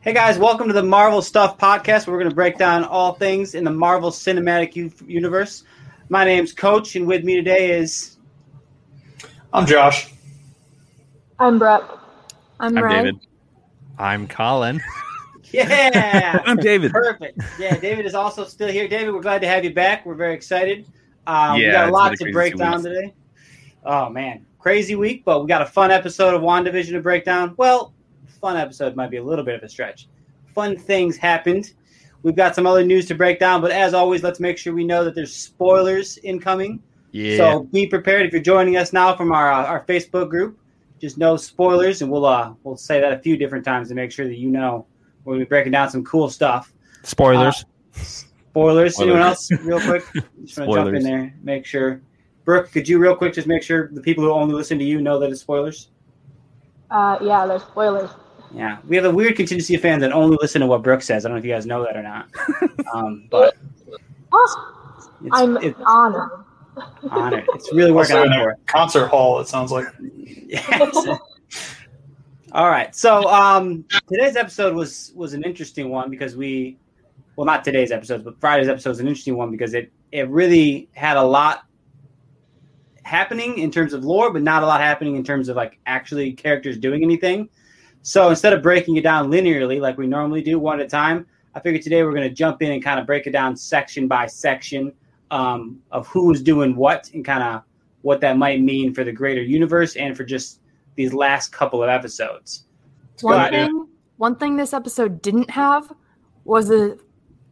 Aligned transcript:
Hey 0.00 0.12
guys, 0.14 0.38
welcome 0.38 0.68
to 0.68 0.72
the 0.72 0.82
Marvel 0.82 1.20
Stuff 1.20 1.58
Podcast. 1.58 2.06
Where 2.06 2.14
we're 2.14 2.20
going 2.20 2.30
to 2.30 2.34
break 2.34 2.56
down 2.56 2.84
all 2.84 3.14
things 3.14 3.54
in 3.56 3.64
the 3.64 3.70
Marvel 3.70 4.10
Cinematic 4.10 4.76
U- 4.76 4.92
Universe. 5.06 5.64
My 6.08 6.24
name's 6.24 6.52
Coach, 6.52 6.94
and 6.94 7.06
with 7.06 7.24
me 7.24 7.34
today 7.34 7.72
is 7.72 8.16
I'm 9.52 9.66
Josh. 9.66 10.12
I'm 11.40 11.58
Brett. 11.58 11.82
I'm, 12.60 12.78
I'm 12.78 12.84
Ryan. 12.84 13.04
David. 13.04 13.20
I'm 13.98 14.28
Colin. 14.28 14.80
yeah, 15.50 16.42
I'm 16.46 16.58
David. 16.58 16.92
perfect. 16.92 17.40
Yeah, 17.58 17.76
David 17.76 18.06
is 18.06 18.14
also 18.14 18.44
still 18.44 18.68
here. 18.68 18.86
David, 18.86 19.12
we're 19.12 19.20
glad 19.20 19.40
to 19.40 19.48
have 19.48 19.64
you 19.64 19.74
back. 19.74 20.06
We're 20.06 20.14
very 20.14 20.34
excited. 20.34 20.86
Uh, 21.26 21.54
we 21.56 21.70
got 21.70 21.88
a 21.88 21.92
lot 21.92 22.16
to 22.16 22.32
break 22.32 22.56
down 22.56 22.74
weeks. 22.74 22.84
today. 22.84 23.14
Oh 23.84 24.08
man, 24.08 24.46
crazy 24.60 24.94
week, 24.94 25.24
but 25.24 25.42
we 25.42 25.48
got 25.48 25.60
a 25.60 25.66
fun 25.66 25.90
episode 25.90 26.34
of 26.34 26.42
WandaVision 26.42 26.92
to 26.92 27.00
break 27.00 27.24
down. 27.24 27.54
Well, 27.56 27.92
fun 28.40 28.56
episode 28.56 28.96
might 28.96 29.10
be 29.10 29.16
a 29.18 29.22
little 29.22 29.44
bit 29.44 29.54
of 29.54 29.62
a 29.62 29.68
stretch. 29.68 30.08
Fun 30.54 30.76
things 30.76 31.16
happened. 31.16 31.72
We've 32.22 32.36
got 32.36 32.54
some 32.54 32.66
other 32.66 32.84
news 32.84 33.06
to 33.06 33.14
break 33.14 33.38
down, 33.38 33.60
but 33.60 33.70
as 33.70 33.94
always, 33.94 34.22
let's 34.22 34.40
make 34.40 34.58
sure 34.58 34.74
we 34.74 34.84
know 34.84 35.04
that 35.04 35.14
there's 35.14 35.32
spoilers 35.32 36.18
incoming. 36.18 36.82
Yeah. 37.12 37.36
So 37.36 37.60
be 37.72 37.86
prepared 37.86 38.26
if 38.26 38.32
you're 38.32 38.42
joining 38.42 38.76
us 38.76 38.92
now 38.92 39.16
from 39.16 39.32
our 39.32 39.50
uh, 39.50 39.64
our 39.64 39.84
Facebook 39.86 40.28
group. 40.28 40.58
Just 41.00 41.16
no 41.16 41.36
spoilers, 41.36 42.02
and 42.02 42.10
we'll 42.10 42.26
uh 42.26 42.54
we'll 42.64 42.76
say 42.76 43.00
that 43.00 43.12
a 43.12 43.18
few 43.18 43.36
different 43.36 43.64
times 43.64 43.88
to 43.88 43.94
make 43.94 44.10
sure 44.10 44.26
that 44.26 44.36
you 44.36 44.50
know 44.50 44.84
we're 45.24 45.34
gonna 45.34 45.44
be 45.44 45.48
breaking 45.48 45.72
down 45.72 45.90
some 45.90 46.04
cool 46.04 46.28
stuff. 46.28 46.72
Spoilers. 47.04 47.64
Spoilers. 47.92 49.00
Anyone 49.00 49.20
else, 49.20 49.50
real 49.62 49.80
quick? 49.80 50.04
Just 50.44 50.58
want 50.58 50.70
to 50.70 50.76
jump 50.76 50.94
in 50.96 51.02
there, 51.04 51.34
make 51.42 51.64
sure. 51.64 52.02
Brooke, 52.44 52.72
could 52.72 52.88
you 52.88 52.98
real 52.98 53.14
quick 53.14 53.34
just 53.34 53.46
make 53.46 53.62
sure 53.62 53.88
the 53.92 54.00
people 54.00 54.24
who 54.24 54.32
only 54.32 54.54
listen 54.54 54.78
to 54.78 54.84
you 54.84 55.02
know 55.02 55.18
that 55.18 55.30
it's 55.30 55.42
spoilers? 55.42 55.90
Uh, 56.90 57.18
yeah, 57.20 57.46
there's 57.46 57.60
spoilers. 57.60 58.10
Yeah, 58.54 58.78
we 58.86 58.96
have 58.96 59.04
a 59.04 59.10
weird 59.10 59.36
contingency 59.36 59.74
of 59.74 59.82
fans 59.82 60.00
that 60.00 60.12
only 60.12 60.36
listen 60.40 60.60
to 60.60 60.66
what 60.66 60.82
Brooke 60.82 61.02
says. 61.02 61.24
I 61.24 61.28
don't 61.28 61.36
know 61.36 61.38
if 61.38 61.44
you 61.44 61.52
guys 61.52 61.66
know 61.66 61.84
that 61.84 61.96
or 61.96 62.02
not, 62.02 62.28
um, 62.94 63.26
but 63.30 63.56
it's, 64.32 64.56
I'm 65.32 65.56
it's 65.58 65.78
honored. 65.86 66.30
honored. 67.10 67.44
It's 67.54 67.72
really 67.72 67.92
working 67.92 68.16
Also 68.16 68.30
out 68.30 68.42
for 68.42 68.50
a 68.50 68.56
concert 68.66 69.08
hall, 69.08 69.40
it 69.40 69.48
sounds 69.48 69.70
like. 69.70 69.86
Yes. 70.46 71.08
All 72.52 72.70
right. 72.70 72.94
So 72.96 73.28
um, 73.28 73.84
today's 74.10 74.36
episode 74.36 74.74
was 74.74 75.12
was 75.14 75.34
an 75.34 75.42
interesting 75.42 75.90
one 75.90 76.10
because 76.10 76.34
we, 76.34 76.78
well, 77.36 77.44
not 77.44 77.62
today's 77.64 77.92
episode, 77.92 78.24
but 78.24 78.40
Friday's 78.40 78.68
episode 78.68 78.90
is 78.90 79.00
an 79.00 79.06
interesting 79.06 79.36
one 79.36 79.50
because 79.50 79.74
it 79.74 79.92
it 80.12 80.28
really 80.30 80.88
had 80.94 81.18
a 81.18 81.22
lot 81.22 81.64
happening 83.02 83.58
in 83.58 83.70
terms 83.70 83.92
of 83.92 84.04
lore, 84.04 84.32
but 84.32 84.42
not 84.42 84.62
a 84.62 84.66
lot 84.66 84.80
happening 84.80 85.16
in 85.16 85.24
terms 85.24 85.48
of 85.48 85.56
like 85.56 85.78
actually 85.86 86.32
characters 86.32 86.78
doing 86.78 87.02
anything. 87.02 87.48
So 88.02 88.30
instead 88.30 88.52
of 88.52 88.62
breaking 88.62 88.96
it 88.96 89.02
down 89.02 89.30
linearly 89.30 89.80
like 89.80 89.98
we 89.98 90.06
normally 90.06 90.42
do, 90.42 90.58
one 90.58 90.80
at 90.80 90.86
a 90.86 90.88
time, 90.88 91.26
I 91.54 91.60
figured 91.60 91.82
today 91.82 92.02
we're 92.02 92.12
going 92.14 92.28
to 92.28 92.34
jump 92.34 92.62
in 92.62 92.72
and 92.72 92.82
kind 92.82 93.00
of 93.00 93.06
break 93.06 93.26
it 93.26 93.30
down 93.32 93.56
section 93.56 94.06
by 94.08 94.26
section 94.26 94.92
um, 95.30 95.80
of 95.90 96.06
who's 96.08 96.40
doing 96.42 96.74
what 96.76 97.10
and 97.12 97.24
kind 97.24 97.42
of 97.42 97.62
what 98.02 98.20
that 98.20 98.36
might 98.38 98.60
mean 98.62 98.94
for 98.94 99.04
the 99.04 99.12
greater 99.12 99.42
universe 99.42 99.96
and 99.96 100.16
for 100.16 100.24
just 100.24 100.60
these 100.94 101.12
last 101.12 101.52
couple 101.52 101.82
of 101.82 101.88
episodes. 101.88 102.64
One 103.20 103.36
Got 103.36 103.50
thing, 103.50 103.88
one 104.16 104.36
thing 104.36 104.56
this 104.56 104.72
episode 104.72 105.20
didn't 105.20 105.50
have 105.50 105.92
was 106.44 106.70
a 106.70 106.96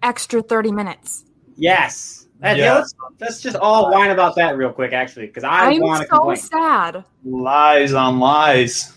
extra 0.02 0.40
30 0.42 0.72
minutes. 0.72 1.24
Yes. 1.56 2.26
That- 2.40 2.56
yeah, 2.56 2.64
Yeah. 2.64 2.74
let's, 2.76 2.94
let's 3.20 3.40
just 3.40 3.56
all 3.56 3.90
whine 3.90 4.10
about 4.10 4.36
that 4.36 4.56
real 4.56 4.72
quick, 4.72 4.92
actually, 4.92 5.26
because 5.26 5.42
I 5.44 5.70
I'm 5.70 5.80
want 5.80 6.02
to 6.02 6.08
so 6.08 6.16
complain. 6.16 6.36
sad. 6.36 7.04
Lies 7.24 7.92
on 7.92 8.18
lies. 8.20 8.96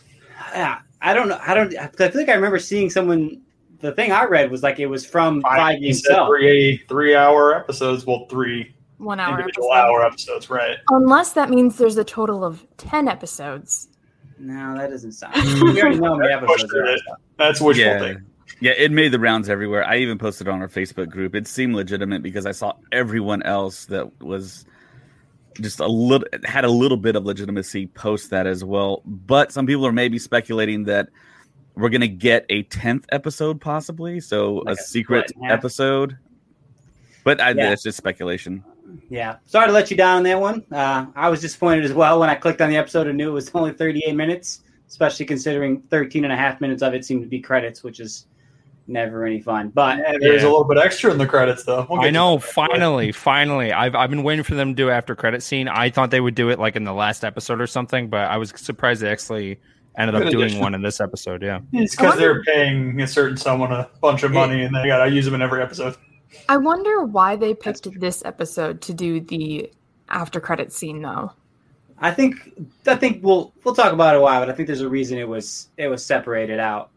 Yeah, 0.53 0.79
I 1.01 1.13
don't 1.13 1.29
know. 1.29 1.39
I 1.45 1.53
don't. 1.53 1.75
I 1.77 1.87
feel 1.87 2.11
like 2.13 2.29
I 2.29 2.33
remember 2.33 2.59
seeing 2.59 2.89
someone. 2.89 3.41
The 3.79 3.93
thing 3.93 4.11
I 4.11 4.25
read 4.25 4.51
was 4.51 4.61
like 4.61 4.79
it 4.79 4.87
was 4.87 5.05
from 5.05 5.41
Feige 5.43 5.77
He 5.77 5.85
himself. 5.87 6.27
three 6.27 6.83
three 6.89 7.15
hour 7.15 7.55
episodes. 7.55 8.05
Well, 8.05 8.25
three 8.29 8.75
One 8.97 9.19
hour 9.21 9.39
individual 9.39 9.73
episode. 9.73 9.87
hour 9.87 10.05
episodes, 10.05 10.49
right? 10.49 10.77
Unless 10.89 11.31
that 11.33 11.49
means 11.49 11.77
there's 11.77 11.95
a 11.95 12.03
total 12.03 12.43
of 12.43 12.65
10 12.75 13.07
episodes. 13.07 13.87
No, 14.37 14.75
that 14.75 14.89
doesn't 14.89 15.13
sound. 15.13 15.35
we 15.73 15.81
already 15.81 15.99
know 15.99 16.09
how 16.09 16.15
many 16.17 16.33
episodes. 16.33 16.63
Pushed 16.63 16.73
there 16.73 16.83
are. 16.83 16.95
it. 16.95 17.01
That's 17.37 17.61
wishful 17.61 17.85
yeah. 17.85 17.99
thinking. 17.99 18.25
Yeah, 18.59 18.71
it 18.71 18.91
made 18.91 19.13
the 19.13 19.19
rounds 19.19 19.47
everywhere. 19.47 19.85
I 19.87 19.97
even 19.97 20.17
posted 20.17 20.49
on 20.49 20.61
our 20.61 20.67
Facebook 20.67 21.09
group. 21.09 21.33
It 21.33 21.47
seemed 21.47 21.75
legitimate 21.75 22.21
because 22.21 22.45
I 22.45 22.51
saw 22.51 22.73
everyone 22.91 23.41
else 23.43 23.85
that 23.85 24.21
was 24.21 24.65
just 25.61 25.79
a 25.79 25.87
little 25.87 26.27
had 26.45 26.65
a 26.65 26.69
little 26.69 26.97
bit 26.97 27.15
of 27.15 27.25
legitimacy 27.25 27.87
post 27.87 28.29
that 28.31 28.47
as 28.47 28.63
well. 28.63 29.01
But 29.05 29.51
some 29.51 29.65
people 29.65 29.85
are 29.85 29.91
maybe 29.91 30.19
speculating 30.19 30.85
that 30.85 31.09
we're 31.75 31.89
gonna 31.89 32.07
get 32.07 32.45
a 32.49 32.63
tenth 32.63 33.05
episode, 33.11 33.61
possibly. 33.61 34.19
So 34.19 34.55
Like 34.65 34.77
a 34.77 34.79
a 34.79 34.83
secret 34.83 35.29
split 35.29 35.43
in 35.43 35.49
half. 35.49 35.59
episode. 35.59 36.17
But 37.23 37.39
I, 37.41 37.49
Yeah. 37.49 37.69
that's 37.69 37.83
just 37.83 37.97
speculation. 37.97 38.63
Yeah, 39.09 39.35
sorry 39.45 39.67
to 39.67 39.71
let 39.73 39.91
you 39.91 39.97
down 39.97 40.17
on 40.17 40.23
that 40.23 40.41
one. 40.41 40.65
Uh, 40.71 41.05
I 41.15 41.29
was 41.29 41.41
disappointed 41.41 41.85
as 41.85 41.93
well 41.93 42.19
when 42.19 42.29
I 42.29 42.35
clicked 42.35 42.59
on 42.61 42.69
the 42.69 42.77
episode 42.77 43.05
and 43.07 43.17
knew 43.17 43.29
it 43.29 43.33
was 43.33 43.51
only 43.53 43.71
38 43.71 44.15
minutes, 44.15 44.61
especially 44.87 45.25
considering 45.27 45.81
13 45.91 46.23
and 46.23 46.33
a 46.33 46.35
half 46.35 46.59
minutes 46.59 46.81
of 46.81 46.93
it 46.95 47.05
seemed 47.05 47.21
to 47.21 47.27
be 47.27 47.39
credits, 47.39 47.83
which 47.83 47.99
is 47.99 48.25
never 48.89 49.25
any 49.25 49.39
fun. 49.39 49.69
But 49.69 49.97
Yeah, 49.99 50.13
there's 50.19 50.41
Yeah. 50.41 50.47
a 50.47 50.51
little 50.51 50.63
bit 50.65 50.77
extra 50.77 51.11
in 51.11 51.17
the 51.17 51.25
credits, 51.27 51.63
though. 51.63 51.85
We'll 51.89 52.01
I 52.01 52.09
know. 52.09 52.37
that. 52.37 52.43
Finally, 52.43 53.11
finally, 53.11 53.71
I've 53.71 53.95
I've 53.95 54.09
been 54.09 54.23
waiting 54.23 54.43
for 54.43 54.55
them 54.55 54.69
to 54.69 54.75
do 54.75 54.89
after 54.89 55.15
credit 55.15 55.43
scene. 55.43 55.67
I 55.67 55.89
thought 55.89 56.11
they 56.11 56.21
would 56.21 56.35
do 56.35 56.49
it 56.49 56.59
like 56.59 56.75
in 56.75 56.83
the 56.83 56.93
last 56.93 57.23
episode 57.23 57.61
or 57.61 57.67
something, 57.67 58.09
but 58.09 58.21
I 58.29 58.37
was 58.37 58.51
surprised 58.55 59.01
they 59.01 59.09
actually 59.11 59.59
ended 59.97 60.15
up 60.15 60.23
Good 60.23 60.31
doing 60.31 60.59
one 60.59 60.73
in 60.75 60.81
this 60.81 60.99
episode. 61.01 61.41
Yeah, 61.41 61.59
It's 61.73 61.95
because 61.95 62.17
they're 62.17 62.43
paying 62.43 62.99
a 63.01 63.07
certain 63.07 63.37
someone 63.37 63.71
a 63.71 63.89
bunch 64.01 64.23
of 64.23 64.31
money, 64.31 64.63
and 64.63 64.75
they 64.75 64.87
gotta 64.87 65.09
use 65.11 65.25
them 65.25 65.35
in 65.35 65.41
every 65.41 65.61
episode. 65.61 65.95
I 66.47 66.57
wonder 66.57 67.03
why 67.03 67.35
they 67.35 67.53
picked 67.53 67.99
this 67.99 68.23
episode 68.25 68.81
to 68.81 68.93
do 68.93 69.19
the 69.19 69.71
after 70.09 70.39
credit 70.39 70.71
scene, 70.71 71.01
though. 71.01 71.31
I 72.01 72.11
think 72.11 72.35
I 72.87 72.95
think 72.95 73.23
we'll 73.23 73.53
we'll 73.63 73.75
talk 73.75 73.91
about 73.91 74.15
it 74.15 74.19
a 74.19 74.21
while, 74.21 74.39
but 74.39 74.49
I 74.49 74.53
think 74.53 74.67
there's 74.67 74.79
a 74.81 74.87
reason 74.89 75.17
it 75.17 75.27
was 75.27 75.67
it 75.77 75.87
was 75.89 76.05
separated 76.05 76.59
out. 76.59 76.91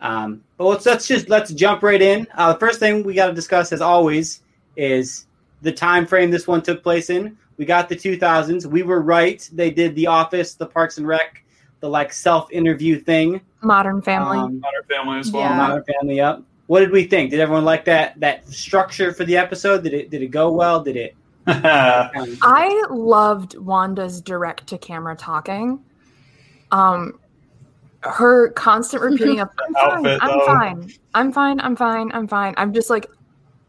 Um, 0.00 0.42
but 0.56 0.66
let's 0.66 0.86
let's 0.86 1.06
just 1.06 1.28
let's 1.28 1.52
jump 1.52 1.82
right 1.82 2.00
in. 2.00 2.26
Uh, 2.34 2.52
the 2.52 2.58
first 2.58 2.78
thing 2.78 3.02
we 3.02 3.14
got 3.14 3.28
to 3.28 3.34
discuss, 3.34 3.72
as 3.72 3.80
always, 3.80 4.42
is 4.76 5.26
the 5.62 5.72
time 5.72 6.06
frame 6.06 6.30
this 6.30 6.46
one 6.46 6.62
took 6.62 6.82
place 6.82 7.10
in. 7.10 7.36
We 7.56 7.64
got 7.64 7.88
the 7.88 7.96
2000s. 7.96 8.66
We 8.66 8.82
were 8.82 9.00
right. 9.00 9.48
They 9.52 9.70
did 9.70 9.94
The 9.94 10.08
Office, 10.08 10.54
the 10.54 10.66
Parks 10.66 10.98
and 10.98 11.06
Rec, 11.06 11.42
the 11.80 11.88
like 11.88 12.12
self 12.12 12.50
interview 12.52 13.00
thing. 13.00 13.40
Modern 13.62 14.02
Family. 14.02 14.38
Um, 14.38 14.60
Modern 14.60 14.84
Family 14.88 15.18
as 15.18 15.32
well. 15.32 15.42
Yeah. 15.42 15.56
Modern 15.56 15.84
Family 15.84 16.20
up. 16.20 16.42
What 16.66 16.80
did 16.80 16.90
we 16.90 17.04
think? 17.04 17.30
Did 17.30 17.40
everyone 17.40 17.64
like 17.64 17.84
that 17.86 18.18
that 18.20 18.46
structure 18.48 19.12
for 19.12 19.24
the 19.24 19.36
episode? 19.36 19.84
Did 19.84 19.94
it 19.94 20.10
did 20.10 20.22
it 20.22 20.28
go 20.28 20.50
well? 20.50 20.82
Did 20.82 20.96
it? 20.96 21.16
I 21.46 22.86
loved 22.90 23.56
Wanda's 23.56 24.20
direct 24.20 24.66
to 24.68 24.78
camera 24.78 25.14
talking. 25.14 25.80
Um, 26.72 27.20
her 28.10 28.50
constant 28.50 29.02
repeating 29.02 29.40
of 29.40 29.48
"I'm 29.58 29.74
fine, 29.74 30.18
I'm 30.20 30.40
fine, 30.46 30.92
I'm 31.14 31.32
fine, 31.32 31.60
I'm 31.60 31.76
fine, 31.76 32.10
I'm 32.12 32.28
fine." 32.28 32.54
I'm 32.56 32.72
just 32.72 32.90
like, 32.90 33.06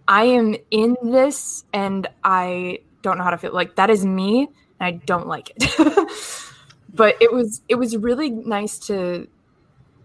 I 0.07 0.23
am 0.25 0.55
in 0.71 0.95
this, 1.03 1.63
and 1.73 2.07
I 2.23 2.79
don't 3.01 3.17
know 3.17 3.23
how 3.23 3.31
to 3.31 3.37
feel. 3.37 3.53
Like 3.53 3.75
that 3.75 3.89
is 3.89 4.05
me, 4.05 4.49
and 4.79 4.87
I 4.87 4.91
don't 5.05 5.27
like 5.27 5.51
it. 5.55 6.43
but 6.93 7.15
it 7.21 7.31
was 7.31 7.61
it 7.67 7.75
was 7.75 7.97
really 7.97 8.29
nice 8.29 8.79
to 8.87 9.27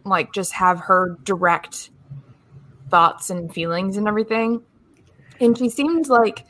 like 0.05 0.33
just 0.33 0.53
have 0.53 0.81
her 0.81 1.17
direct 1.23 1.91
thoughts 2.91 3.31
and 3.31 3.53
feelings 3.53 3.97
and 3.97 4.07
everything. 4.09 4.63
and 5.41 5.57
she 5.57 5.69
seemed 5.69 6.09
like 6.09 6.45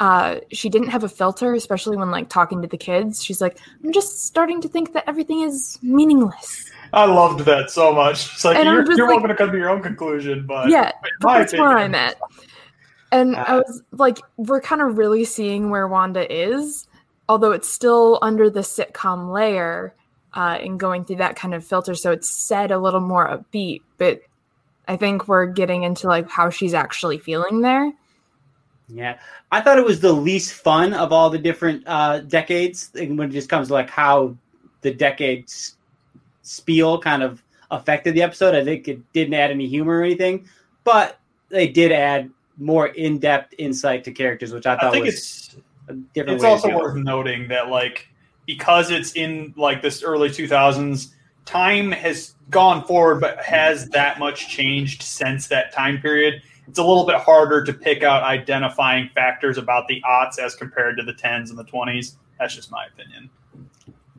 uh, 0.00 0.40
she 0.50 0.68
didn't 0.68 0.88
have 0.88 1.04
a 1.04 1.08
filter, 1.08 1.54
especially 1.54 1.96
when 1.96 2.10
like 2.10 2.28
talking 2.28 2.62
to 2.62 2.68
the 2.68 2.76
kids. 2.76 3.22
She's 3.22 3.40
like, 3.40 3.58
"I'm 3.82 3.92
just 3.92 4.26
starting 4.26 4.60
to 4.62 4.68
think 4.68 4.92
that 4.92 5.04
everything 5.06 5.42
is 5.42 5.78
meaningless." 5.82 6.70
I 6.94 7.06
loved 7.06 7.40
that 7.40 7.70
so 7.70 7.92
much. 7.92 8.32
It's 8.32 8.44
like 8.44 8.56
And 8.56 8.66
you're, 8.66 8.84
you're 8.96 9.06
like- 9.06 9.16
welcome 9.16 9.28
to 9.28 9.34
come 9.34 9.50
to 9.52 9.58
your 9.58 9.68
own 9.70 9.82
conclusion, 9.82 10.46
but 10.46 10.68
yeah, 10.68 10.88
in 10.88 11.10
my 11.20 11.38
that's 11.40 11.52
where 11.52 11.76
I'm 11.76 11.94
at. 11.94 12.16
And 13.12 13.36
I 13.36 13.42
Uh, 13.42 13.56
was 13.66 13.82
like, 13.92 14.18
we're 14.36 14.60
kind 14.60 14.80
of 14.80 14.96
really 14.98 15.24
seeing 15.24 15.70
where 15.70 15.86
Wanda 15.88 16.24
is, 16.32 16.86
although 17.28 17.52
it's 17.52 17.68
still 17.68 18.18
under 18.22 18.48
the 18.50 18.60
sitcom 18.60 19.32
layer 19.32 19.94
uh, 20.34 20.58
and 20.60 20.80
going 20.80 21.04
through 21.04 21.16
that 21.16 21.36
kind 21.36 21.54
of 21.54 21.64
filter. 21.64 21.94
So 21.94 22.10
it's 22.12 22.28
said 22.28 22.70
a 22.70 22.78
little 22.78 23.00
more 23.00 23.28
upbeat, 23.28 23.82
but 23.98 24.20
I 24.88 24.96
think 24.96 25.28
we're 25.28 25.46
getting 25.46 25.84
into 25.84 26.08
like 26.08 26.28
how 26.28 26.50
she's 26.50 26.74
actually 26.74 27.18
feeling 27.18 27.60
there. 27.60 27.92
Yeah, 28.88 29.18
I 29.50 29.60
thought 29.62 29.78
it 29.78 29.84
was 29.84 30.00
the 30.00 30.12
least 30.12 30.52
fun 30.52 30.92
of 30.92 31.12
all 31.12 31.30
the 31.30 31.38
different 31.38 31.84
uh, 31.86 32.18
decades. 32.20 32.90
When 32.94 33.18
it 33.20 33.30
just 33.30 33.48
comes 33.48 33.68
to 33.68 33.74
like 33.74 33.88
how 33.88 34.36
the 34.82 34.92
decades 34.92 35.76
spiel 36.44 36.98
kind 37.00 37.22
of 37.22 37.42
affected 37.70 38.14
the 38.14 38.22
episode, 38.22 38.54
I 38.54 38.62
think 38.62 38.86
it 38.86 39.12
didn't 39.12 39.34
add 39.34 39.50
any 39.50 39.66
humor 39.66 39.98
or 39.98 40.02
anything, 40.04 40.46
but 40.84 41.18
they 41.48 41.66
did 41.66 41.90
add 41.90 42.30
more 42.56 42.88
in-depth 42.88 43.54
insight 43.58 44.04
to 44.04 44.12
characters, 44.12 44.52
which 44.52 44.66
I 44.66 44.74
I 44.74 44.78
thought 44.78 44.92
think 44.92 45.06
was 45.06 45.14
it's 45.14 45.56
a 45.88 45.94
different. 46.14 46.36
it's 46.36 46.44
way 46.44 46.50
also 46.50 46.76
worth 46.76 46.96
noting 46.96 47.48
that 47.48 47.68
like 47.68 48.08
because 48.46 48.90
it's 48.90 49.12
in 49.12 49.52
like 49.56 49.82
this 49.82 50.02
early 50.02 50.28
2000s 50.28 51.08
time 51.46 51.90
has 51.90 52.34
gone 52.50 52.84
forward 52.84 53.20
but 53.20 53.42
has 53.42 53.88
that 53.90 54.18
much 54.18 54.48
changed 54.48 55.02
since 55.02 55.48
that 55.48 55.72
time 55.72 56.00
period? 56.00 56.42
It's 56.68 56.78
a 56.78 56.84
little 56.84 57.04
bit 57.04 57.16
harder 57.16 57.62
to 57.64 57.72
pick 57.72 58.02
out 58.02 58.22
identifying 58.22 59.10
factors 59.14 59.58
about 59.58 59.86
the 59.88 60.00
aughts 60.02 60.38
as 60.38 60.54
compared 60.54 60.96
to 60.96 61.02
the 61.02 61.12
10s 61.12 61.50
and 61.50 61.58
the 61.58 61.64
20s 61.64 62.16
that's 62.38 62.54
just 62.54 62.70
my 62.70 62.86
opinion 62.86 63.30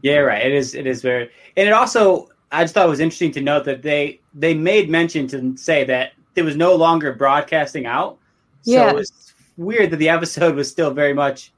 Yeah, 0.06 0.18
right. 0.18 0.46
It 0.46 0.54
is. 0.54 0.76
It 0.76 0.86
is 0.86 1.02
very, 1.02 1.30
and 1.58 1.68
it 1.68 1.72
also. 1.74 2.30
I 2.52 2.64
just 2.64 2.74
thought 2.76 2.86
it 2.86 2.90
was 2.90 3.00
interesting 3.00 3.32
to 3.32 3.42
note 3.42 3.66
that 3.66 3.82
they 3.82 4.20
they 4.36 4.54
made 4.54 4.88
mention 4.90 5.28
to 5.30 5.58
say 5.58 5.84
that 5.86 6.12
it 6.36 6.44
was 6.44 6.56
no 6.56 6.76
longer 6.76 7.12
broadcasting 7.14 7.88
out. 7.88 8.20
So 8.62 8.72
Yeah. 8.74 8.90
it 8.92 8.96
was 8.96 9.34
weird 9.58 9.90
that 9.92 9.98
the 9.98 10.10
episode 10.10 10.56
was 10.56 10.70
still 10.70 10.92
very 10.92 11.14
much 11.14 11.52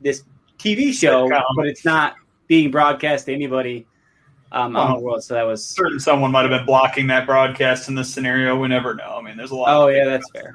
this 0.00 0.24
TV 0.58 0.92
show, 0.94 1.28
Sitcom. 1.28 1.42
but 1.56 1.66
it's 1.66 1.84
not 1.84 2.14
being 2.46 2.70
broadcast 2.70 3.26
to 3.26 3.34
anybody 3.34 3.86
um, 4.50 4.74
on 4.76 4.92
Oh. 4.92 4.94
the 4.98 5.04
world. 5.04 5.22
So 5.22 5.34
that 5.34 5.42
was. 5.42 5.62
certain 5.64 6.00
someone 6.00 6.32
might 6.32 6.42
have 6.42 6.50
been 6.50 6.64
blocking 6.66 7.06
that 7.08 7.26
broadcast 7.26 7.88
in 7.90 7.94
this 7.94 8.12
scenario 8.12 8.58
we 8.58 8.66
never 8.66 8.94
know 8.94 9.16
i 9.18 9.22
mean 9.22 9.36
there's 9.36 9.50
a 9.52 9.54
lot 9.54 9.68
Oh 9.68 9.88
of 9.88 9.94
yeah, 9.94 10.06
that's 10.06 10.28
fair. 10.30 10.54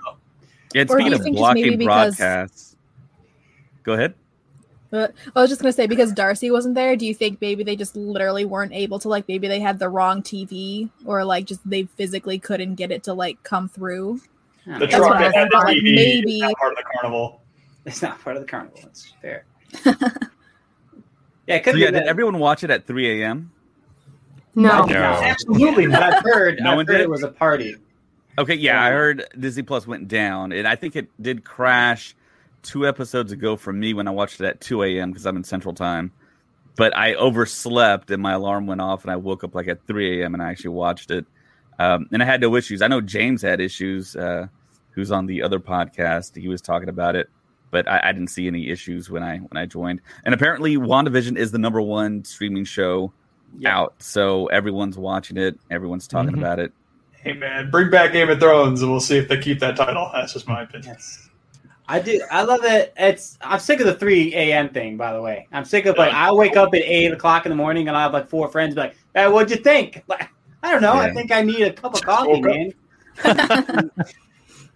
Yeah, 0.73 0.81
Or 0.81 0.85
do 0.85 0.93
speaking 0.93 1.13
of 1.13 1.21
think 1.21 1.37
just 1.37 1.53
maybe 1.53 1.75
blocking 1.75 1.77
because- 1.77 2.17
broadcasts. 2.17 2.75
Go 3.83 3.93
ahead. 3.93 4.15
But 4.95 5.13
I 5.35 5.41
was 5.41 5.49
just 5.49 5.61
gonna 5.61 5.73
say 5.73 5.87
because 5.87 6.11
Darcy 6.13 6.49
wasn't 6.51 6.75
there, 6.75 6.95
do 6.95 7.05
you 7.05 7.13
think 7.13 7.39
maybe 7.41 7.63
they 7.63 7.75
just 7.75 7.95
literally 7.95 8.45
weren't 8.45 8.71
able 8.73 8.97
to 8.99 9.09
like 9.09 9.27
maybe 9.27 9.47
they 9.47 9.59
had 9.59 9.77
the 9.79 9.89
wrong 9.89 10.21
TV 10.23 10.89
or 11.05 11.23
like 11.25 11.45
just 11.45 11.59
they 11.69 11.83
physically 11.83 12.39
couldn't 12.39 12.75
get 12.75 12.91
it 12.91 13.03
to 13.03 13.13
like 13.13 13.41
come 13.43 13.67
through? 13.69 14.21
The 14.65 14.79
That's 14.79 14.95
truck 14.95 15.19
that 15.19 15.35
had 15.35 15.47
the 15.47 15.51
thought, 15.51 15.65
like, 15.65 15.83
maybe- 15.83 16.35
is 16.37 16.41
not 16.41 16.53
part 16.57 16.71
of 16.71 16.77
the 16.77 16.83
carnival 16.83 17.41
It's 17.85 18.01
not 18.01 18.19
part 18.21 18.35
of 18.37 18.41
the 18.43 18.47
carnival. 18.47 18.79
It's 18.83 19.13
fair. 19.21 19.45
yeah, 19.85 21.55
it 21.55 21.63
could 21.63 21.71
So 21.71 21.75
be 21.75 21.79
yeah, 21.81 21.91
that. 21.91 21.99
did 21.99 22.07
everyone 22.07 22.39
watch 22.39 22.63
it 22.63 22.71
at 22.71 22.87
3 22.87 23.21
a.m.? 23.21 23.51
No. 24.55 24.85
No. 24.85 24.95
absolutely 24.95 25.85
not 25.87 26.01
I've 26.13 26.23
heard. 26.23 26.59
No 26.61 26.71
I've 26.71 26.75
one 26.77 26.87
heard 26.87 26.93
did? 26.93 27.01
it 27.01 27.09
was 27.09 27.23
a 27.23 27.27
party. 27.27 27.75
Okay, 28.37 28.55
yeah, 28.55 28.81
I 28.83 28.89
heard 28.91 29.25
Disney 29.39 29.63
Plus 29.63 29.85
went 29.85 30.07
down, 30.07 30.51
and 30.51 30.67
I 30.67 30.75
think 30.75 30.95
it 30.95 31.07
did 31.21 31.43
crash 31.45 32.15
two 32.65 32.85
episodes 32.87 33.31
ago 33.31 33.55
for 33.55 33.71
me 33.71 33.93
when 33.93 34.07
I 34.07 34.11
watched 34.11 34.41
it 34.41 34.45
at 34.45 34.59
2 34.59 34.83
a.m. 34.83 35.11
because 35.11 35.25
I'm 35.25 35.37
in 35.37 35.43
Central 35.43 35.73
Time. 35.73 36.11
But 36.75 36.95
I 36.97 37.13
overslept 37.13 38.11
and 38.11 38.21
my 38.21 38.33
alarm 38.33 38.67
went 38.67 38.81
off, 38.81 39.03
and 39.03 39.11
I 39.11 39.15
woke 39.15 39.45
up 39.45 39.55
like 39.55 39.69
at 39.69 39.85
3 39.87 40.21
a.m. 40.21 40.33
and 40.33 40.43
I 40.43 40.49
actually 40.49 40.71
watched 40.71 41.09
it. 41.11 41.25
Um, 41.79 42.07
and 42.11 42.21
I 42.21 42.25
had 42.25 42.41
no 42.41 42.55
issues. 42.55 42.81
I 42.81 42.87
know 42.87 42.99
James 42.99 43.41
had 43.41 43.61
issues, 43.61 44.15
uh, 44.15 44.47
who's 44.91 45.11
on 45.11 45.25
the 45.25 45.41
other 45.41 45.59
podcast. 45.59 46.35
He 46.35 46.47
was 46.49 46.61
talking 46.61 46.89
about 46.89 47.15
it, 47.15 47.29
but 47.71 47.87
I, 47.87 48.01
I 48.05 48.11
didn't 48.11 48.29
see 48.29 48.47
any 48.47 48.69
issues 48.69 49.09
when 49.09 49.23
I 49.23 49.37
when 49.37 49.57
I 49.61 49.65
joined. 49.65 50.01
And 50.25 50.33
apparently, 50.33 50.75
WandaVision 50.77 51.37
is 51.37 51.51
the 51.51 51.57
number 51.59 51.81
one 51.81 52.23
streaming 52.25 52.65
show 52.65 53.13
Yeah. 53.57 53.77
out, 53.77 53.95
so 54.01 54.47
everyone's 54.47 54.97
watching 54.97 55.37
it, 55.37 55.57
everyone's 55.71 56.07
talking 56.07 56.33
Mhm. 56.33 56.39
about 56.39 56.59
it. 56.59 56.73
hey 57.21 57.33
man 57.33 57.71
bring 57.71 57.89
back 57.89 58.11
game 58.13 58.29
of 58.29 58.39
thrones 58.39 58.83
and 58.83 58.91
we'll 58.91 58.99
see 58.99 59.17
if 59.17 59.27
they 59.27 59.37
keep 59.39 59.59
that 59.59 59.75
title 59.75 60.11
that's 60.13 60.33
just 60.33 60.47
my 60.47 60.61
opinion 60.61 60.93
Yes. 60.93 61.24
I 61.87 61.99
do. 61.99 62.21
I 62.31 62.43
love 62.43 62.63
it. 62.63 62.93
It's. 62.97 63.37
I'm 63.41 63.59
sick 63.59 63.79
of 63.79 63.85
the 63.85 63.93
3 63.93 64.33
a.m. 64.33 64.69
thing. 64.69 64.97
By 64.97 65.13
the 65.13 65.21
way, 65.21 65.47
I'm 65.51 65.65
sick 65.65 65.85
of 65.85 65.97
like 65.97 66.13
I 66.13 66.31
wake 66.31 66.57
up 66.57 66.73
at 66.73 66.81
eight 66.81 67.11
o'clock 67.11 67.45
in 67.45 67.51
the 67.51 67.55
morning 67.55 67.87
and 67.87 67.95
I 67.95 68.01
have 68.01 68.13
like 68.13 68.27
four 68.27 68.47
friends 68.47 68.73
be 68.73 68.81
like, 68.81 68.95
hey, 69.13 69.27
"What'd 69.27 69.51
you 69.51 69.63
think?" 69.63 70.03
Like, 70.07 70.29
I 70.63 70.71
don't 70.71 70.81
know. 70.81 70.93
I 70.93 71.13
think 71.13 71.31
I 71.31 71.41
need 71.43 71.61
a 71.61 71.71
cup 71.71 71.93
of 71.93 72.01
coffee, 72.05 72.41
man. 72.41 72.73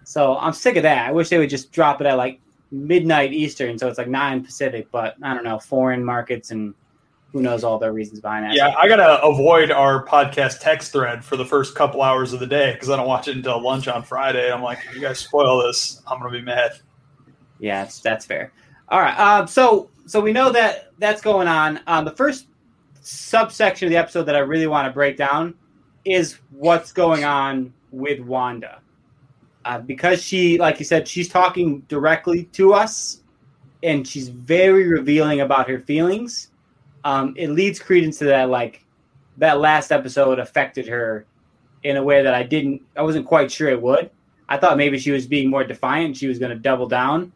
so 0.03 0.37
I'm 0.37 0.53
sick 0.53 0.75
of 0.75 0.83
that. 0.83 1.07
I 1.07 1.11
wish 1.11 1.29
they 1.29 1.39
would 1.39 1.49
just 1.49 1.71
drop 1.71 1.99
it 1.99 2.05
at 2.05 2.15
like 2.15 2.39
midnight 2.71 3.33
Eastern, 3.33 3.79
so 3.79 3.87
it's 3.87 3.97
like 3.97 4.07
nine 4.07 4.43
Pacific. 4.43 4.87
But 4.91 5.15
I 5.23 5.33
don't 5.33 5.43
know, 5.43 5.57
foreign 5.57 6.05
markets 6.05 6.51
and 6.51 6.75
who 7.31 7.41
knows 7.41 7.63
all 7.63 7.79
their 7.79 7.93
reasons 7.93 8.19
behind 8.19 8.45
that. 8.45 8.53
Yeah, 8.53 8.75
I 8.77 8.87
gotta 8.87 9.21
avoid 9.23 9.71
our 9.71 10.05
podcast 10.05 10.59
text 10.59 10.91
thread 10.91 11.23
for 11.23 11.37
the 11.37 11.45
first 11.45 11.73
couple 11.73 12.03
hours 12.03 12.33
of 12.33 12.39
the 12.39 12.47
day 12.47 12.73
because 12.73 12.91
I 12.91 12.97
don't 12.97 13.07
watch 13.07 13.27
it 13.27 13.35
until 13.35 13.61
lunch 13.61 13.87
on 13.87 14.03
Friday. 14.03 14.51
I'm 14.51 14.61
like, 14.61 14.79
if 14.87 14.95
you 14.95 15.01
guys 15.01 15.19
spoil 15.19 15.65
this, 15.65 16.03
I'm 16.05 16.19
gonna 16.19 16.31
be 16.31 16.41
mad. 16.41 16.79
Yeah, 17.59 17.83
that's, 17.83 17.99
that's 17.99 18.25
fair. 18.25 18.51
All 18.89 18.99
right. 18.99 19.17
Um, 19.19 19.47
so 19.47 19.89
so 20.05 20.19
we 20.19 20.33
know 20.33 20.51
that 20.51 20.91
that's 20.97 21.21
going 21.21 21.47
on. 21.47 21.79
Um, 21.85 22.03
the 22.05 22.11
first 22.11 22.47
subsection 23.01 23.87
of 23.87 23.91
the 23.91 23.97
episode 23.97 24.23
that 24.23 24.35
I 24.35 24.39
really 24.39 24.67
want 24.67 24.87
to 24.87 24.91
break 24.91 25.17
down 25.17 25.53
is 26.05 26.39
what's 26.51 26.91
going 26.91 27.23
on 27.23 27.71
with 27.91 28.19
Wanda, 28.19 28.79
uh, 29.65 29.79
because 29.79 30.23
she, 30.23 30.57
like 30.57 30.79
you 30.79 30.85
said, 30.85 31.07
she's 31.07 31.29
talking 31.29 31.81
directly 31.81 32.45
to 32.53 32.73
us, 32.73 33.21
and 33.83 34.07
she's 34.07 34.29
very 34.29 34.87
revealing 34.87 35.41
about 35.41 35.69
her 35.69 35.79
feelings. 35.79 36.49
Um, 37.03 37.33
it 37.37 37.49
leads 37.49 37.79
credence 37.79 38.17
to 38.19 38.25
that, 38.25 38.49
like 38.49 38.83
that 39.37 39.59
last 39.59 39.91
episode 39.91 40.39
affected 40.39 40.87
her 40.87 41.25
in 41.83 41.97
a 41.97 42.03
way 42.03 42.23
that 42.23 42.33
I 42.33 42.43
didn't, 42.43 42.81
I 42.97 43.03
wasn't 43.03 43.25
quite 43.25 43.51
sure 43.51 43.69
it 43.69 43.81
would. 43.81 44.09
I 44.49 44.57
thought 44.57 44.77
maybe 44.77 44.97
she 44.97 45.11
was 45.11 45.27
being 45.27 45.49
more 45.49 45.63
defiant. 45.63 46.17
She 46.17 46.27
was 46.27 46.39
going 46.39 46.51
to 46.51 46.57
double 46.57 46.87
down 46.87 47.31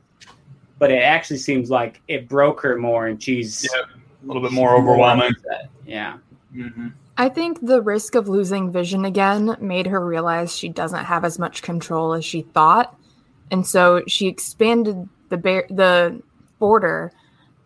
but 0.79 0.91
it 0.91 1.03
actually 1.03 1.37
seems 1.37 1.69
like 1.69 2.01
it 2.07 2.27
broke 2.27 2.61
her 2.61 2.77
more, 2.77 3.07
and 3.07 3.21
she's 3.21 3.63
Yeah, 3.73 3.81
A 3.81 4.25
little 4.25 4.41
bit 4.41 4.51
more 4.51 4.75
overwhelming. 4.75 5.31
upset. 5.31 5.69
Yeah, 5.85 6.17
Mm-hmm. 6.55 6.89
I 7.17 7.29
think 7.29 7.59
the 7.61 7.81
risk 7.81 8.15
of 8.15 8.27
losing 8.27 8.71
vision 8.71 9.05
again 9.05 9.55
made 9.59 9.85
her 9.87 10.03
realize 10.03 10.55
she 10.55 10.69
doesn't 10.69 11.05
have 11.05 11.23
as 11.25 11.37
much 11.37 11.61
control 11.61 12.13
as 12.13 12.25
she 12.25 12.41
thought, 12.41 12.95
and 13.51 13.65
so 13.65 14.03
she 14.07 14.27
expanded 14.27 15.07
the 15.29 15.37
bar- 15.37 15.67
the 15.69 16.21
border, 16.59 17.11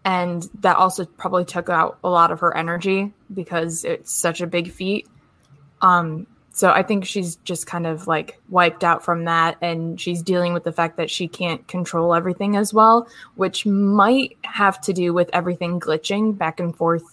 and 0.05 0.49
that 0.61 0.75
also 0.77 1.05
probably 1.05 1.45
took 1.45 1.69
out 1.69 1.97
a 2.03 2.09
lot 2.09 2.31
of 2.31 2.39
her 2.41 2.55
energy 2.57 3.13
because 3.33 3.85
it's 3.85 4.11
such 4.13 4.41
a 4.41 4.47
big 4.47 4.71
feat. 4.71 5.07
Um, 5.81 6.27
so 6.57 6.71
I 6.71 6.81
think 6.81 7.05
she's 7.05 7.35
just 7.35 7.67
kind 7.67 7.85
of 7.85 8.07
like 8.07 8.41
wiped 8.49 8.83
out 8.83 9.05
from 9.05 9.25
that, 9.25 9.57
and 9.61 10.01
she's 10.01 10.23
dealing 10.23 10.53
with 10.53 10.63
the 10.63 10.71
fact 10.71 10.97
that 10.97 11.11
she 11.11 11.27
can't 11.27 11.67
control 11.67 12.15
everything 12.15 12.55
as 12.55 12.73
well, 12.73 13.07
which 13.35 13.67
might 13.67 14.35
have 14.41 14.81
to 14.81 14.91
do 14.91 15.13
with 15.13 15.29
everything 15.33 15.79
glitching 15.79 16.35
back 16.35 16.59
and 16.59 16.75
forth 16.75 17.03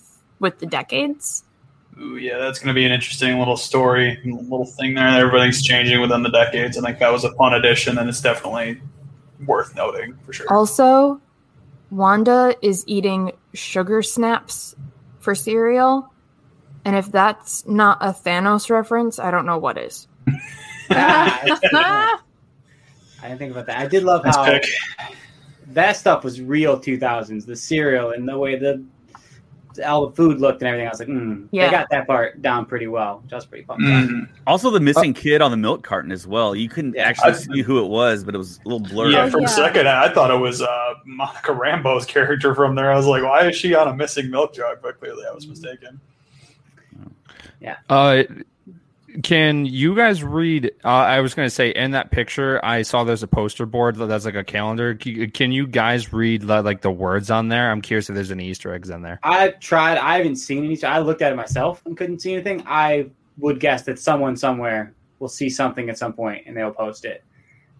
with 0.40 0.60
the 0.60 0.66
decades. 0.66 1.44
Ooh, 2.00 2.16
yeah, 2.16 2.38
that's 2.38 2.58
going 2.58 2.68
to 2.68 2.74
be 2.74 2.86
an 2.86 2.92
interesting 2.92 3.38
little 3.38 3.58
story, 3.58 4.18
little 4.24 4.64
thing 4.64 4.94
there. 4.94 5.26
Everything's 5.26 5.62
changing 5.62 6.00
within 6.00 6.22
the 6.22 6.30
decades. 6.30 6.78
I 6.78 6.80
think 6.80 6.98
that 7.00 7.12
was 7.12 7.24
a 7.24 7.34
fun 7.34 7.52
addition, 7.52 7.98
and 7.98 8.08
it's 8.08 8.22
definitely 8.22 8.80
worth 9.44 9.74
noting 9.76 10.16
for 10.24 10.32
sure. 10.32 10.50
Also, 10.50 11.20
Wanda 11.90 12.56
is 12.62 12.82
eating 12.86 13.32
sugar 13.52 14.00
snaps 14.00 14.74
for 15.20 15.34
cereal. 15.34 16.10
And 16.84 16.96
if 16.96 17.10
that's 17.10 17.66
not 17.66 17.98
a 18.00 18.08
Thanos 18.08 18.68
reference, 18.70 19.18
I 19.18 19.30
don't 19.30 19.46
know 19.46 19.58
what 19.58 19.78
is. 19.78 20.06
Ah, 20.90 21.40
I 23.22 23.28
didn't 23.28 23.38
think 23.38 23.52
about 23.52 23.66
that. 23.66 23.78
I 23.78 23.86
did 23.86 24.02
love 24.04 24.24
Nice 24.24 24.36
how 24.36 24.44
pick. 24.44 24.66
that 25.68 25.96
stuff 25.96 26.24
was 26.24 26.40
real 26.42 26.78
2000s. 26.78 27.46
The 27.46 27.56
cereal 27.56 28.10
and 28.10 28.28
the 28.28 28.36
way 28.36 28.56
the 28.56 28.84
all 29.84 30.06
the 30.06 30.14
food 30.14 30.38
looked 30.40 30.62
and 30.62 30.68
everything. 30.68 30.86
I 30.86 30.90
was 30.90 31.00
like, 31.00 31.08
mm, 31.08 31.48
Yeah. 31.50 31.64
they 31.66 31.70
got 31.72 31.90
that 31.90 32.06
part 32.06 32.40
down 32.42 32.64
pretty 32.64 32.86
well. 32.86 33.20
which 33.24 33.32
I 33.32 33.36
was 33.36 33.44
pretty 33.46 33.64
pumped. 33.64 33.82
on. 33.82 34.08
Mhm. 34.08 34.28
Also, 34.46 34.70
the 34.70 34.78
missing 34.78 35.12
kid 35.14 35.42
on 35.42 35.50
the 35.50 35.56
milk 35.56 35.82
carton 35.82 36.12
as 36.12 36.28
well. 36.28 36.54
You 36.54 36.68
couldn't 36.68 36.94
Yeah. 36.94 37.08
actually 37.08 37.32
I- 37.32 37.36
see 37.36 37.62
who 37.62 37.82
it 37.84 37.88
was, 37.88 38.22
but 38.22 38.36
it 38.36 38.38
was 38.38 38.60
a 38.64 38.68
little 38.68 38.86
blurry. 38.86 39.14
Yeah, 39.14 39.24
Oh, 39.24 39.30
for 39.30 39.40
yeah. 39.40 39.46
a 39.46 39.48
second, 39.48 39.88
I 39.88 40.10
thought 40.10 40.30
it 40.30 40.38
was 40.38 40.62
uh, 40.62 40.94
Monica 41.04 41.50
Rambeau's 41.52 42.04
character 42.06 42.54
from 42.54 42.76
there. 42.76 42.92
I 42.92 42.94
was 42.94 43.06
like, 43.06 43.24
why 43.24 43.48
is 43.48 43.56
she 43.56 43.74
on 43.74 43.88
a 43.88 43.94
missing 43.94 44.30
milk 44.30 44.54
jug? 44.54 44.78
But 44.80 45.00
clearly, 45.00 45.24
I 45.28 45.34
was 45.34 45.48
mistaken. 45.48 45.98
Uh, 47.88 48.24
Can 49.22 49.64
you 49.64 49.94
guys 49.94 50.24
read? 50.24 50.72
Uh, 50.84 50.88
I 50.88 51.20
was 51.20 51.34
going 51.34 51.46
to 51.46 51.50
say 51.50 51.70
in 51.70 51.92
that 51.92 52.10
picture, 52.10 52.62
I 52.64 52.82
saw 52.82 53.04
there's 53.04 53.22
a 53.22 53.28
poster 53.28 53.64
board 53.64 53.94
that's 53.96 54.24
like 54.24 54.34
a 54.34 54.42
calendar. 54.42 54.94
Can 54.94 55.52
you 55.52 55.68
guys 55.68 56.12
read 56.12 56.42
li- 56.42 56.60
like 56.60 56.80
the 56.80 56.90
words 56.90 57.30
on 57.30 57.48
there? 57.48 57.70
I'm 57.70 57.80
curious 57.80 58.08
if 58.08 58.16
there's 58.16 58.32
any 58.32 58.48
Easter 58.48 58.74
eggs 58.74 58.90
in 58.90 59.02
there. 59.02 59.20
I've 59.22 59.60
tried. 59.60 59.98
I 59.98 60.16
haven't 60.16 60.36
seen 60.36 60.64
any. 60.64 60.82
I 60.82 60.98
looked 60.98 61.22
at 61.22 61.32
it 61.32 61.36
myself 61.36 61.80
and 61.86 61.96
couldn't 61.96 62.20
see 62.20 62.32
anything. 62.34 62.64
I 62.66 63.06
would 63.38 63.60
guess 63.60 63.82
that 63.82 64.00
someone 64.00 64.36
somewhere 64.36 64.92
will 65.20 65.28
see 65.28 65.48
something 65.48 65.88
at 65.88 65.96
some 65.96 66.12
point 66.12 66.42
and 66.46 66.56
they'll 66.56 66.72
post 66.72 67.04
it. 67.04 67.22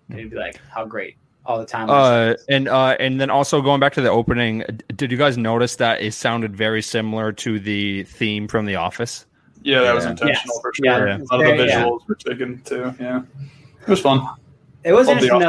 And 0.08 0.18
it'd 0.20 0.30
be 0.30 0.36
like, 0.36 0.60
how 0.70 0.84
great 0.84 1.16
all 1.46 1.58
the 1.58 1.66
time. 1.66 1.90
Uh, 1.90 2.34
and 2.48 2.68
uh, 2.68 2.96
and 3.00 3.20
then 3.20 3.30
also 3.30 3.60
going 3.60 3.80
back 3.80 3.92
to 3.94 4.00
the 4.00 4.10
opening, 4.10 4.64
did 4.94 5.10
you 5.10 5.18
guys 5.18 5.36
notice 5.36 5.76
that 5.76 6.00
it 6.00 6.14
sounded 6.14 6.54
very 6.56 6.80
similar 6.80 7.32
to 7.32 7.58
the 7.58 8.04
theme 8.04 8.46
from 8.46 8.66
The 8.66 8.76
Office? 8.76 9.26
Yeah, 9.64 9.80
that 9.80 9.94
was 9.94 10.04
intentional 10.04 10.54
Yes. 10.56 10.60
for 10.62 10.72
sure. 10.74 11.08
Yeah. 11.08 11.16
A 11.16 11.18
lot 11.18 11.20
of 11.20 11.38
the 11.40 11.44
Very- 11.56 11.68
yeah. 11.68 11.82
visuals 11.84 12.06
were 12.06 12.14
taken 12.14 12.60
too. 12.64 12.94
Yeah, 13.00 13.22
it 13.82 13.88
was 13.88 14.00
fun. 14.00 14.20
It 14.84 14.92
was 14.92 15.08
Love 15.08 15.16
interesting 15.22 15.40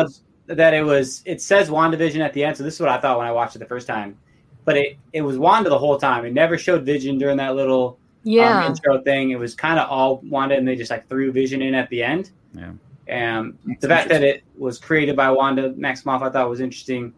though 0.47 0.55
that 0.55 0.73
it 0.73 0.83
was. 0.83 1.21
It 1.25 1.41
says 1.41 1.69
WandaVision 1.69 2.19
at 2.21 2.33
the 2.33 2.43
end, 2.43 2.55
so 2.57 2.63
this 2.63 2.75
is 2.75 2.79
what 2.79 2.89
I 2.89 2.97
thought 2.99 3.17
when 3.17 3.27
I 3.27 3.31
watched 3.31 3.55
it 3.55 3.59
the 3.59 3.65
first 3.65 3.87
time. 3.87 4.17
But 4.63 4.77
it 4.77 4.97
it 5.13 5.21
was 5.21 5.37
Wanda 5.37 5.69
the 5.69 5.77
whole 5.77 5.97
time. 5.97 6.25
It 6.25 6.33
never 6.33 6.57
showed 6.57 6.83
Vision 6.85 7.17
during 7.17 7.37
that 7.37 7.55
little 7.55 7.99
Yeah. 8.23 8.59
um, 8.63 8.71
intro 8.71 9.01
thing. 9.01 9.31
It 9.31 9.39
was 9.39 9.53
kind 9.53 9.79
of 9.79 9.89
all 9.89 10.21
Wanda, 10.29 10.55
and 10.55 10.67
they 10.67 10.75
just 10.75 10.89
like 10.91 11.07
threw 11.09 11.31
Vision 11.31 11.61
in 11.61 11.75
at 11.75 11.89
the 11.89 12.01
end. 12.01 12.31
Yeah. 12.53 12.71
And 13.07 13.57
the 13.81 13.87
fact 13.87 14.09
that 14.09 14.23
it 14.23 14.43
was 14.57 14.79
created 14.79 15.15
by 15.15 15.29
Wanda 15.29 15.73
Maximoff, 15.73 16.21
I 16.23 16.29
thought 16.29 16.49
was 16.49 16.61
interesting. 16.61 17.13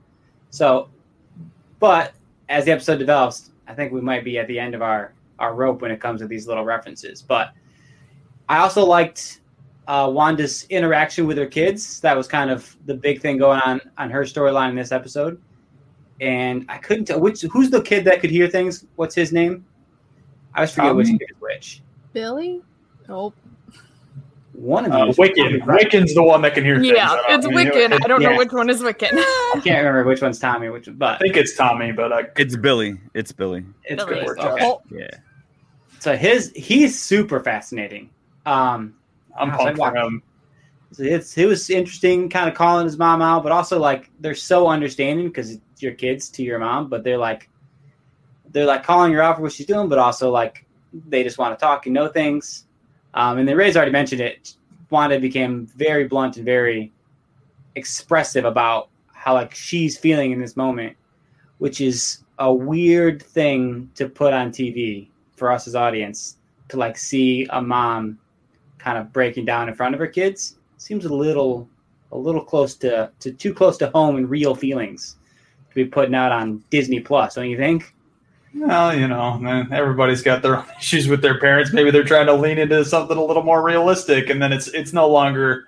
So, 0.50 0.90
but 1.80 2.14
as 2.50 2.66
the 2.66 2.72
episode 2.72 2.98
develops, 3.00 3.52
I 3.68 3.74
think 3.74 3.94
we 3.94 4.02
might 4.02 4.24
be 4.26 4.38
at 4.38 4.48
the 4.48 4.60
end 4.60 4.74
of 4.76 4.82
our 4.82 5.14
our 5.40 5.54
rope 5.54 5.82
when 5.82 5.92
it 5.92 6.00
comes 6.00 6.22
to 6.22 6.28
these 6.28 6.48
little 6.48 6.64
references. 6.66 7.22
But 7.22 7.52
I 8.50 8.60
also 8.60 8.86
liked 8.86 9.42
uh, 9.88 10.10
Wanda's 10.14 10.66
interaction 10.70 11.28
with 11.28 11.38
her 11.38 11.46
kids. 11.46 12.00
That 12.02 12.16
was 12.18 12.28
kind 12.28 12.50
of 12.50 12.76
the 12.86 12.94
big 12.94 13.22
thing 13.22 13.38
going 13.38 13.60
on 13.62 13.82
on 13.98 14.10
her 14.10 14.22
storyline 14.24 14.70
in 14.70 14.76
this 14.76 14.92
episode. 14.92 15.42
And 16.20 16.66
I 16.70 16.78
couldn't 16.78 17.06
tell 17.06 17.20
which 17.20 17.42
who's 17.44 17.70
the 17.70 17.82
kid 17.82 18.04
that 18.06 18.22
could 18.22 18.32
hear 18.32 18.48
things. 18.48 18.86
What's 18.96 19.14
his 19.16 19.32
name? 19.32 19.66
I 20.56 20.60
always 20.62 20.72
forget 20.74 20.96
which 20.96 21.08
Um, 21.10 21.18
kid 21.20 21.28
is 21.30 21.38
which. 21.40 21.82
Billy? 22.14 22.62
Oh, 23.10 23.32
One 24.54 24.86
of 24.86 24.92
Uh, 24.92 25.06
these. 25.06 25.18
Wiccan. 25.18 25.62
Wiccan's 25.62 26.16
the 26.16 26.24
one 26.24 26.42
that 26.42 26.56
can 26.56 26.64
hear 26.66 26.78
things. 26.78 26.88
Yeah, 26.88 27.12
I 27.12 27.36
it's 27.36 27.46
I 27.46 27.50
mean, 27.50 27.68
Wiccan. 27.68 27.94
I 28.04 28.08
don't 28.08 28.20
yeah. 28.22 28.30
know 28.32 28.38
which 28.38 28.52
one 28.52 28.70
is 28.72 28.82
Wiccan. 28.82 29.12
I 29.14 29.52
can't 29.64 29.78
remember 29.86 30.04
which 30.06 30.20
one's 30.24 30.40
Tommy, 30.40 30.70
which 30.70 30.88
I 30.88 30.92
but 30.94 31.16
I 31.16 31.18
think 31.20 31.38
it's 31.38 31.56
Tommy, 31.56 31.92
but 31.92 32.12
I 32.12 32.24
It's 32.38 32.56
Billy. 32.58 33.00
It's 33.14 33.32
Billy. 33.32 33.64
it's 33.84 34.04
Billy. 34.04 34.16
good. 34.26 34.28
Good 34.36 34.44
work, 34.44 34.54
Okay. 34.60 34.76
Yeah. 34.92 35.08
So 36.00 36.16
his 36.16 36.52
he's 36.56 37.00
super 37.00 37.40
fascinating. 37.40 38.10
Um, 38.46 38.96
I'm 39.38 39.50
Gosh, 39.50 39.60
pumped 39.76 39.78
for 39.78 39.96
him. 39.96 40.24
so 40.92 41.04
it's 41.04 41.38
it 41.38 41.46
was 41.46 41.70
interesting, 41.70 42.30
kind 42.30 42.50
of 42.50 42.56
calling 42.56 42.86
his 42.86 42.98
mom 42.98 43.22
out, 43.22 43.44
but 43.44 43.52
also 43.52 43.80
like 43.80 44.10
they're 44.20 44.36
so 44.36 44.68
understanding 44.68 45.28
because 45.28 45.52
it's 45.52 45.82
your 45.82 45.94
kids 45.94 46.30
to 46.30 46.44
your 46.44 46.60
mom, 46.60 46.90
but 46.90 47.04
they're 47.04 47.18
like 47.18 47.50
they're 48.52 48.66
like 48.66 48.84
calling 48.84 49.12
her 49.14 49.22
out 49.22 49.36
for 49.38 49.42
what 49.44 49.52
she's 49.52 49.66
doing, 49.66 49.90
but 49.90 50.00
also 50.00 50.30
like 50.30 50.66
they 51.08 51.24
just 51.24 51.38
want 51.38 51.58
to 51.58 51.64
talk 51.64 51.86
and 51.86 51.94
know 51.94 52.08
things. 52.08 52.66
Um, 53.14 53.40
and 53.40 53.48
then 53.48 53.58
Ray's 53.58 53.76
already 53.76 53.92
mentioned 53.92 54.22
it. 54.22 54.56
Wanda 54.90 55.20
became 55.20 55.66
very 55.68 56.08
blunt 56.08 56.38
and 56.38 56.46
very 56.46 56.94
expressive 57.76 58.46
about 58.46 58.90
how 59.14 59.34
like 59.34 59.54
she's 59.54 59.98
feeling 59.98 60.32
in 60.32 60.40
this 60.40 60.56
moment, 60.56 60.96
which 61.58 61.82
is 61.82 62.24
a 62.40 62.54
weird 62.54 63.22
thing 63.22 63.90
to 63.96 64.08
put 64.08 64.34
on 64.34 64.52
TV 64.52 65.10
for 65.38 65.52
us 65.52 65.68
as 65.68 65.76
audience 65.76 66.38
to 66.70 66.78
like 66.78 66.98
see 66.98 67.48
a 67.52 67.62
mom 67.62 68.20
kind 68.78 68.98
of 68.98 69.14
breaking 69.14 69.46
down 69.46 69.70
in 69.70 69.76
front 69.76 69.94
of 69.94 70.00
her 70.00 70.08
kids 70.08 70.58
seems 70.78 71.06
a 71.06 71.14
little 71.14 71.68
a 72.12 72.18
little 72.18 72.44
close 72.44 72.76
to, 72.76 73.12
to 73.20 73.32
too 73.32 73.54
close 73.54 73.78
to 73.78 73.90
home 73.90 74.16
and 74.16 74.30
real 74.30 74.56
feelings 74.56 75.18
to 75.70 75.76
be 75.76 75.86
putting 75.86 76.16
out 76.16 76.32
on 76.32 76.64
Disney 76.70 77.00
Plus, 77.00 77.36
don't 77.36 77.50
you 77.50 77.58
think? 77.58 77.94
Well, 78.56 78.98
you 78.98 79.08
know, 79.08 79.38
man, 79.38 79.72
everybody's 79.74 80.22
got 80.22 80.42
their 80.42 80.58
own 80.58 80.66
issues 80.80 81.08
with 81.08 81.22
their 81.22 81.40
parents. 81.40 81.74
Maybe 81.74 81.92
they're 81.92 82.04
trying 82.04 82.28
to 82.28 82.34
lean 82.34 82.58
into 82.58 82.84
something 82.86 83.18
a 83.18 83.24
little 83.24 83.44
more 83.44 83.62
realistic, 83.62 84.30
and 84.30 84.42
then 84.42 84.54
it's 84.54 84.68
it's 84.70 84.94
no 84.94 85.08
longer 85.08 85.68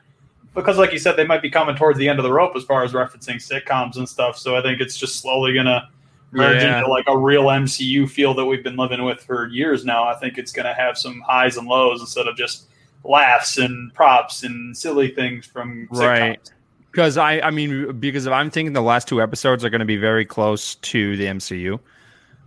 because, 0.55 0.77
like 0.77 0.91
you 0.93 0.99
said, 0.99 1.15
they 1.15 1.27
might 1.27 1.41
be 1.41 1.49
coming 1.49 1.75
towards 1.75 1.99
the 1.99 2.07
end 2.07 2.19
of 2.19 2.23
the 2.23 2.31
rope 2.31 2.55
as 2.55 2.63
far 2.63 2.83
as 2.83 2.93
referencing 2.93 3.35
sitcoms 3.35 3.97
and 3.97 4.07
stuff. 4.07 4.37
So 4.37 4.55
I 4.55 4.61
think 4.61 4.79
it's 4.79 4.97
just 4.97 5.21
slowly 5.21 5.53
gonna 5.53 5.89
merge 6.31 6.61
Yeah. 6.61 6.79
into 6.79 6.89
like 6.89 7.05
a 7.07 7.17
real 7.17 7.43
MCU 7.45 8.07
feel 8.09 8.33
that 8.35 8.45
we've 8.45 8.63
been 8.63 8.75
living 8.77 9.03
with 9.03 9.21
for 9.21 9.47
years 9.47 9.85
now. 9.85 10.03
I 10.05 10.15
think 10.15 10.37
it's 10.37 10.51
gonna 10.51 10.73
have 10.73 10.97
some 10.97 11.21
highs 11.21 11.57
and 11.57 11.67
lows 11.67 12.01
instead 12.01 12.27
of 12.27 12.37
just 12.37 12.67
laughs 13.03 13.57
and 13.57 13.93
props 13.93 14.43
and 14.43 14.75
silly 14.75 15.09
things 15.09 15.45
from 15.45 15.87
sitcoms. 15.91 15.99
Right. 15.99 16.51
Because 16.91 17.17
I, 17.17 17.39
I 17.39 17.51
mean, 17.51 17.99
because 17.99 18.27
I'm 18.27 18.49
thinking 18.49 18.73
the 18.73 18.81
last 18.81 19.07
two 19.07 19.21
episodes 19.21 19.63
are 19.63 19.69
going 19.69 19.79
to 19.79 19.85
be 19.85 19.95
very 19.95 20.25
close 20.25 20.73
to 20.75 21.15
the 21.17 21.25
MCU, 21.27 21.79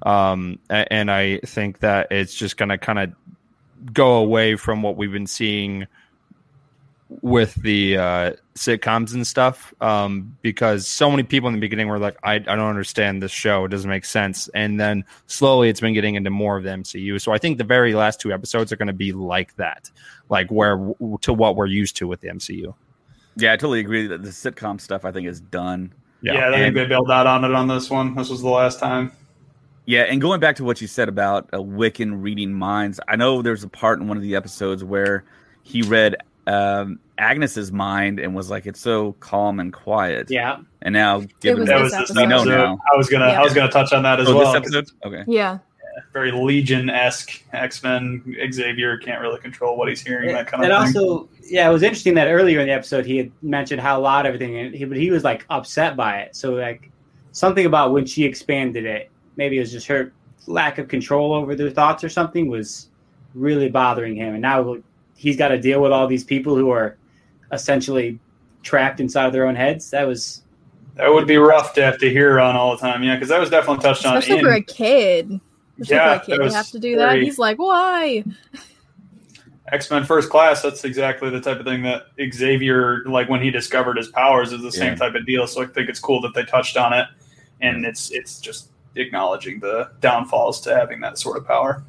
um, 0.05 0.59
and 0.69 1.13
I 1.13 1.39
think 1.47 1.79
that 1.79 2.09
it's 2.11 2.35
just 2.35 2.57
going 2.57 2.69
to 2.71 2.77
kind 2.77 2.99
of 2.99 3.13
go 3.93 4.17
away 4.17 4.57
from 4.57 4.83
what 4.83 4.97
we've 4.97 5.13
been 5.13 5.29
seeing 5.29 5.87
with 7.21 7.55
the 7.57 7.97
uh, 7.97 8.33
sitcoms 8.55 9.13
and 9.15 9.27
stuff. 9.27 9.75
Um, 9.81 10.37
because 10.43 10.87
so 10.87 11.11
many 11.11 11.23
people 11.23 11.49
in 11.49 11.55
the 11.55 11.61
beginning 11.61 11.89
were 11.89 11.99
like, 11.99 12.17
I, 12.23 12.35
I 12.35 12.39
don't 12.39 12.61
understand 12.61 13.23
this 13.23 13.33
show; 13.33 13.65
it 13.65 13.69
doesn't 13.69 13.91
make 13.91 14.05
sense, 14.05 14.49
and 14.55 14.81
then 14.81 15.05
slowly 15.27 15.69
it's 15.69 15.81
been 15.81 15.95
getting 15.95 16.15
into 16.15 16.31
more 16.31 16.57
of 16.57 16.65
the 16.65 16.71
MCU. 16.71 17.21
So 17.21 17.33
I 17.33 17.39
think 17.39 17.59
the 17.59 17.65
very 17.65 17.95
last 17.95 18.21
two 18.21 18.33
episodes 18.33 18.73
are 18.73 18.77
going 18.77 18.87
to 18.89 18.93
be 18.93 19.13
like 19.13 19.55
that, 19.57 19.91
like 20.29 20.51
where 20.51 20.77
to 21.23 21.33
what 21.33 21.57
we're 21.57 21.67
used 21.67 21.97
to 21.97 22.07
with 22.09 22.21
the 22.21 22.29
MCU. 22.29 22.75
Yeah, 23.37 23.53
I 23.53 23.57
totally 23.57 23.81
agree 23.81 24.07
that 24.09 24.23
the 24.23 24.31
sitcom 24.31 24.81
stuff 24.81 25.05
I 25.05 25.13
think 25.13 25.27
is 25.27 25.41
done. 25.41 25.93
Yeah, 26.21 26.49
I 26.49 26.53
think 26.53 26.67
And- 26.69 26.77
they 26.77 26.87
bailed 26.87 27.11
out 27.11 27.27
on 27.27 27.45
it 27.45 27.53
on 27.53 27.69
this 27.69 27.91
one. 27.91 28.15
This 28.15 28.31
was 28.31 28.43
the 28.43 28.49
last 28.49 28.79
time. 28.79 29.13
Yeah, 29.85 30.03
and 30.03 30.21
going 30.21 30.39
back 30.39 30.55
to 30.57 30.65
what 30.65 30.81
you 30.81 30.87
said 30.87 31.09
about 31.09 31.49
a 31.53 31.59
Wiccan 31.59 32.23
reading 32.23 32.53
minds, 32.53 33.01
I 33.09 33.17
know 33.17 33.43
there's 33.43 33.65
a 33.65 33.69
part 33.69 34.01
in 34.01 34.07
one 34.07 34.17
of 34.17 34.23
the 34.23 34.37
episodes 34.37 34.85
where 34.85 35.25
he 35.65 35.83
read 35.83 36.15
um, 36.47 36.99
Agnes's 37.19 37.71
mind 37.73 38.19
and 38.19 38.35
was 38.35 38.51
like, 38.51 38.67
"It's 38.67 38.81
so 38.81 39.13
calm 39.21 39.61
and 39.61 39.73
quiet." 39.73 40.31
Yeah. 40.31 40.59
And 40.83 40.93
now, 40.93 41.23
given 41.41 41.65
That 41.67 41.77
that 41.77 41.81
was 41.83 41.93
this 41.93 42.17
we 42.17 42.27
know 42.27 42.43
now. 42.45 42.79
I 42.93 42.97
was 42.97 43.09
gonna, 43.09 43.27
I 43.27 43.43
was 43.43 43.55
gonna 43.55 43.71
touch 43.71 43.93
on 43.93 44.03
that 44.03 44.19
as 44.21 44.29
Oh, 44.29 44.37
well. 44.37 44.53
this 44.53 44.63
'cause 44.63 44.75
episode. 44.77 44.97
Okay. 45.07 45.25
yeah. 45.29 45.59
very 46.13 46.33
Legion 46.33 46.89
esque 46.91 47.43
X 47.53 47.83
Men. 47.83 48.23
Xavier 48.51 48.97
can't 48.99 49.21
really 49.21 49.39
control 49.41 49.77
what 49.77 49.89
he's 49.89 50.01
hearing. 50.01 50.33
That 50.33 50.47
kind 50.47 50.65
of 50.65 50.69
thing. 50.71 50.77
and 50.83 50.93
thing. 50.95 51.03
also, 51.03 51.29
yeah, 51.45 51.69
it 51.69 51.73
was 51.73 51.83
interesting 51.83 52.15
that 52.15 52.29
earlier 52.29 52.61
in 52.61 52.67
the 52.67 52.73
episode 52.73 53.05
he 53.07 53.19
had 53.19 53.31
mentioned 53.43 53.81
how 53.81 54.01
loud 54.01 54.25
everything, 54.27 54.57
and 54.59 54.75
he, 54.75 54.85
but 54.87 54.97
he 54.97 55.11
was 55.11 55.23
like 55.23 55.45
upset 55.51 55.95
by 55.97 56.21
it. 56.21 56.35
So 56.35 56.55
like 56.55 56.91
something 57.33 57.67
about 57.67 57.93
when 57.93 58.05
she 58.07 58.25
expanded 58.25 58.85
it, 58.87 59.11
maybe 59.37 59.59
it 59.59 59.61
was 59.61 59.71
just 59.73 59.87
her 59.87 60.13
lack 60.47 60.79
of 60.79 60.89
control 60.89 61.35
over 61.35 61.55
their 61.55 61.71
thoughts 61.71 62.03
or 62.03 62.09
something 62.09 62.49
was 62.49 62.89
really 63.35 63.69
bothering 63.69 64.17
him. 64.17 64.33
And 64.35 64.43
now 64.43 64.79
he's 65.23 65.37
got 65.37 65.49
to 65.49 65.59
deal 65.59 65.81
with 65.81 65.93
all 65.93 66.09
these 66.09 66.25
people 66.25 66.57
who 66.57 66.71
are 66.71 66.97
essentially 67.53 68.19
trapped 68.65 68.99
inside 68.99 69.27
of 69.27 69.33
their 69.33 69.47
own 69.47 69.55
heads. 69.55 69.89
That 69.91 70.05
was 70.07 70.43
that 70.97 71.09
would 71.09 71.27
be 71.29 71.37
rough 71.37 71.73
to 71.75 71.83
have 71.85 71.97
to 71.99 72.11
hear 72.11 72.41
on 72.41 72.57
all 72.57 72.73
the 72.73 72.79
time. 72.79 73.03
Yeah, 73.05 73.15
because 73.15 73.29
that 73.29 73.39
was 73.41 73.49
definitely 73.49 73.83
touched 73.83 74.05
on. 74.05 74.17
especially 74.17 74.41
in, 74.41 74.45
for 74.45 74.53
a 74.53 74.61
kid. 74.63 75.41
Especially 75.81 75.97
Yeah, 75.97 76.19
for 76.19 76.23
a 76.23 76.27
kid 76.27 76.41
that 76.41 76.49
to 76.51 76.55
have 76.57 76.71
to 76.71 76.79
do 76.81 76.97
very- 76.97 77.21
that. 77.21 77.25
He's 77.25 77.39
like, 77.39 77.59
why? 77.59 78.25
X 79.71 79.91
Men 79.91 80.05
First 80.05 80.29
Class. 80.29 80.61
That's 80.61 80.85
exactly 80.85 81.31
the 81.31 81.41
type 81.41 81.59
of 81.61 81.65
thing 81.65 81.83
that 81.85 82.07
Xavier, 82.33 83.05
like 83.07 83.29
when 83.29 83.41
he 83.41 83.51
discovered 83.51 83.97
his 83.97 84.09
powers, 84.09 84.53
is 84.53 84.61
the 84.61 84.73
same 84.73 84.97
type 84.97 85.15
of 85.15 85.25
deal. 85.25 85.47
So 85.47 85.63
I 85.63 85.67
think 85.67 85.89
it's 85.89 86.01
cool 86.01 86.21
that 86.23 86.35
they 86.35 86.43
touched 86.45 86.77
on 86.77 86.93
it, 86.93 87.07
and 87.61 87.87
it's 87.87 88.11
it's 88.11 88.39
just 88.41 88.71
acknowledging 88.97 89.61
the 89.61 89.91
downfalls 90.01 90.61
to 90.63 90.75
having 90.75 91.01
that 91.01 91.17
sort 91.19 91.39
of 91.39 91.47
power. 91.47 91.85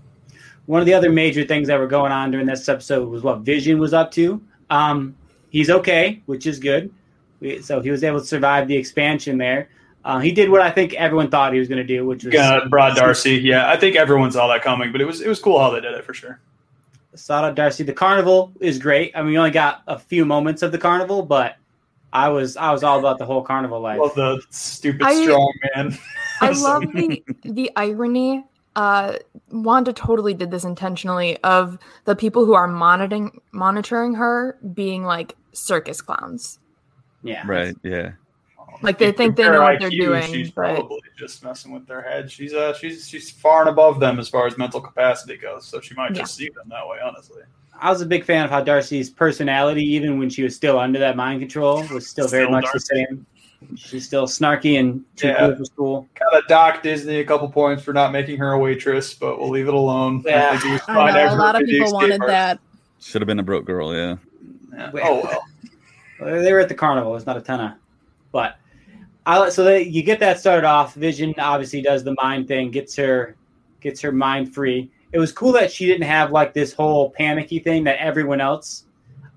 One 0.66 0.80
of 0.80 0.86
the 0.86 0.94
other 0.94 1.12
major 1.12 1.44
things 1.46 1.68
that 1.68 1.80
were 1.80 1.88
going 1.88 2.12
on 2.12 2.32
during 2.32 2.46
this 2.48 2.68
episode 2.70 3.08
was 3.10 3.22
what 3.24 3.40
Vision 3.40 3.80
was 3.80 3.94
up 3.94 4.12
to. 4.12 4.42
Um, 4.70 5.16
he's 5.50 5.70
okay, 5.70 6.22
which 6.26 6.46
is 6.48 6.60
good. 6.60 6.92
We, 7.40 7.62
so 7.62 7.82
he 7.82 7.92
was 7.92 8.04
able 8.04 8.20
to 8.22 8.26
survive 8.26 8.68
the 8.68 8.76
expansion 8.78 9.38
there. 9.38 9.70
Uh, 10.06 10.20
he 10.20 10.32
did 10.32 10.50
what 10.50 10.62
I 10.62 10.70
think 10.70 10.94
everyone 10.96 11.30
thought 11.30 11.54
he 11.54 11.60
was 11.60 11.68
going 11.70 11.78
to 11.78 11.84
do, 11.86 12.06
which 12.06 12.24
was 12.26 12.36
Uh, 12.36 12.66
Broad 12.70 12.96
Darcy. 12.96 13.36
Yeah, 13.38 13.70
I 13.70 13.78
think 13.78 13.96
everyone 13.96 14.32
saw 14.32 14.48
that 14.48 14.62
coming, 14.62 14.92
but 14.92 15.00
it 15.02 15.06
was 15.06 15.22
it 15.22 15.28
was 15.30 15.40
cool 15.40 15.60
how 15.60 15.70
they 15.70 15.80
did 15.82 15.94
it 15.94 16.04
for 16.04 16.14
sure. 16.14 16.40
Sought 17.16 17.44
out 17.46 17.56
Darcy. 17.56 17.84
The 17.84 17.94
carnival 17.94 18.52
is 18.60 18.80
great. 18.80 19.12
I 19.16 19.22
mean, 19.22 19.32
we 19.32 19.38
only 19.38 19.52
got 19.52 19.82
a 19.88 19.98
few 20.00 20.26
moments 20.26 20.62
of 20.62 20.72
the 20.72 20.78
carnival, 20.78 21.22
but 21.24 21.56
I 22.12 22.28
was 22.30 22.58
I 22.58 22.72
was 22.72 22.84
all 22.84 23.00
about 23.00 23.18
the 23.18 23.26
whole 23.26 23.44
carnival 23.44 23.80
life. 23.80 24.00
Love 24.00 24.16
the 24.16 24.42
stupid 24.50 25.04
I- 25.04 25.24
strong 25.24 25.54
man. 25.76 25.98
I 26.42 26.50
love 26.60 26.82
the 26.94 27.24
the 27.44 27.72
irony. 27.76 28.44
Uh, 28.76 29.18
Wanda 29.52 29.94
totally 29.94 30.34
did 30.34 30.50
this 30.52 30.64
intentionally 30.64 31.38
of 31.44 31.78
the 32.06 32.16
people 32.16 32.46
who 32.46 32.54
are 32.54 32.68
monitoring 32.68 33.40
monitoring 33.52 34.16
her 34.16 34.58
being 34.74 35.04
like 35.04 35.36
circus 35.52 36.02
clowns. 36.02 36.60
yeah, 37.22 37.44
Right. 37.46 37.76
Yeah. 37.84 38.14
Like 38.82 38.98
they 38.98 39.12
think 39.12 39.36
they 39.38 39.44
know 39.44 39.62
what 39.62 39.80
they're 39.80 39.90
doing, 39.92 40.24
She's 40.34 40.50
but 40.50 40.76
probably 40.76 41.00
just 41.16 41.44
messing 41.44 41.72
with 41.72 41.86
their 41.88 42.02
head. 42.02 42.30
She's 42.32 42.54
uh 42.54 42.74
she's 42.74 43.08
she's 43.08 43.30
far 43.30 43.62
and 43.62 43.70
above 43.70 44.00
them 44.00 44.20
as 44.20 44.28
far 44.28 44.48
as 44.48 44.58
mental 44.58 44.82
capacity 44.82 45.38
goes. 45.38 45.66
So 45.66 45.80
she 45.80 45.94
might 45.94 46.12
Yeah. 46.12 46.22
just 46.24 46.36
see 46.36 46.50
them 46.56 46.68
that 46.70 46.88
way, 46.88 46.98
honestly. 47.04 47.44
I 47.80 47.90
was 47.90 48.02
a 48.02 48.06
big 48.06 48.24
fan 48.26 48.46
of 48.46 48.52
how 48.52 48.62
Darcy's 48.62 49.10
personality, 49.10 49.84
even 49.84 50.18
when 50.20 50.30
she 50.30 50.44
was 50.44 50.56
still 50.56 50.80
under 50.80 51.00
that 51.00 51.16
mind 51.16 51.42
control, 51.42 51.86
was 51.88 52.08
still 52.08 52.28
very 52.28 52.46
Still 52.46 52.52
much 52.52 52.66
the 52.74 52.80
same. 52.80 53.26
She's 53.76 54.06
still 54.06 54.26
snarky 54.28 54.80
and 54.80 55.04
too 55.16 55.28
Yeah. 55.28 55.48
cool 55.48 55.56
for 55.58 55.66
school. 55.66 56.08
Kind 56.16 56.42
of 56.42 56.48
docked 56.48 56.84
Disney 56.84 57.18
a 57.20 57.26
couple 57.26 57.50
points 57.50 57.84
for 57.84 57.94
not 57.94 58.12
making 58.12 58.38
her 58.38 58.54
a 58.54 58.60
waitress, 58.60 59.14
but 59.14 59.40
we'll 59.40 59.50
leave 59.50 59.68
it 59.68 59.74
alone. 59.74 60.24
Yeah. 60.26 60.50
I 60.52 60.58
think 60.58 60.66
it 60.66 60.72
was 60.74 60.82
I 60.88 61.12
know 61.12 61.34
a 61.34 61.38
lot 61.38 61.62
of 61.62 61.68
people 61.68 61.92
wanted 61.94 62.22
artist. 62.22 62.28
that. 62.28 62.60
Should 63.02 63.22
have 63.22 63.28
been 63.28 63.40
a 63.40 63.44
broke 63.44 63.66
girl, 63.66 63.94
yeah. 63.94 64.16
Yeah. 64.74 64.92
Oh 65.04 65.22
well. 65.24 65.44
Well, 66.20 66.42
They 66.42 66.54
were 66.54 66.60
at 66.60 66.70
the 66.70 66.76
carnival. 66.76 67.12
There's 67.12 67.26
not 67.26 67.38
a 67.38 67.42
ton 67.42 67.60
of, 67.60 67.72
but 68.32 68.56
I 69.26 69.50
so 69.50 69.64
they, 69.64 69.84
you 69.84 70.04
get 70.04 70.20
that 70.20 70.40
started 70.40 70.66
off. 70.66 70.94
Vision 70.96 71.34
obviously 71.38 71.82
does 71.82 72.04
the 72.04 72.16
mind 72.22 72.48
thing, 72.48 72.72
gets 72.72 72.96
her 72.96 73.36
gets 73.82 74.00
her 74.02 74.12
mind 74.12 74.54
free. 74.54 74.90
It 75.12 75.20
was 75.20 75.32
cool 75.32 75.52
that 75.54 75.72
she 75.72 75.86
didn't 75.86 76.08
have 76.08 76.32
like 76.32 76.54
this 76.54 76.74
whole 76.74 77.10
panicky 77.12 77.60
thing 77.60 77.84
that 77.84 78.00
everyone 78.00 78.42
else 78.42 78.86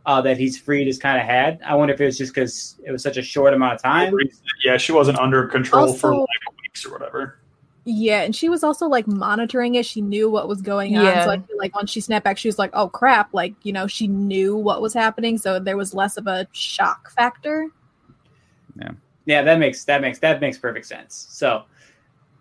uh, 0.06 0.20
that 0.22 0.38
he's 0.38 0.58
freed 0.58 0.86
has 0.86 0.98
kind 0.98 1.20
of 1.20 1.26
had. 1.26 1.60
I 1.66 1.74
wonder 1.74 1.92
if 1.92 2.00
it 2.00 2.06
was 2.06 2.16
just 2.16 2.32
because 2.32 2.76
it 2.84 2.90
was 2.90 3.02
such 3.02 3.16
a 3.16 3.22
short 3.22 3.52
amount 3.52 3.74
of 3.74 3.82
time. 3.82 4.14
Yeah, 4.64 4.76
she 4.76 4.92
wasn't 4.92 5.18
under 5.18 5.46
control 5.46 5.92
for 5.92 6.14
like 6.14 6.28
weeks 6.62 6.86
or 6.86 6.92
whatever. 6.92 7.38
Yeah, 7.84 8.22
and 8.22 8.34
she 8.34 8.48
was 8.48 8.64
also 8.64 8.86
like 8.86 9.06
monitoring 9.06 9.76
it. 9.76 9.86
She 9.86 10.00
knew 10.00 10.28
what 10.30 10.48
was 10.48 10.60
going 10.62 10.96
on. 10.96 11.04
Yeah. 11.04 11.24
So 11.24 11.30
I 11.30 11.38
feel 11.38 11.58
like 11.58 11.74
once 11.74 11.90
she 11.90 12.00
snapped 12.00 12.24
back, 12.24 12.38
she 12.38 12.48
was 12.48 12.58
like, 12.58 12.70
"Oh 12.72 12.88
crap!" 12.88 13.32
Like 13.34 13.54
you 13.62 13.72
know, 13.72 13.86
she 13.86 14.08
knew 14.08 14.56
what 14.56 14.82
was 14.82 14.92
happening, 14.92 15.38
so 15.38 15.60
there 15.60 15.76
was 15.76 15.94
less 15.94 16.16
of 16.16 16.26
a 16.26 16.48
shock 16.52 17.10
factor. 17.10 17.68
Yeah, 19.26 19.42
that 19.42 19.58
makes 19.58 19.84
that 19.84 20.00
makes 20.00 20.20
that 20.20 20.40
makes 20.40 20.56
perfect 20.56 20.86
sense. 20.86 21.26
So 21.30 21.64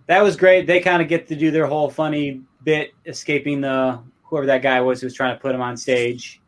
that 0.05 0.21
was 0.21 0.35
great. 0.35 0.67
They 0.67 0.79
kind 0.79 1.01
of 1.01 1.07
get 1.07 1.27
to 1.27 1.35
do 1.35 1.49
their 1.49 1.65
whole 1.65 1.89
funny 1.89 2.41
bit, 2.63 2.91
escaping 3.07 3.61
the 3.61 3.99
whoever 4.21 4.45
that 4.45 4.61
guy 4.61 4.79
was 4.81 5.01
who 5.01 5.07
was 5.07 5.15
trying 5.15 5.35
to 5.35 5.41
put 5.41 5.53
him 5.53 5.61
on 5.61 5.75
stage. 5.75 6.41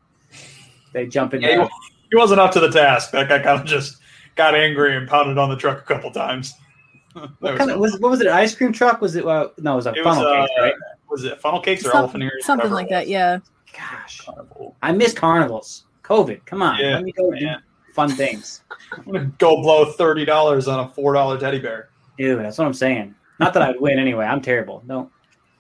They 0.98 1.06
jump 1.06 1.36
in. 1.36 1.42
Yeah, 1.44 1.68
He 2.10 2.18
wasn't 2.18 2.39
up 2.39 2.51
to 2.54 2.60
the 2.60 2.72
task. 2.72 3.12
That 3.12 3.30
guy 3.30 3.38
kind 3.38 3.60
of 3.60 3.68
just 3.68 3.98
got 4.36 4.56
angry 4.56 4.98
and 4.98 5.08
pounded 5.08 5.38
on 5.38 5.48
the 5.50 5.56
truck 5.56 5.77
a 5.77 5.84
couple 5.84 6.10
times. 6.12 6.54
What, 7.13 7.32
was 7.42 7.58
kind 7.58 7.72
of, 7.72 7.80
was, 7.80 8.00
what 8.00 8.12
was 8.12 8.22
it? 8.22 8.27
An 8.27 8.34
ice 8.34 8.54
cream 8.56 8.72
truck? 8.72 9.01
Was 9.01 9.16
it? 9.16 9.25
Uh, 9.25 9.50
no, 9.60 9.74
it 9.74 9.75
was 9.77 9.86
a 9.88 9.94
It 9.94 10.06
was, 10.06 10.18
funnel 10.18 10.24
case, 10.48 10.50
uh, 10.58 10.62
right? 10.62 10.74
was 11.10 11.24
it 11.24 11.39
funnel 11.42 11.60
cakes 11.62 11.82
or 11.86 11.89
Some- 11.89 11.98
elephant 11.98 12.24
ears? 12.24 12.46
something 12.46 12.72
like 12.72 12.89
that. 12.89 13.08
Yeah. 13.08 13.39
Gosh, 13.74 14.22
Carnival. 14.22 14.75
I 14.84 14.92
miss 14.92 15.13
carnivals. 15.13 15.86
COVID, 16.04 16.46
come 16.46 16.62
on, 16.62 16.80
Yeah, 16.80 16.96
let 16.96 17.04
me 17.04 17.12
go 17.12 17.32
do 17.34 17.48
fun 17.94 18.10
things. 18.10 18.62
I'm 18.92 19.04
gonna 19.04 19.32
go 19.39 19.62
blow 19.63 19.92
thirty 19.94 20.25
dollars 20.25 20.68
on 20.68 20.80
a 20.80 20.89
four 20.89 21.13
dollar 21.13 21.39
teddy 21.39 21.58
bear. 21.60 21.89
Dude, 22.20 22.39
that's 22.39 22.58
what 22.60 22.66
I'm 22.68 22.74
saying. 22.75 23.16
Not 23.39 23.54
that 23.56 23.63
I'd 23.63 23.80
win 23.82 23.98
anyway. 24.00 24.25
I'm 24.25 24.42
terrible. 24.42 24.84
No 24.86 25.10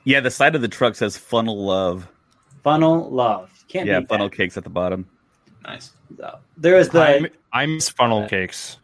Yeah, 0.03 0.19
the 0.19 0.29
side 0.31 0.53
of 0.55 0.61
the 0.61 0.67
truck 0.67 0.93
says 0.95 1.17
funnel 1.17 1.65
love. 1.65 2.07
funnel 2.63 3.09
love. 3.09 3.49
Can't 3.67 3.87
Yeah, 3.87 4.01
funnel 4.07 4.29
that. 4.29 4.35
cakes 4.37 4.57
at 4.57 4.63
the 4.63 4.69
bottom. 4.69 5.07
Nice. 5.67 5.91
So, 6.17 6.39
there 6.55 6.77
is 6.77 6.89
the 6.89 7.01
I'm, 7.01 7.27
I 7.53 7.65
miss 7.67 7.89
funnel 7.89 8.27
cakes. 8.27 8.77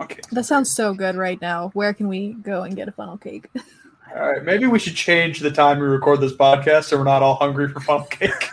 Okay. 0.00 0.20
That 0.32 0.44
sounds 0.44 0.74
so 0.74 0.92
good 0.94 1.16
right 1.16 1.40
now. 1.40 1.70
Where 1.74 1.94
can 1.94 2.08
we 2.08 2.32
go 2.34 2.62
and 2.64 2.74
get 2.76 2.88
a 2.88 2.92
funnel 2.92 3.16
cake? 3.18 3.48
All 4.14 4.30
right. 4.32 4.42
Maybe 4.44 4.66
we 4.66 4.78
should 4.78 4.94
change 4.96 5.40
the 5.40 5.50
time 5.50 5.78
we 5.78 5.86
record 5.86 6.20
this 6.20 6.32
podcast 6.34 6.84
so 6.84 6.98
we're 6.98 7.04
not 7.04 7.22
all 7.22 7.36
hungry 7.36 7.68
for 7.68 7.80
funnel 7.80 8.04
cake. 8.06 8.48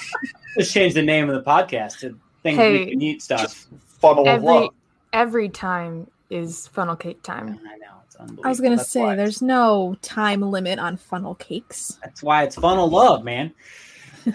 let's 0.56 0.72
change 0.72 0.94
the 0.94 1.02
name 1.02 1.28
of 1.28 1.34
the 1.34 1.42
podcast 1.48 1.98
to 2.00 2.18
things 2.42 2.56
Hey. 2.56 2.84
we 2.84 2.90
can 2.92 3.02
eat 3.02 3.20
stuff. 3.22 3.66
Funnel 4.00 4.22
of 4.22 4.28
Every 4.28 4.46
love. 4.48 4.70
every 5.12 5.48
time 5.50 6.06
is 6.30 6.66
funnel 6.68 6.96
cake 6.96 7.22
time. 7.22 7.60
I 7.70 7.76
know 7.76 7.86
it's 8.06 8.16
unbelievable. 8.16 8.46
I 8.46 8.48
was 8.48 8.60
gonna 8.60 8.78
say, 8.82 9.00
why- 9.02 9.14
there's 9.16 9.42
no 9.42 9.96
time 10.02 10.40
limit 10.40 10.78
on 10.78 10.96
funnel 10.96 11.34
cakes. 11.34 11.98
That's 12.02 12.22
why 12.22 12.44
it's 12.44 12.56
funnel 12.56 12.88
love, 12.88 13.22
man. 13.22 13.52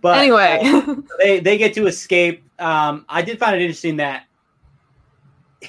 but 0.00 0.18
anyway, 0.18 0.60
uh, 0.62 0.94
they 1.18 1.40
they 1.40 1.58
get 1.58 1.74
to 1.74 1.86
escape. 1.86 2.42
Um, 2.58 3.04
I 3.08 3.22
did 3.22 3.38
find 3.38 3.56
it 3.56 3.62
interesting 3.62 3.96
that 3.96 4.26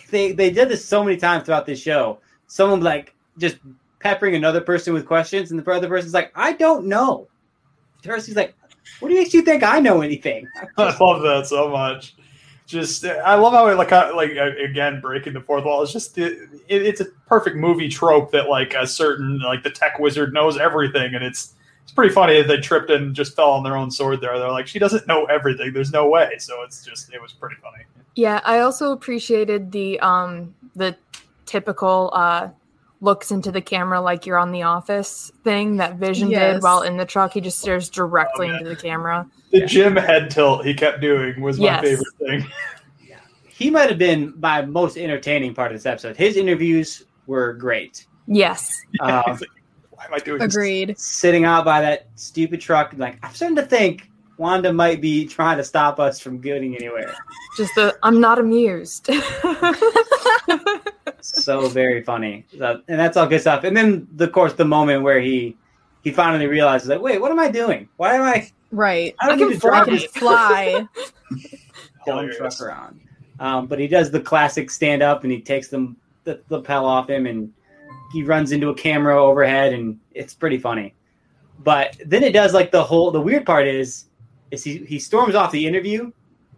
they 0.09 0.31
they 0.31 0.49
did 0.51 0.69
this 0.69 0.85
so 0.85 1.03
many 1.03 1.17
times 1.17 1.45
throughout 1.45 1.65
this 1.65 1.81
show. 1.81 2.19
Someone 2.47 2.81
like 2.81 3.15
just 3.37 3.57
peppering 3.99 4.35
another 4.35 4.61
person 4.61 4.93
with 4.93 5.05
questions, 5.05 5.51
and 5.51 5.59
the 5.59 5.71
other 5.71 5.87
person's 5.87 6.13
like, 6.13 6.31
"I 6.35 6.53
don't 6.53 6.85
know." 6.85 7.27
Darcy's 8.01 8.35
like, 8.35 8.55
"What 8.99 9.11
makes 9.11 9.33
you 9.33 9.41
think 9.41 9.63
I 9.63 9.79
know 9.79 10.01
anything?" 10.01 10.47
I 10.77 10.95
love 10.97 11.21
that 11.23 11.47
so 11.47 11.69
much. 11.69 12.15
Just, 12.67 13.03
I 13.03 13.35
love 13.35 13.51
how 13.51 13.67
it 13.67 13.75
like, 13.75 13.91
like 13.91 14.31
uh, 14.37 14.51
again, 14.63 15.01
breaking 15.01 15.33
the 15.33 15.41
fourth 15.41 15.65
wall. 15.65 15.83
It's 15.83 15.91
just, 15.91 16.17
it, 16.17 16.37
it, 16.69 16.81
it's 16.83 17.01
a 17.01 17.05
perfect 17.27 17.57
movie 17.57 17.89
trope 17.89 18.31
that 18.31 18.47
like 18.47 18.73
a 18.75 18.87
certain 18.87 19.39
like 19.39 19.63
the 19.63 19.71
tech 19.71 19.99
wizard 19.99 20.33
knows 20.33 20.57
everything, 20.57 21.13
and 21.13 21.23
it's 21.23 21.55
it's 21.83 21.91
pretty 21.91 22.13
funny 22.13 22.37
that 22.37 22.47
they 22.47 22.57
tripped 22.57 22.89
and 22.89 23.15
just 23.15 23.35
fell 23.35 23.51
on 23.51 23.63
their 23.63 23.75
own 23.75 23.91
sword 23.91 24.21
there. 24.21 24.37
They're 24.39 24.51
like, 24.51 24.67
she 24.67 24.79
doesn't 24.79 25.07
know 25.07 25.25
everything. 25.25 25.73
There's 25.73 25.91
no 25.91 26.07
way. 26.07 26.37
So 26.39 26.61
it's 26.63 26.85
just, 26.85 27.13
it 27.13 27.21
was 27.21 27.33
pretty 27.33 27.55
funny. 27.61 27.83
yeah, 28.15 28.41
I 28.45 28.59
also 28.59 28.91
appreciated 28.91 29.71
the 29.71 29.99
um 29.99 30.53
the 30.75 30.95
typical 31.45 32.11
uh 32.13 32.49
looks 33.01 33.31
into 33.31 33.51
the 33.51 33.61
camera 33.61 33.99
like 33.99 34.25
you're 34.27 34.37
on 34.37 34.51
the 34.51 34.61
office 34.61 35.31
thing 35.43 35.77
that 35.77 35.95
Vision 35.95 36.29
did 36.29 36.61
while 36.61 36.83
in 36.83 36.97
the 36.97 37.05
truck. 37.05 37.33
He 37.33 37.41
just 37.41 37.59
stares 37.59 37.89
directly 37.89 38.49
Oh, 38.49 38.53
into 38.55 38.69
the 38.69 38.75
camera. 38.75 39.27
The 39.51 39.65
Jim 39.65 39.95
head 39.95 40.29
tilt 40.29 40.65
he 40.65 40.73
kept 40.75 41.01
doing 41.01 41.41
was 41.41 41.57
my 41.59 41.65
Yes. 41.65 41.81
favorite 41.83 42.15
thing. 42.19 42.51
he 43.49 43.69
might 43.69 43.89
have 43.89 43.97
been 43.97 44.33
my 44.39 44.61
most 44.63 44.97
entertaining 44.97 45.53
part 45.55 45.71
of 45.71 45.77
this 45.77 45.85
episode. 45.85 46.15
His 46.15 46.37
interviews 46.37 47.03
were 47.27 47.53
great. 47.53 48.05
Yes. 48.27 48.81
Um, 48.99 49.23
He's 49.27 49.41
like, 49.41 49.49
Why 49.49 49.60
am 50.11 50.15
I 50.15 50.19
doing 50.23 50.39
this? 50.39 50.53
Agreed. 50.53 50.97
sitting 50.99 51.45
out 51.45 51.65
by 51.65 51.81
that 51.81 52.07
stupid 52.15 52.61
truck, 52.61 52.93
like 52.97 53.17
I'm 53.23 53.33
starting 53.33 53.55
to 53.57 53.63
think 53.63 54.09
Wanda 54.37 54.73
might 54.73 55.01
be 55.01 55.25
trying 55.27 55.57
to 55.57 55.63
stop 55.63 55.99
us 55.99 56.19
from 56.19 56.39
getting 56.39 56.75
anywhere. 56.75 57.13
Just 57.57 57.73
the 57.75 57.95
I'm 58.03 58.19
not 58.19 58.39
amused. 58.39 59.05
so 61.21 61.67
very 61.69 62.03
funny, 62.03 62.45
So- 62.57 62.81
and 62.87 62.99
that's 62.99 63.17
all 63.17 63.27
good 63.27 63.41
stuff. 63.41 63.63
And 63.63 63.75
then, 63.75 64.07
of 64.19 64.31
course, 64.31 64.53
the 64.53 64.65
moment 64.65 65.03
where 65.03 65.19
he 65.19 65.57
he 66.03 66.11
finally 66.11 66.47
realizes, 66.47 66.89
like, 66.89 67.01
wait, 67.01 67.21
what 67.21 67.31
am 67.31 67.39
I 67.39 67.49
doing? 67.49 67.87
Why 67.97 68.15
am 68.15 68.23
I? 68.23 68.49
Right. 68.71 69.15
I 69.19 69.27
don't 69.27 69.33
I 69.33 69.35
need 69.37 69.43
can 69.51 69.53
to 69.53 69.59
drive 69.59 69.85
fly. 69.85 69.93
this 69.93 70.05
Fly. 70.07 70.87
dumb 72.05 72.29
Hilarious. 72.29 72.37
truck 72.37 72.61
around. 72.61 72.99
Um, 73.39 73.67
but 73.67 73.77
he 73.79 73.87
does 73.87 74.09
the 74.09 74.19
classic 74.19 74.71
stand 74.71 75.03
up, 75.03 75.23
and 75.23 75.31
he 75.31 75.41
takes 75.41 75.67
them 75.67 75.95
the 76.23 76.41
lapel 76.49 76.85
off 76.85 77.09
him, 77.09 77.27
and 77.27 77.53
he 78.11 78.23
runs 78.23 78.51
into 78.51 78.69
a 78.69 78.75
camera 78.75 79.21
overhead, 79.23 79.73
and 79.73 79.99
it's 80.13 80.33
pretty 80.33 80.57
funny. 80.57 80.95
But 81.59 81.97
then 82.05 82.23
it 82.23 82.33
does 82.33 82.53
like 82.53 82.71
the 82.71 82.83
whole. 82.83 83.11
The 83.11 83.21
weird 83.21 83.45
part 83.45 83.67
is, 83.67 84.05
is 84.51 84.63
he 84.63 84.77
he 84.79 84.99
storms 84.99 85.35
off 85.35 85.51
the 85.51 85.65
interview, 85.65 86.11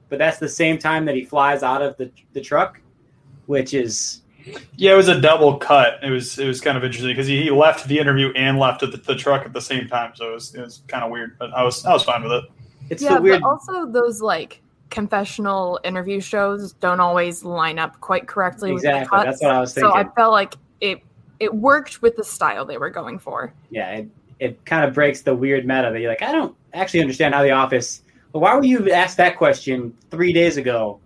but 0.10 0.20
that's 0.20 0.38
the 0.38 0.50
same 0.50 0.78
time 0.78 1.06
that 1.06 1.16
he 1.16 1.26
flies 1.26 1.64
out 1.64 1.82
of 1.82 1.98
the 1.98 2.12
the 2.34 2.42
truck, 2.42 2.80
which 3.48 3.74
is 3.74 4.22
Yeah, 4.76 4.94
it 4.94 4.96
was 4.96 5.08
a 5.10 5.20
double 5.20 5.58
cut. 5.58 6.00
It 6.04 6.10
was 6.10 6.40
it 6.40 6.48
was 6.48 6.62
kind 6.62 6.78
of 6.78 6.84
interesting 6.84 7.12
because 7.12 7.28
he, 7.28 7.44
he 7.44 7.52
left 7.52 7.88
the 7.88 8.00
interview 8.00 8.32
and 8.36 8.58
left 8.60 8.82
the, 8.82 8.88
the 8.88 9.16
truck 9.16 9.46
at 9.46 9.54
the 9.54 9.62
same 9.62 9.88
time, 9.88 10.14
so 10.16 10.32
it 10.32 10.34
was 10.34 10.56
it 10.56 10.62
was 10.62 10.82
kind 10.88 11.04
of 11.04 11.12
weird. 11.12 11.38
But 11.38 11.54
I 11.54 11.64
was 11.64 11.86
I 11.86 11.94
was 11.94 12.04
fine 12.04 12.24
with 12.24 12.32
it. 12.32 12.44
it's 12.90 13.04
yeah, 13.04 13.20
weird. 13.20 13.42
but 13.42 13.48
also 13.48 13.86
those 13.92 14.22
like 14.22 14.62
confessional 14.90 15.80
interview 15.84 16.20
shows 16.22 16.74
don't 16.74 17.00
always 17.00 17.44
line 17.44 17.80
up 17.80 18.00
quite 18.00 18.28
correctly 18.28 18.72
with 18.74 18.84
the 18.84 18.90
Exactly, 18.90 19.18
cuts. 19.18 19.26
that's 19.26 19.42
what 19.42 19.52
I 19.52 19.60
was 19.60 19.74
thinking. 19.74 19.92
So 19.92 19.96
I 19.98 20.04
felt 20.16 20.32
like 20.32 20.56
it 20.82 21.02
it 21.44 21.54
worked 21.54 22.02
with 22.02 22.16
the 22.16 22.24
style 22.24 22.66
they 22.66 22.78
were 22.78 22.90
going 22.90 23.20
for. 23.20 23.54
yeah, 23.70 23.90
it, 23.92 24.08
it 24.40 24.66
kind 24.66 24.84
of 24.86 24.94
breaks 24.94 25.22
the 25.22 25.36
weird 25.36 25.66
meta 25.66 25.90
that 25.94 26.00
you're 26.00 26.10
like, 26.10 26.22
I 26.24 26.32
don't 26.32 26.56
actually 26.74 27.02
understand 27.02 27.34
how 27.36 27.44
the 27.44 27.52
office. 27.52 28.02
Well, 28.34 28.42
why 28.42 28.56
were 28.56 28.64
you 28.64 28.92
asked 28.92 29.18
that 29.18 29.38
question 29.38 29.96
three 30.10 30.34
days 30.34 30.58
ago? 30.58 31.00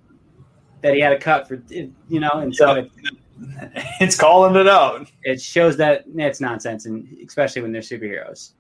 That 0.82 0.94
he 0.94 1.02
had 1.02 1.12
a 1.12 1.18
cut 1.20 1.48
for, 1.48 1.62
you 1.70 2.20
know, 2.20 2.30
and 2.36 2.56
so 2.56 2.76
Yeah. 2.76 2.84
it, 2.84 2.92
It's 4.00 4.18
calling 4.18 4.56
it 4.56 4.68
out. 4.68 5.12
it 5.24 5.42
shows 5.42 5.76
that 5.78 6.06
it's 6.16 6.40
nonsense, 6.40 6.86
and 6.86 7.08
especially 7.28 7.62
when 7.64 7.72
they're 7.72 7.82
superheroes. 7.82 8.52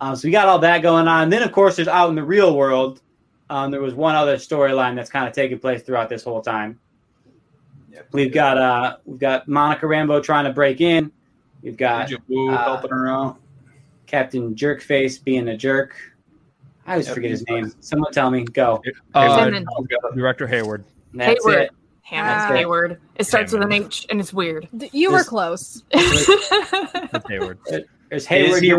Um, 0.00 0.16
so 0.16 0.26
we 0.28 0.32
got 0.32 0.48
all 0.48 0.58
that 0.60 0.82
going 0.82 1.08
on. 1.08 1.24
And 1.24 1.32
then, 1.32 1.42
of 1.42 1.52
course, 1.52 1.76
there's 1.76 1.88
out 1.88 2.08
in 2.10 2.14
the 2.14 2.22
real 2.24 2.56
world. 2.56 3.00
Um, 3.50 3.70
there 3.70 3.80
was 3.80 3.94
one 3.94 4.14
other 4.14 4.36
storyline 4.36 4.94
that's 4.96 5.10
kind 5.10 5.26
of 5.26 5.32
taking 5.34 5.58
place 5.58 5.82
throughout 5.82 6.08
this 6.08 6.22
whole 6.24 6.40
time. 6.42 6.78
We've 8.12 8.32
got 8.32 8.58
uh, 8.58 8.96
we've 9.06 9.18
got 9.18 9.48
Monica 9.48 9.86
Rambeau 9.86 10.22
trying 10.22 10.44
to 10.44 10.52
break 10.52 10.80
in. 10.80 11.10
We've 11.62 11.76
got 11.76 12.06
Agent 12.06 12.22
Wu 12.28 12.50
uh, 12.52 12.64
helping 12.64 12.90
her 12.90 13.08
out. 13.08 13.38
Captain 14.06 14.54
Jerkface 14.54 15.22
being 15.22 15.48
a 15.48 15.56
jerk. 15.56 15.94
I 16.86 16.92
always 16.92 17.06
Yep, 17.06 17.14
forget 17.14 17.30
his 17.30 17.40
he's 17.40 17.48
name. 17.48 17.72
Someone 17.80 18.12
tell 18.12 18.30
me. 18.30 18.44
Go. 18.44 18.82
Uh, 19.14 19.50
Director 20.14 20.46
Hayward. 20.46 20.84
That's 21.12 21.44
Hayward. 21.44 21.62
it. 21.64 21.70
Hammond 22.02 22.40
Ah. 22.40 22.56
Hayward. 22.56 23.00
It 23.16 23.24
starts 23.24 23.52
with 23.52 23.60
an 23.60 23.70
H 23.72 24.06
and 24.08 24.18
it's 24.18 24.32
weird. 24.32 24.66
D- 24.74 24.88
You 24.94 25.12
were 25.12 25.24
close. 25.24 25.82
That's 25.92 27.28
Hayward. 27.28 27.58
There's 27.68 27.84
Is 28.10 28.26
Hayward 28.26 28.62
he 28.62 28.70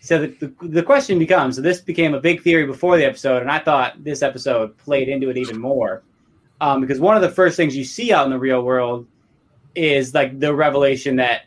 So 0.00 0.18
the, 0.20 0.26
the, 0.60 0.68
the 0.68 0.82
question 0.82 1.18
becomes 1.20 1.54
so 1.56 1.62
this 1.62 1.80
became 1.80 2.14
a 2.14 2.20
big 2.20 2.42
theory 2.42 2.66
before 2.66 2.96
the 2.96 3.04
episode, 3.04 3.42
and 3.42 3.50
I 3.50 3.60
thought 3.60 4.02
this 4.02 4.22
episode 4.22 4.76
played 4.78 5.08
into 5.08 5.30
it 5.30 5.36
even 5.36 5.60
more. 5.60 6.02
Um, 6.60 6.80
because 6.80 6.98
one 6.98 7.14
of 7.14 7.22
the 7.22 7.30
first 7.30 7.56
things 7.56 7.76
you 7.76 7.84
see 7.84 8.12
out 8.12 8.24
in 8.24 8.30
the 8.32 8.38
real 8.38 8.62
world 8.62 9.06
is 9.76 10.14
like 10.14 10.38
the 10.40 10.54
revelation 10.54 11.16
that 11.16 11.42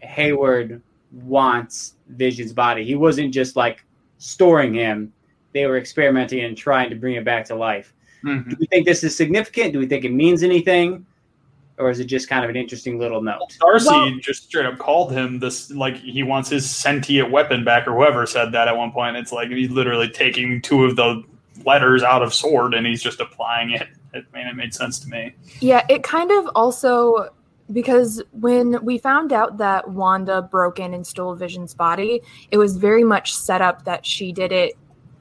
Hayward 0.00 0.80
wants 1.12 1.94
Vision's 2.08 2.52
body. 2.52 2.84
He 2.84 2.94
wasn't 2.94 3.32
just 3.34 3.56
like 3.56 3.84
storing 4.18 4.74
him, 4.74 5.12
they 5.52 5.66
were 5.66 5.76
experimenting 5.78 6.44
and 6.44 6.56
trying 6.56 6.90
to 6.90 6.96
bring 6.96 7.14
him 7.16 7.24
back 7.24 7.44
to 7.46 7.54
life. 7.54 7.92
Mhm. 8.24 8.48
Do 8.50 8.56
we 8.58 8.66
think 8.66 8.86
this 8.86 9.02
is 9.04 9.16
significant? 9.16 9.72
Do 9.72 9.78
we 9.78 9.86
think 9.86 10.04
it 10.04 10.12
means 10.12 10.42
anything? 10.42 11.04
Or 11.78 11.90
is 11.90 12.00
it 12.00 12.04
just 12.04 12.28
kind 12.28 12.42
of 12.44 12.48
an 12.50 12.56
interesting 12.56 12.98
little 12.98 13.22
note? 13.22 13.40
Darcy 13.60 13.88
Well- 13.90 14.10
just 14.20 14.44
straight 14.44 14.64
up 14.66 14.78
called 14.78 15.12
him 15.12 15.38
this 15.38 15.70
like 15.70 15.96
he 15.98 16.22
wants 16.22 16.48
his 16.48 16.68
sentient 16.68 17.30
weapon 17.30 17.64
back 17.64 17.86
or 17.86 17.92
whoever 17.92 18.24
said 18.26 18.52
that 18.52 18.68
at 18.68 18.76
one 18.76 18.92
point. 18.92 19.16
It's 19.16 19.32
like 19.32 19.50
he's 19.50 19.70
literally 19.70 20.08
taking 20.08 20.62
two 20.62 20.84
of 20.84 20.96
the 20.96 21.22
letters 21.64 22.02
out 22.02 22.22
of 22.22 22.32
sword 22.32 22.74
and 22.74 22.86
he's 22.86 23.02
just 23.02 23.20
applying 23.20 23.70
it. 23.72 23.88
It 24.14 24.24
made 24.32 24.46
it 24.46 24.54
made 24.56 24.72
sense 24.72 24.98
to 25.00 25.08
me. 25.08 25.34
Yeah, 25.60 25.84
it 25.90 26.02
kind 26.02 26.30
of 26.30 26.48
also 26.54 27.28
because 27.72 28.22
when 28.32 28.84
we 28.84 28.98
found 28.98 29.32
out 29.32 29.58
that 29.58 29.90
Wanda 29.90 30.42
broke 30.42 30.78
in 30.78 30.94
and 30.94 31.06
stole 31.06 31.34
Vision's 31.34 31.74
body, 31.74 32.20
it 32.50 32.58
was 32.58 32.76
very 32.76 33.04
much 33.04 33.34
set 33.34 33.60
up 33.60 33.84
that 33.84 34.06
she 34.06 34.32
did 34.32 34.52
it 34.52 34.74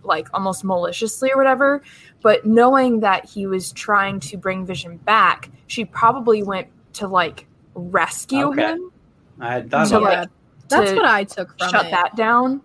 like 0.03 0.27
almost 0.34 0.63
maliciously 0.63 1.31
or 1.31 1.38
whatever. 1.38 1.81
But 2.21 2.45
knowing 2.45 2.99
that 2.99 3.25
he 3.25 3.47
was 3.47 3.71
trying 3.71 4.19
to 4.21 4.38
bring 4.38 4.65
Vision 4.65 4.97
back, 4.97 5.49
she 5.67 5.86
probably 5.86 6.43
went 6.43 6.67
to 6.93 7.08
like 7.08 7.47
rescue 7.73 8.51
Okay. 8.51 8.71
him, 8.73 8.91
I 9.39 9.53
had 9.53 9.71
thought 9.71 9.88
So, 9.88 9.97
about 9.99 10.12
yeah, 10.12 10.21
that. 10.21 10.29
that's 10.69 10.91
what 10.91 11.05
I 11.05 11.23
took 11.23 11.58
from 11.58 11.69
shut 11.69 11.86
it. 11.86 11.91
that 11.91 12.15
down. 12.15 12.62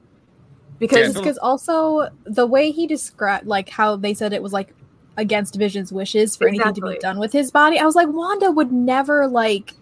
Because 0.79 1.13
because 1.13 1.37
also 1.39 2.09
the 2.25 2.47
way 2.47 2.71
he 2.71 2.87
described 2.87 3.47
like 3.47 3.69
how 3.69 3.97
they 3.97 4.15
said 4.15 4.33
it 4.33 4.43
was 4.43 4.53
like 4.53 4.75
against 5.17 5.57
vision's 5.57 5.93
wishes 5.93 6.37
for 6.37 6.49
anything 6.49 6.73
to 6.75 6.81
be 6.81 6.99
done 6.99 7.19
with 7.19 7.33
his 7.33 7.51
body. 7.51 7.79
I 7.79 7.85
was 7.85 7.95
like 7.95 8.09
wanda 8.09 8.51
would 8.51 8.73
never 8.73 9.27
like 9.27 9.75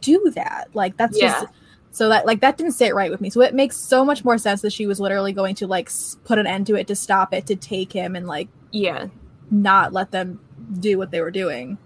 do 0.00 0.30
that. 0.34 0.68
Like 0.74 0.96
that's 0.96 1.18
Yeah. 1.18 1.28
just 1.40 1.46
so 1.90 2.08
that 2.08 2.26
like 2.26 2.40
that 2.40 2.56
didn't 2.56 2.72
sit 2.72 2.94
right 2.94 3.10
with 3.10 3.20
me. 3.20 3.30
So 3.30 3.40
it 3.40 3.54
makes 3.54 3.76
so 3.76 4.04
much 4.04 4.24
more 4.24 4.36
sense 4.38 4.62
that 4.62 4.72
she 4.72 4.86
was 4.86 4.98
literally 5.00 5.32
going 5.32 5.54
to 5.56 5.66
like 5.66 5.90
put 6.24 6.38
an 6.38 6.46
end 6.46 6.66
to 6.68 6.74
it 6.74 6.86
to 6.88 6.96
stop 6.96 7.32
it 7.32 7.46
to 7.46 7.56
take 7.56 7.92
him 7.92 8.16
and 8.16 8.26
like 8.26 8.48
yeah, 8.72 9.06
not 9.50 9.92
let 9.92 10.10
them 10.10 10.40
do 10.80 10.98
what 10.98 11.10
they 11.10 11.20
were 11.20 11.30
doing. 11.30 11.78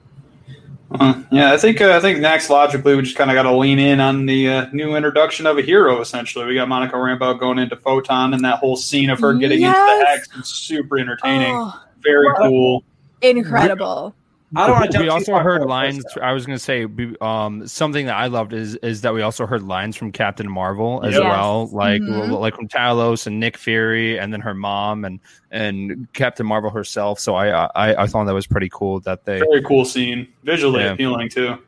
Uh, 0.91 1.23
yeah, 1.31 1.53
I 1.53 1.59
think 1.59 1.83
uh, 1.83 1.95
I 1.95 2.01
think 2.01 2.19
next 2.21 2.49
logically 2.49 2.97
we 2.97 3.03
just 3.03 3.15
kind 3.17 3.31
of 3.31 3.35
got 3.35 3.43
to 3.43 3.53
lean 3.55 3.79
in 3.79 4.01
on 4.01 4.25
the 4.25 4.49
uh, 4.49 4.67
new 4.73 4.97
introduction 4.97 5.47
of 5.47 5.59
a 5.59 5.63
hero. 5.63 6.01
Essentially, 6.01 6.47
we 6.47 6.55
got 6.55 6.67
Monica 6.67 6.97
Rambeau 6.97 7.39
going 7.39 7.59
into 7.59 7.77
Photon, 7.77 8.33
and 8.33 8.43
that 8.43 8.59
whole 8.61 8.75
scene 8.77 9.11
of 9.11 9.21
her 9.21 9.35
getting 9.35 9.59
into 9.61 9.69
the 9.73 9.77
Yes! 9.99 10.07
hex 10.31 10.37
is 10.39 10.49
super 10.49 10.99
entertaining, 10.99 11.55
Oh, 11.55 11.79
very 12.03 12.27
cool. 12.37 12.83
incredible 13.23 14.15
I 14.57 14.67
don't 14.67 14.77
want 14.79 14.87
to 14.87 14.93
jump 14.93 15.03
we 15.03 15.09
also 15.11 15.33
far 15.33 15.43
heard 15.43 15.67
lines. 15.67 16.03
I 16.23 16.33
was 16.33 16.47
going 16.47 16.57
to 16.57 16.65
say 16.65 16.87
um, 17.21 17.67
something 17.69 18.07
that 18.07 18.17
I 18.17 18.29
loved 18.29 18.55
is 18.55 18.77
is 18.77 19.03
that 19.03 19.13
we 19.13 19.21
also 19.21 19.45
heard 19.47 19.63
lines 19.63 19.95
from 19.95 20.11
Captain 20.11 20.51
Marvel 20.51 21.03
as 21.05 21.13
Yes. 21.13 21.21
well, 21.23 21.67
like 21.71 22.01
Mhm. 22.01 22.41
like 22.41 22.55
from 22.55 22.67
Talos 22.67 23.27
and 23.27 23.39
Nick 23.39 23.59
Fury, 23.59 24.19
and 24.19 24.33
then 24.33 24.41
her 24.41 24.55
mom 24.55 25.05
and 25.05 25.21
and 25.51 26.09
Captain 26.15 26.47
Marvel 26.47 26.71
herself. 26.71 27.21
So 27.21 27.35
I 27.35 27.67
I, 27.75 28.05
I 28.05 28.07
thought 28.07 28.25
that 28.25 28.33
was 28.33 28.47
pretty 28.47 28.71
cool 28.73 29.01
that 29.01 29.27
they. 29.27 29.39
Very 29.41 29.63
cool 29.65 29.85
scene, 29.85 30.27
visually 30.45 30.81
Yeah. 30.83 30.93
appealing 30.93 31.29
too. 31.29 31.59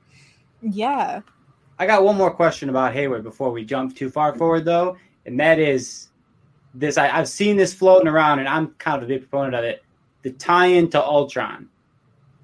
yeah 0.63 1.21
I 1.79 1.87
got 1.87 2.03
one 2.03 2.17
more 2.17 2.31
question 2.31 2.69
about 2.71 2.93
Hayward 2.95 3.25
before 3.25 3.51
we 3.51 3.63
jump 3.65 3.95
too 3.97 4.09
far 4.11 4.35
forward, 4.37 4.65
though, 4.67 4.97
and 5.27 5.39
that 5.41 5.59
is 5.59 6.09
this. 6.75 6.97
I, 6.97 7.09
I've 7.11 7.29
seen 7.29 7.57
this 7.59 7.75
floating 7.75 8.09
around, 8.09 8.39
and 8.39 8.49
I'm 8.49 8.69
kind 8.79 8.97
of 8.99 9.05
a 9.05 9.07
big 9.07 9.29
proponent 9.29 9.55
of 9.55 9.65
it. 9.65 9.83
The 10.23 10.31
tie-in 10.33 10.91
to 10.91 11.03
Ultron. 11.03 11.69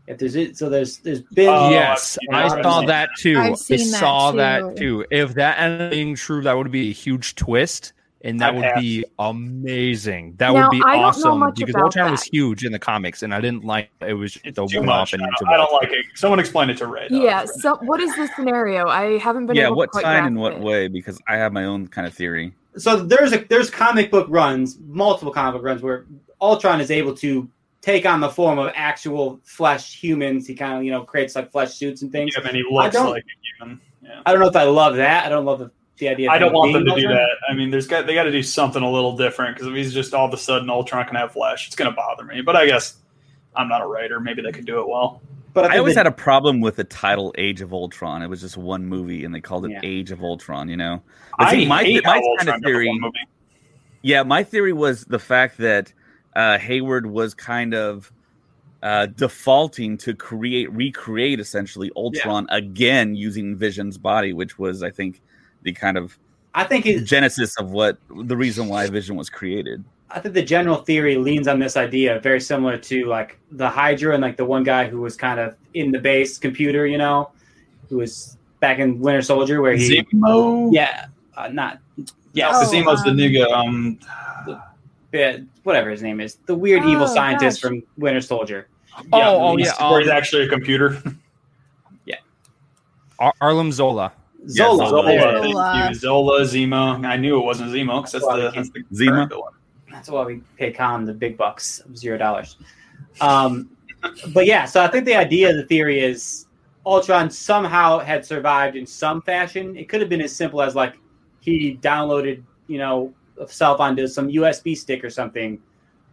If 0.06 0.18
there's 0.18 0.36
it, 0.36 0.56
so 0.56 0.68
there's 0.68 0.98
there's 0.98 1.20
been 1.22 1.48
Oh, 1.48 1.70
yes, 1.70 2.16
I've 2.30 2.34
I 2.34 2.48
seen 2.48 2.56
that. 2.56 2.62
saw 2.64 2.80
that 2.86 3.08
too. 3.18 3.38
I've 3.38 3.52
I 3.52 3.54
seen 3.54 3.90
that 3.90 3.98
saw 3.98 4.30
too. 4.30 4.36
that 4.36 4.76
too. 4.76 5.04
If 5.10 5.34
that 5.34 5.58
ended 5.58 5.80
up 5.82 5.90
being 5.90 6.14
true, 6.14 6.42
that 6.42 6.56
would 6.56 6.70
be 6.70 6.90
a 6.90 6.92
huge 6.92 7.34
twist, 7.34 7.92
and 8.22 8.40
that 8.40 8.54
I'd 8.54 8.62
have 8.62 8.74
be 8.76 9.04
amazing. 9.18 10.34
That 10.38 10.52
Now, 10.52 10.62
would 10.68 10.70
be 10.70 10.82
I 10.84 10.96
awesome 11.02 11.52
because 11.54 11.70
about 11.74 11.82
Ultron 11.84 12.10
was 12.12 12.22
huge 12.22 12.64
in 12.64 12.70
the 12.72 12.78
comics, 12.78 13.22
and 13.24 13.34
I 13.34 13.40
didn't 13.40 13.64
like 13.64 13.90
it 14.00 14.14
was 14.14 14.38
It's 14.44 14.56
the 14.56 14.66
too 14.66 14.78
one 14.78 14.86
much. 14.86 15.12
off 15.12 15.20
I 15.20 15.24
and 15.24 15.32
don't, 15.40 15.48
I 15.48 15.56
don't 15.56 15.72
like 15.72 15.90
it. 15.90 16.04
Someone 16.14 16.38
explain 16.38 16.70
it 16.70 16.78
to 16.78 16.86
Ray. 16.86 17.08
though. 17.10 17.20
yeah. 17.22 17.44
So, 17.44 17.76
what 17.82 18.00
is 18.00 18.14
the 18.14 18.28
scenario? 18.36 18.86
I 18.86 19.18
haven't 19.18 19.46
been. 19.46 19.56
yeah, 19.56 19.66
able 19.66 19.76
what 19.76 19.86
to 19.86 19.90
quite 19.90 20.02
time 20.04 20.26
and 20.26 20.38
what 20.38 20.52
it. 20.54 20.60
way? 20.60 20.86
Because 20.88 21.20
I 21.26 21.36
have 21.36 21.52
my 21.52 21.64
own 21.64 21.88
kind 21.88 22.06
of 22.06 22.14
theory. 22.14 22.52
so 22.76 22.96
there's 22.96 23.32
a 23.32 23.38
there's 23.38 23.70
comic 23.70 24.12
book 24.12 24.26
runs, 24.30 24.78
multiple 24.86 25.32
comic 25.32 25.54
book 25.54 25.64
runs 25.64 25.82
where 25.82 26.06
Ultron 26.40 26.80
is 26.80 26.90
able 26.92 27.16
to 27.16 27.48
take 27.86 28.04
on 28.04 28.20
the 28.20 28.28
form 28.28 28.58
of 28.58 28.72
actual 28.74 29.40
flesh 29.44 29.94
humans. 30.02 30.46
He 30.46 30.54
kind 30.54 30.76
of 30.76 30.82
you 30.84 30.90
know 30.90 31.04
creates 31.04 31.36
like 31.36 31.50
flesh 31.52 31.72
suits 31.74 32.02
and 32.02 32.10
things. 32.12 32.34
Yeah, 32.36 32.42
man, 32.44 32.54
he 32.56 32.64
looks 32.68 32.94
don't- 32.94 33.10
like 33.10 33.24
a 33.24 33.64
human. 33.64 33.80
Yeah. 34.02 34.20
I 34.26 34.32
don't 34.32 34.40
know 34.40 34.48
if 34.48 34.56
I 34.56 34.64
love 34.64 34.96
that. 34.96 35.24
I 35.26 35.28
don't 35.28 35.44
love 35.44 35.58
the, 35.60 35.70
the 35.98 36.08
idea. 36.10 36.28
Of 36.28 36.34
I 36.34 36.38
don't 36.38 36.52
want 36.52 36.72
them 36.72 36.84
to 36.84 36.94
being 36.94 37.08
do 37.08 37.14
that. 37.14 37.28
I 37.48 37.54
mean, 37.54 37.70
there's 37.70 37.86
got 37.86 38.06
they 38.06 38.14
got 38.14 38.24
to 38.24 38.30
do 38.32 38.42
something 38.42 38.82
a 38.82 38.90
little 38.90 39.16
different 39.16 39.54
because 39.56 39.68
if 39.68 39.74
he's 39.74 39.94
just 39.94 40.12
all 40.14 40.26
of 40.26 40.34
a 40.34 40.36
sudden 40.36 40.68
Ultron 40.68 41.06
can 41.06 41.16
have 41.16 41.32
flesh, 41.32 41.66
it's 41.66 41.74
going 41.76 41.90
to 41.90 41.96
bother 41.96 42.24
me. 42.24 42.40
But 42.40 42.56
I 42.56 42.66
guess 42.66 42.96
I'm 43.54 43.68
not 43.68 43.82
a 43.82 43.86
writer. 43.86 44.20
Maybe 44.20 44.42
they 44.42 44.52
could 44.52 44.66
do 44.66 44.80
it 44.80 44.88
well. 44.88 45.22
But 45.54 45.70
I, 45.70 45.76
I 45.76 45.78
always 45.78 45.94
the- 45.94 46.00
had 46.00 46.06
a 46.06 46.12
problem 46.12 46.60
with 46.60 46.76
the 46.76 46.84
title 46.84 47.34
Age 47.38 47.62
of 47.62 47.72
Ultron. 47.72 48.22
It 48.22 48.28
was 48.28 48.40
just 48.42 48.56
one 48.56 48.84
movie, 48.86 49.24
and 49.24 49.34
they 49.34 49.40
called 49.40 49.64
it 49.64 49.70
Yeah. 49.72 49.80
Age 49.82 50.10
of 50.12 50.22
Ultron. 50.22 50.68
You 50.68 50.76
know, 50.76 51.02
But 51.38 51.48
I 51.48 51.50
see, 51.52 51.66
my 51.66 51.82
hate 51.82 52.04
my 52.04 52.12
how 52.14 52.36
kind 52.38 52.48
of 52.50 52.62
theory. 52.62 53.00
Yeah, 54.02 54.22
my 54.22 54.44
theory 54.44 54.72
was 54.72 55.04
the 55.06 55.18
fact 55.18 55.58
that 55.58 55.92
uh, 56.36 56.58
Hayward 56.58 57.06
was 57.06 57.34
kind 57.34 57.74
of 57.74 58.12
uh, 58.82 59.06
defaulting 59.06 59.96
to 59.96 60.14
create, 60.14 60.70
recreate 60.70 61.40
essentially 61.40 61.90
Ultron 61.96 62.46
again 62.50 63.16
using 63.16 63.56
Vision's 63.56 63.96
body, 63.96 64.34
which 64.34 64.58
was, 64.58 64.82
I 64.82 64.90
think, 64.90 65.22
the 65.62 65.72
kind 65.72 65.96
of 65.96 66.16
I 66.54 66.64
think 66.64 66.86
it, 66.86 67.04
genesis 67.04 67.56
of 67.58 67.70
what 67.70 67.98
the 68.14 68.36
reason 68.36 68.68
why 68.68 68.86
Vision 68.88 69.16
was 69.16 69.30
created. 69.30 69.82
I 70.10 70.20
think 70.20 70.34
the 70.34 70.42
general 70.42 70.76
theory 70.76 71.16
leans 71.16 71.48
on 71.48 71.58
this 71.58 71.76
idea, 71.76 72.20
very 72.20 72.40
similar 72.40 72.76
to 72.78 73.06
like 73.06 73.38
the 73.50 73.68
Hydra 73.68 74.12
and 74.12 74.22
like 74.22 74.36
the 74.36 74.44
one 74.44 74.62
guy 74.62 74.86
who 74.86 75.00
was 75.00 75.16
kind 75.16 75.40
of 75.40 75.56
in 75.72 75.90
the 75.90 75.98
base 75.98 76.38
computer, 76.38 76.86
you 76.86 76.98
know, 76.98 77.30
who 77.88 77.96
was 77.96 78.36
back 78.60 78.78
in 78.78 79.00
Winter 79.00 79.22
Soldier, 79.22 79.60
where 79.62 79.74
he, 79.74 80.02
Zemo. 80.02 80.72
yeah, 80.72 81.06
uh, 81.36 81.48
not, 81.48 81.80
Yeah, 82.34 82.50
Oh, 82.52 82.70
Zemo's 82.70 83.02
the 83.02 83.10
um, 83.10 83.16
nigga. 83.16 83.52
Um, 83.52 83.98
yeah, 85.16 85.38
whatever 85.64 85.90
his 85.90 86.02
name 86.02 86.20
is, 86.20 86.36
the 86.46 86.54
weird 86.54 86.84
evil 86.84 87.04
Oh, 87.04 87.14
scientist 87.14 87.62
gosh. 87.62 87.68
from 87.70 87.82
Winter 87.96 88.20
Soldier. 88.20 88.68
yeah, 89.12 89.30
oh, 89.30 89.56
he's- 89.56 89.74
yeah, 89.78 89.90
where 89.90 90.00
he's 90.00 90.10
um, 90.10 90.16
actually 90.16 90.44
a 90.44 90.48
computer. 90.48 91.02
Ar- 93.18 93.32
Arlem 93.40 93.72
Zola. 93.72 94.12
Yeah, 94.40 94.66
Zola. 94.66 94.76
Zola. 94.76 94.88
Zola, 94.90 95.04
thank 95.40 95.52
Zola. 95.54 95.88
you. 95.88 95.94
Zola, 95.94 96.40
Zemo. 96.42 97.06
I 97.06 97.16
knew 97.16 97.38
it 97.40 97.44
wasn't 97.44 97.70
Zemo 97.70 98.00
because 98.00 98.12
that's 98.12 98.24
Well, 98.26 98.36
the, 98.36 98.50
that's 98.50 98.68
the 98.70 98.82
Zemo? 98.92 99.40
one. 99.40 99.52
That's 99.90 100.10
why 100.10 100.24
we 100.24 100.42
pay 100.58 100.70
Colin 100.70 101.06
the 101.06 101.14
big 101.14 101.38
bucks 101.38 101.78
of 101.80 101.96
zero 101.96 102.18
dollars. 102.18 102.56
Um, 103.22 103.70
but 104.34 104.44
yeah, 104.44 104.66
so 104.66 104.82
I 104.82 104.88
think 104.88 105.06
the 105.06 105.14
idea, 105.16 105.54
the 105.54 105.64
theory 105.64 106.00
is 106.00 106.46
Ultron 106.84 107.30
somehow 107.30 107.98
had 108.00 108.24
survived 108.26 108.76
in 108.76 108.84
some 108.86 109.22
fashion. 109.22 109.74
It 109.76 109.88
could 109.88 110.00
have 110.02 110.10
been 110.10 110.20
as 110.20 110.36
simple 110.36 110.60
as 110.60 110.74
like 110.74 110.98
he 111.40 111.78
downloaded, 111.80 112.42
you 112.66 112.76
know, 112.76 113.14
himself 113.38 113.80
onto 113.80 114.06
some 114.06 114.28
USB 114.28 114.76
stick 114.76 115.04
or 115.04 115.10
something 115.10 115.60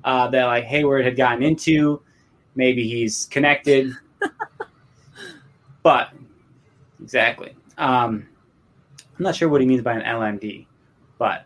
uh, 0.03 0.27
that 0.29 0.45
like 0.45 0.63
Hayward 0.65 1.05
had 1.05 1.15
gotten 1.15 1.43
into. 1.43 2.01
Maybe 2.55 2.87
he's 2.87 3.25
connected, 3.31 3.93
but 5.83 6.09
exactly. 7.01 7.55
Um, 7.77 8.27
I'm 9.17 9.23
not 9.23 9.35
sure 9.35 9.49
what 9.49 9.61
he 9.61 9.67
means 9.67 9.81
by 9.81 9.93
an 9.93 10.01
LMD, 10.01 10.67
but 11.17 11.45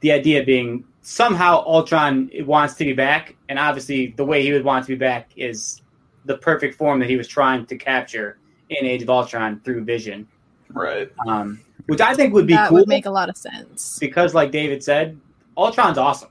the 0.00 0.12
idea 0.12 0.42
being 0.44 0.84
somehow 1.02 1.64
Ultron 1.64 2.30
wants 2.40 2.74
to 2.74 2.84
be 2.84 2.92
back, 2.92 3.34
and 3.48 3.58
obviously 3.58 4.08
the 4.16 4.24
way 4.24 4.42
he 4.42 4.52
would 4.52 4.64
want 4.64 4.84
to 4.84 4.88
be 4.92 4.96
back 4.96 5.30
is 5.36 5.80
the 6.24 6.36
perfect 6.38 6.76
form 6.76 7.00
that 7.00 7.08
he 7.08 7.16
was 7.16 7.26
trying 7.28 7.66
to 7.66 7.76
capture 7.76 8.38
in 8.68 8.86
Age 8.86 9.02
of 9.02 9.10
Ultron 9.10 9.60
through 9.64 9.84
Vision, 9.84 10.26
Right. 10.70 11.10
um, 11.26 11.60
which 11.86 12.00
I 12.00 12.14
think 12.14 12.32
would 12.34 12.46
be 12.46 12.54
that 12.54 12.68
cool 12.68 12.78
would 12.78 12.88
make 12.88 13.06
a 13.06 13.10
lot 13.10 13.28
of 13.28 13.36
sense 13.36 13.98
because, 13.98 14.34
like 14.34 14.50
David 14.50 14.82
said, 14.82 15.18
Ultron's 15.56 15.98
awesome, 15.98 16.30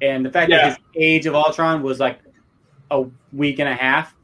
and 0.00 0.24
the 0.24 0.30
fact 0.30 0.50
Yeah. 0.50 0.56
that 0.56 0.68
his 0.68 0.78
Age 0.96 1.26
of 1.26 1.34
Ultron 1.34 1.82
was 1.82 2.00
like 2.00 2.20
a 2.90 3.04
week 3.32 3.58
and 3.58 3.68
a 3.68 3.74
half 3.74 4.14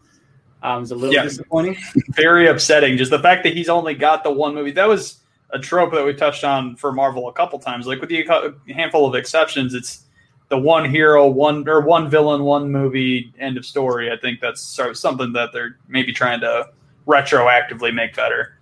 um, 0.62 0.80
was 0.80 0.90
a 0.92 0.94
little 0.94 1.14
Yeah. 1.14 1.24
disappointing. 1.24 1.76
Very 2.10 2.46
upsetting. 2.48 2.96
Just 2.96 3.10
the 3.10 3.18
fact 3.18 3.42
that 3.44 3.54
he's 3.54 3.68
only 3.68 3.94
got 3.94 4.22
the 4.24 4.30
one 4.30 4.54
movie. 4.54 4.70
That 4.70 4.88
was 4.88 5.18
a 5.50 5.58
trope 5.58 5.92
that 5.92 6.04
we 6.04 6.14
touched 6.14 6.44
on 6.44 6.76
for 6.76 6.92
Marvel 6.92 7.28
a 7.28 7.32
couple 7.32 7.58
times. 7.58 7.86
Like 7.86 8.00
with 8.00 8.08
the 8.08 8.24
handful 8.72 9.06
of 9.06 9.14
exceptions, 9.14 9.74
it's 9.74 10.04
the 10.48 10.58
one 10.58 10.88
hero, 10.88 11.26
one 11.26 11.68
or 11.68 11.80
one 11.80 12.08
villain, 12.08 12.44
one 12.44 12.70
movie, 12.70 13.32
end 13.38 13.56
of 13.56 13.66
story. 13.66 14.10
I 14.12 14.16
think 14.16 14.40
that's 14.40 14.60
sort 14.62 14.90
of 14.90 14.96
something 14.96 15.32
that 15.32 15.52
they're 15.52 15.78
maybe 15.88 16.12
trying 16.12 16.40
to 16.40 16.68
retroactively 17.06 17.92
make 17.92 18.14
better. 18.14 18.58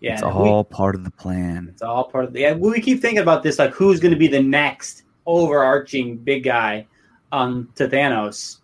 Yeah, 0.00 0.14
It's 0.14 0.22
and 0.22 0.34
we- 0.34 0.48
all 0.48 0.64
part 0.64 0.94
of 0.94 1.04
the 1.04 1.10
plan. 1.10 1.68
It's 1.70 1.82
all 1.82 2.04
part 2.04 2.24
of 2.24 2.32
the. 2.32 2.40
Yeah, 2.40 2.54
we 2.54 2.80
keep 2.80 3.00
thinking 3.00 3.20
about 3.20 3.42
this, 3.42 3.58
like 3.58 3.72
who's 3.72 4.00
going 4.00 4.12
to 4.12 4.18
be 4.18 4.26
the 4.28 4.42
next 4.42 5.04
overarching 5.26 6.16
big 6.18 6.44
guy 6.44 6.86
um, 7.32 7.68
to 7.76 7.88
Thanos. 7.88 8.58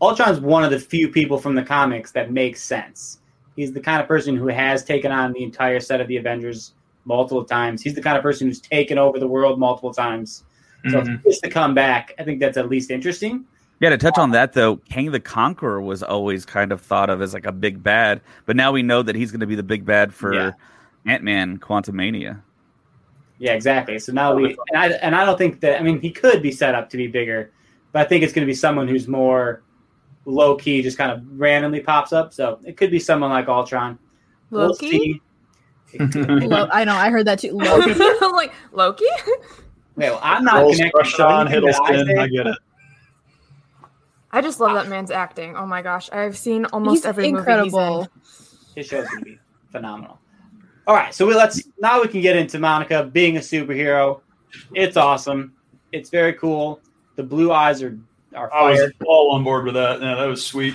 Ultron's 0.00 0.40
one 0.40 0.64
of 0.64 0.70
the 0.70 0.78
few 0.78 1.08
people 1.08 1.38
from 1.38 1.54
the 1.54 1.62
comics 1.62 2.12
that 2.12 2.30
makes 2.30 2.62
sense. 2.62 3.20
He's 3.56 3.72
the 3.72 3.80
kind 3.80 4.02
of 4.02 4.08
person 4.08 4.36
who 4.36 4.48
has 4.48 4.84
taken 4.84 5.10
on 5.12 5.32
the 5.32 5.42
entire 5.42 5.80
set 5.80 6.00
of 6.00 6.08
the 6.08 6.16
Avengers 6.18 6.74
multiple 7.06 7.44
times. 7.44 7.82
He's 7.82 7.94
the 7.94 8.02
kind 8.02 8.16
of 8.16 8.22
person 8.22 8.46
who's 8.48 8.60
taken 8.60 8.98
over 8.98 9.18
the 9.18 9.28
world 9.28 9.58
multiple 9.58 9.94
times. 9.94 10.44
So 10.90 10.98
Mhm. 10.98 11.02
if 11.02 11.08
he 11.08 11.16
gets 11.30 11.40
to 11.40 11.48
come 11.50 11.72
back, 11.74 12.12
I 12.18 12.24
think 12.24 12.40
that's 12.40 12.56
at 12.58 12.68
least 12.68 12.90
interesting. 12.90 13.44
Yeah, 13.84 13.90
to 13.90 13.98
touch 13.98 14.16
on 14.16 14.30
that 14.30 14.54
though, 14.54 14.76
Kang 14.76 15.10
the 15.10 15.20
Conqueror 15.20 15.78
was 15.82 16.02
always 16.02 16.46
kind 16.46 16.72
of 16.72 16.80
thought 16.80 17.10
of 17.10 17.20
as 17.20 17.34
like 17.34 17.44
a 17.44 17.52
big 17.52 17.82
bad, 17.82 18.22
but 18.46 18.56
now 18.56 18.72
we 18.72 18.82
know 18.82 19.02
that 19.02 19.14
he's 19.14 19.30
going 19.30 19.40
to 19.40 19.46
be 19.46 19.56
the 19.56 19.62
big 19.62 19.84
bad 19.84 20.14
for 20.14 20.32
Yeah. 20.32 20.52
Ant 21.04 21.22
Man 21.22 21.58
Quantumania. 21.58 22.40
Yeah, 23.38 23.52
exactly. 23.52 23.98
So 23.98 24.12
now 24.12 24.34
we 24.34 24.56
and 24.72 24.78
I 24.78 24.86
and 25.02 25.14
I 25.14 25.26
don't 25.26 25.36
think 25.36 25.60
that 25.60 25.78
I 25.78 25.82
mean 25.82 26.00
he 26.00 26.10
could 26.10 26.40
be 26.40 26.50
set 26.50 26.74
up 26.74 26.88
to 26.90 26.96
be 26.96 27.08
bigger, 27.08 27.50
but 27.92 28.06
I 28.06 28.08
think 28.08 28.24
it's 28.24 28.32
going 28.32 28.46
to 28.46 28.50
be 28.50 28.54
someone 28.54 28.88
who's 28.88 29.06
more 29.06 29.62
low 30.24 30.56
key, 30.56 30.80
just 30.80 30.96
kind 30.96 31.12
of 31.12 31.20
randomly 31.38 31.80
pops 31.80 32.14
up. 32.14 32.32
So 32.32 32.60
it 32.64 32.78
could 32.78 32.90
be 32.90 32.98
someone 32.98 33.28
like 33.28 33.48
Ultron. 33.48 33.98
We'll 34.48 34.68
Loki. 34.68 35.20
Lo- 36.00 36.68
I 36.72 36.84
know. 36.84 36.94
I 36.94 37.10
heard 37.10 37.26
that 37.26 37.40
too. 37.40 37.52
Loki. 37.52 37.92
I'm 38.22 38.32
like 38.32 38.54
Loki. 38.72 39.04
Wait, 39.96 40.08
well, 40.08 40.20
I'm 40.22 40.42
not 40.42 40.62
Rolls 40.62 40.76
connected. 40.76 40.94
crush 40.94 41.14
So 41.16 41.26
on 41.28 41.48
anything 41.48 41.68
I 41.68 41.72
Hiddleston. 41.98 42.18
I 42.18 42.26
get 42.28 42.46
it. 42.46 42.58
I 44.34 44.40
just 44.40 44.58
love 44.58 44.74
that 44.74 44.88
man's 44.88 45.10
acting. 45.12 45.54
Oh 45.56 45.64
my 45.64 45.80
gosh, 45.80 46.10
I've 46.10 46.36
seen 46.36 46.64
almost 46.66 46.96
He's 46.96 47.06
every 47.06 47.28
incredible. 47.28 47.98
movie 47.98 48.08
His 48.74 48.86
show's 48.88 49.06
gonna 49.08 49.20
be 49.24 49.38
phenomenal. 49.70 50.18
All 50.86 50.94
right, 50.94 51.14
so 51.14 51.24
we 51.26 51.34
let's 51.34 51.62
now 51.80 52.02
we 52.02 52.08
can 52.08 52.20
get 52.20 52.34
into 52.36 52.58
Monica 52.58 53.04
being 53.04 53.36
a 53.36 53.40
superhero. 53.40 54.20
It's 54.74 54.96
awesome. 54.96 55.54
It's 55.92 56.10
very 56.10 56.32
cool. 56.34 56.80
The 57.16 57.22
blue 57.22 57.52
eyes 57.52 57.80
are 57.82 57.96
are 58.34 58.52
I 58.52 58.70
was 58.72 58.92
all 59.06 59.30
on 59.36 59.44
board 59.44 59.64
with 59.66 59.74
that. 59.74 60.00
Yeah, 60.02 60.16
that 60.16 60.26
was 60.26 60.44
sweet. 60.44 60.74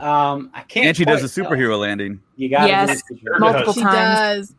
Um, 0.00 0.50
I 0.52 0.62
can't. 0.62 0.86
And 0.88 0.96
she 0.96 1.04
does 1.04 1.22
a 1.22 1.26
superhero 1.42 1.70
tell. 1.70 1.78
landing. 1.78 2.20
You 2.36 2.48
got 2.48 2.68
Yes. 2.68 3.00
Multiple. 3.38 3.72
She 3.72 3.80
times. 3.82 4.48
does. 4.48 4.54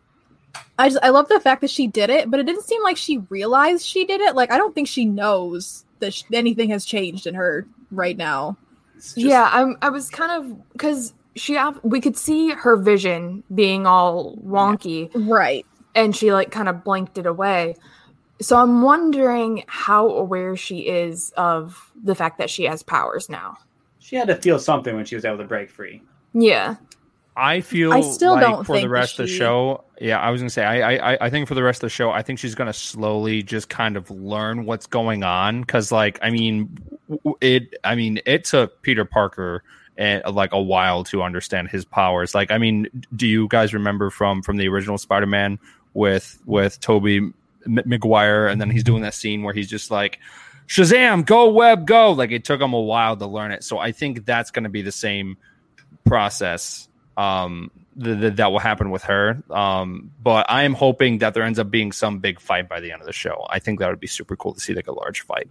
I 0.79 0.87
just 0.89 1.03
I 1.03 1.09
love 1.09 1.27
the 1.27 1.39
fact 1.41 1.59
that 1.61 1.69
she 1.69 1.87
did 1.87 2.09
it, 2.09 2.31
but 2.31 2.39
it 2.39 2.45
didn't 2.45 2.63
seem 2.63 2.81
like 2.83 2.95
she 2.95 3.17
realized 3.29 3.85
she 3.85 4.05
did 4.05 4.21
it. 4.21 4.35
Like 4.35 4.51
I 4.51 4.57
don't 4.57 4.73
think 4.73 4.87
she 4.87 5.03
knows 5.05 5.83
that 5.99 6.13
sh- 6.13 6.23
anything 6.31 6.69
has 6.69 6.85
changed 6.85 7.27
in 7.27 7.35
her 7.35 7.67
right 7.91 8.17
now. 8.17 8.57
Just- 8.95 9.17
Yeah, 9.17 9.49
I'm. 9.51 9.77
I 9.81 9.89
was 9.89 10.09
kind 10.09 10.31
of 10.31 10.71
because 10.73 11.13
she. 11.35 11.57
We 11.83 11.99
could 12.01 12.17
see 12.17 12.49
her 12.51 12.77
vision 12.77 13.43
being 13.53 13.85
all 13.85 14.35
wonky, 14.37 15.09
Right. 15.13 15.65
and 15.93 16.15
she 16.15 16.31
like 16.33 16.51
kind 16.51 16.69
of 16.69 16.83
blinked 16.83 17.17
it 17.17 17.25
away. 17.25 17.75
So 18.41 18.57
I'm 18.57 18.81
wondering 18.81 19.63
how 19.67 20.09
aware 20.09 20.55
she 20.57 20.79
is 20.79 21.31
of 21.37 21.91
the 22.03 22.15
fact 22.15 22.37
that 22.37 22.49
she 22.49 22.63
has 22.65 22.83
powers 22.83 23.29
now. 23.29 23.57
She 23.99 24.15
had 24.17 24.27
to 24.27 24.35
feel 24.35 24.59
something 24.59 24.95
when 24.95 25.05
she 25.05 25.15
was 25.15 25.23
able 25.25 25.37
to 25.37 25.45
break 25.45 25.69
free. 25.69 26.01
Yeah. 26.33 26.75
I 27.35 27.61
feel 27.61 27.91
I 27.91 28.01
still 28.01 28.33
like 28.33 28.41
don't 28.41 28.63
for 28.63 28.79
the 28.79 28.87
rest 28.87 29.19
of 29.19 29.27
the 29.27 29.31
show. 29.33 29.83
Yeah, 29.99 30.19
I 30.19 30.31
was 30.31 30.41
gonna 30.41 30.49
say 30.49 30.63
I, 30.63 31.13
I 31.13 31.17
I 31.25 31.29
think 31.29 31.47
for 31.47 31.55
the 31.55 31.63
rest 31.63 31.77
of 31.77 31.87
the 31.87 31.89
show, 31.89 32.09
I 32.09 32.21
think 32.21 32.39
she's 32.39 32.55
gonna 32.55 32.73
slowly 32.73 33.43
just 33.43 33.67
kind 33.67 33.97
of 33.97 34.09
learn 34.09 34.65
what's 34.65 34.87
going 34.87 35.23
on 35.23 35.61
because, 35.61 35.91
like, 35.91 36.17
I 36.21 36.29
mean, 36.29 36.77
it. 37.41 37.75
I 37.83 37.95
mean, 37.95 38.19
it 38.25 38.45
took 38.45 38.81
Peter 38.81 39.03
Parker 39.03 39.63
and 39.97 40.23
like 40.33 40.53
a 40.53 40.61
while 40.61 41.03
to 41.05 41.23
understand 41.23 41.69
his 41.69 41.83
powers. 41.83 42.33
Like, 42.33 42.51
I 42.51 42.57
mean, 42.57 42.87
do 43.15 43.27
you 43.27 43.47
guys 43.49 43.73
remember 43.73 44.09
from 44.09 44.41
from 44.41 44.55
the 44.55 44.69
original 44.69 44.97
Spider-Man 44.97 45.59
with 45.93 46.41
with 46.45 46.79
Tobey 46.79 47.17
M- 47.17 47.33
Maguire, 47.65 48.47
and 48.47 48.61
then 48.61 48.69
he's 48.69 48.83
doing 48.83 49.01
that 49.01 49.13
scene 49.13 49.43
where 49.43 49.53
he's 49.53 49.69
just 49.69 49.91
like. 49.91 50.19
Shazam, 50.67 51.23
go 51.27 51.51
web, 51.51 51.85
go! 51.85 52.11
Like 52.13 52.31
it 52.31 52.43
took 52.43 52.59
him 52.59 52.73
a 52.73 52.81
while 52.81 53.15
to 53.15 53.27
learn 53.27 53.51
it, 53.51 53.63
so 53.63 53.77
I 53.77 53.91
think 53.91 54.25
that's 54.25 54.49
going 54.49 54.63
to 54.63 54.69
be 54.69 54.81
the 54.81 54.91
same 54.91 55.37
process 56.05 56.89
um 57.17 57.71
th- 58.03 58.19
th- 58.19 58.33
that 58.35 58.51
will 58.51 58.59
happen 58.59 58.89
with 58.91 59.03
her 59.03 59.41
um 59.51 60.11
but 60.21 60.45
i 60.49 60.63
am 60.63 60.73
hoping 60.73 61.17
that 61.19 61.33
there 61.33 61.43
ends 61.43 61.59
up 61.59 61.69
being 61.71 61.91
some 61.91 62.19
big 62.19 62.39
fight 62.39 62.67
by 62.67 62.79
the 62.79 62.91
end 62.91 63.01
of 63.01 63.05
the 63.07 63.13
show 63.13 63.45
i 63.49 63.57
think 63.59 63.79
that 63.79 63.89
would 63.89 63.99
be 63.99 64.07
super 64.07 64.35
cool 64.35 64.53
to 64.53 64.59
see 64.59 64.73
like 64.73 64.87
a 64.87 64.91
large 64.91 65.21
fight 65.21 65.47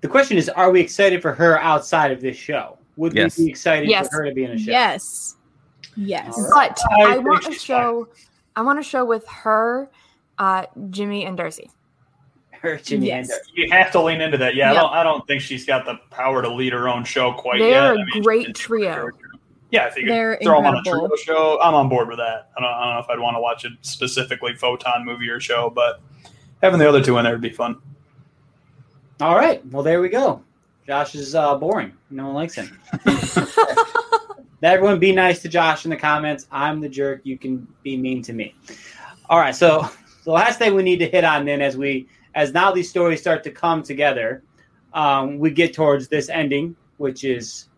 The 0.00 0.08
question 0.08 0.36
is, 0.38 0.48
are 0.48 0.70
we 0.70 0.80
excited 0.80 1.20
for 1.22 1.32
her 1.34 1.58
outside 1.60 2.12
of 2.12 2.20
this 2.20 2.36
show? 2.36 2.78
Would 2.96 3.14
Yes. 3.14 3.36
we 3.36 3.46
be 3.46 3.50
excited 3.50 3.88
Yes. 3.88 4.08
for 4.08 4.18
her 4.22 4.28
to 4.28 4.32
be 4.34 4.44
in 4.44 4.52
a 4.52 4.58
show? 4.58 4.70
Yes. 4.70 5.36
Yes. 5.96 6.38
All 6.38 6.50
right. 6.52 6.70
But 6.74 7.00
I 7.08 7.14
I, 7.14 7.18
want 7.18 7.44
a 7.46 7.50
she's 7.52 7.62
show. 7.64 8.06
I 8.54 8.62
want 8.62 8.78
a 8.78 8.82
show 8.84 9.04
with 9.04 9.26
her, 9.26 9.90
uh, 10.38 10.66
Jimmy 10.90 11.24
and 11.26 11.36
Darcy. 11.36 11.68
Her, 12.52 12.76
Jimmy, 12.76 13.08
Yes. 13.08 13.28
and 13.30 13.40
You 13.56 13.70
have 13.72 13.90
to 13.90 14.00
lean 14.00 14.20
into 14.20 14.38
that. 14.38 14.54
Yeah, 14.54 14.72
Yeah. 14.72 14.78
I 14.78 14.82
don't. 14.82 14.92
I 14.94 15.02
don't 15.02 15.26
think 15.26 15.42
she's 15.42 15.66
got 15.66 15.84
the 15.84 15.96
power 16.10 16.42
to 16.42 16.48
lead 16.48 16.72
her 16.74 16.88
own 16.88 17.02
show 17.04 17.32
quite 17.32 17.58
They 17.58 17.70
yet. 17.70 17.82
are 17.82 17.92
I 17.98 18.00
a 18.00 18.04
mean, 18.14 18.22
great 18.22 18.46
she's 18.46 18.50
a 18.50 18.52
trio. 18.52 19.08
Character. 19.70 19.76
Yeah, 19.76 19.86
if 19.88 19.96
you 19.96 20.02
could 20.04 20.12
They're 20.12 20.38
throw 20.42 20.58
them 20.58 20.66
on 20.66 20.74
a 20.74 20.78
incredible. 20.78 21.08
trio 21.16 21.36
show, 21.36 21.60
I'm 21.62 21.74
on 21.74 21.88
board 21.88 22.08
with 22.08 22.18
that. 22.18 22.50
I 22.56 22.60
don't, 22.60 22.70
I 22.70 22.84
don't 22.84 22.94
know 22.94 23.00
if 23.00 23.10
I'd 23.10 23.20
want 23.20 23.36
to 23.36 23.40
watch 23.40 23.64
a 23.64 23.70
specifically 23.82 24.54
photon 24.54 25.04
movie 25.04 25.28
or 25.28 25.40
show, 25.40 25.70
but 25.70 26.00
having 26.62 26.78
the 26.78 26.88
other 26.88 27.02
two 27.02 27.18
in 27.18 27.24
there 27.24 27.32
would 27.32 27.40
be 27.42 27.50
fun. 27.50 27.76
All 29.20 29.34
right. 29.34 29.64
Well, 29.66 29.82
there 29.82 30.00
we 30.00 30.08
go. 30.08 30.42
Josh 30.86 31.14
is 31.14 31.34
uh, 31.34 31.56
boring. 31.56 31.92
No 32.10 32.26
one 32.26 32.34
likes 32.34 32.54
him. 32.54 32.78
Everyone 34.62 34.98
be 34.98 35.12
nice 35.12 35.40
to 35.42 35.48
Josh 35.48 35.84
in 35.84 35.90
the 35.90 35.96
comments. 35.96 36.46
I'm 36.50 36.80
the 36.80 36.88
jerk. 36.88 37.20
You 37.24 37.38
can 37.38 37.66
be 37.82 37.96
mean 37.96 38.22
to 38.22 38.32
me. 38.32 38.54
All 39.28 39.38
right. 39.38 39.54
So 39.54 39.88
the 40.24 40.32
last 40.32 40.58
thing 40.58 40.74
we 40.74 40.82
need 40.82 40.98
to 40.98 41.08
hit 41.08 41.24
on 41.24 41.44
then 41.44 41.60
as 41.60 41.76
we 41.76 42.08
as 42.34 42.52
now 42.52 42.72
these 42.72 42.88
stories 42.88 43.20
start 43.20 43.42
to 43.44 43.50
come 43.50 43.82
together, 43.82 44.42
um, 44.94 45.38
we 45.38 45.50
get 45.50 45.74
towards 45.74 46.08
this 46.08 46.28
ending, 46.28 46.74
which 46.96 47.24
is 47.24 47.68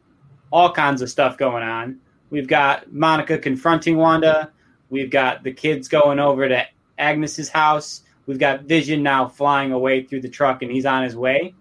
all 0.51 0.73
kinds 0.73 1.03
of 1.03 1.11
stuff 1.11 1.37
going 1.37 1.63
on. 1.63 1.99
We've 2.31 2.49
got 2.49 2.93
Monica 2.93 3.39
confronting 3.39 3.97
Wanda. 3.97 4.53
We've 4.89 5.11
got 5.11 5.43
the 5.43 5.53
kids 5.53 5.89
going 5.89 6.19
over 6.19 6.49
to 6.49 6.65
Agnes's 6.99 7.49
house. 7.49 8.03
We've 8.27 8.39
got 8.39 8.63
Vision 8.63 9.03
now 9.03 9.29
flying 9.29 9.73
away 9.73 10.05
through 10.05 10.21
the 10.21 10.29
truck, 10.29 10.63
and 10.63 10.71
he's 10.71 10.87
on 10.87 11.03
his 11.03 11.17
way. 11.17 11.55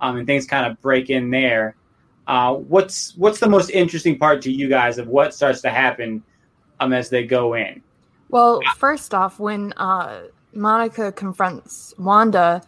Um, 0.00 0.16
and 0.16 0.26
things 0.26 0.46
kind 0.46 0.70
of 0.70 0.80
break 0.80 1.10
in 1.10 1.30
there. 1.30 1.76
Uh, 2.26 2.54
what's 2.54 3.16
what's 3.16 3.38
the 3.38 3.48
most 3.48 3.70
interesting 3.70 4.18
part 4.18 4.42
to 4.42 4.52
you 4.52 4.68
guys 4.68 4.98
of 4.98 5.08
what 5.08 5.34
starts 5.34 5.60
to 5.62 5.70
happen 5.70 6.22
um, 6.80 6.92
as 6.92 7.08
they 7.08 7.24
go 7.24 7.54
in? 7.54 7.82
Well, 8.28 8.60
first 8.76 9.14
off, 9.14 9.38
when 9.38 9.72
uh, 9.74 10.22
Monica 10.52 11.12
confronts 11.12 11.94
Wanda 11.98 12.62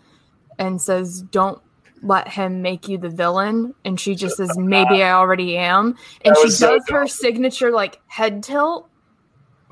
and 0.59 0.81
says, 0.81 1.23
"Don't 1.23 1.61
let 2.03 2.29
him 2.29 2.63
make 2.63 2.89
you 2.89 2.99
the 2.99 3.09
villain," 3.09 3.75
and 3.85 3.99
she 3.99 4.15
just 4.15 4.37
says, 4.37 4.57
"Maybe 4.59 5.03
I 5.03 5.13
already 5.13 5.57
am," 5.57 5.97
and 6.25 6.37
she 6.37 6.45
was 6.45 6.59
so 6.59 6.79
does 6.79 6.89
her 6.89 7.07
signature 7.07 7.71
like 7.71 8.01
head 8.07 8.43
tilt 8.43 8.89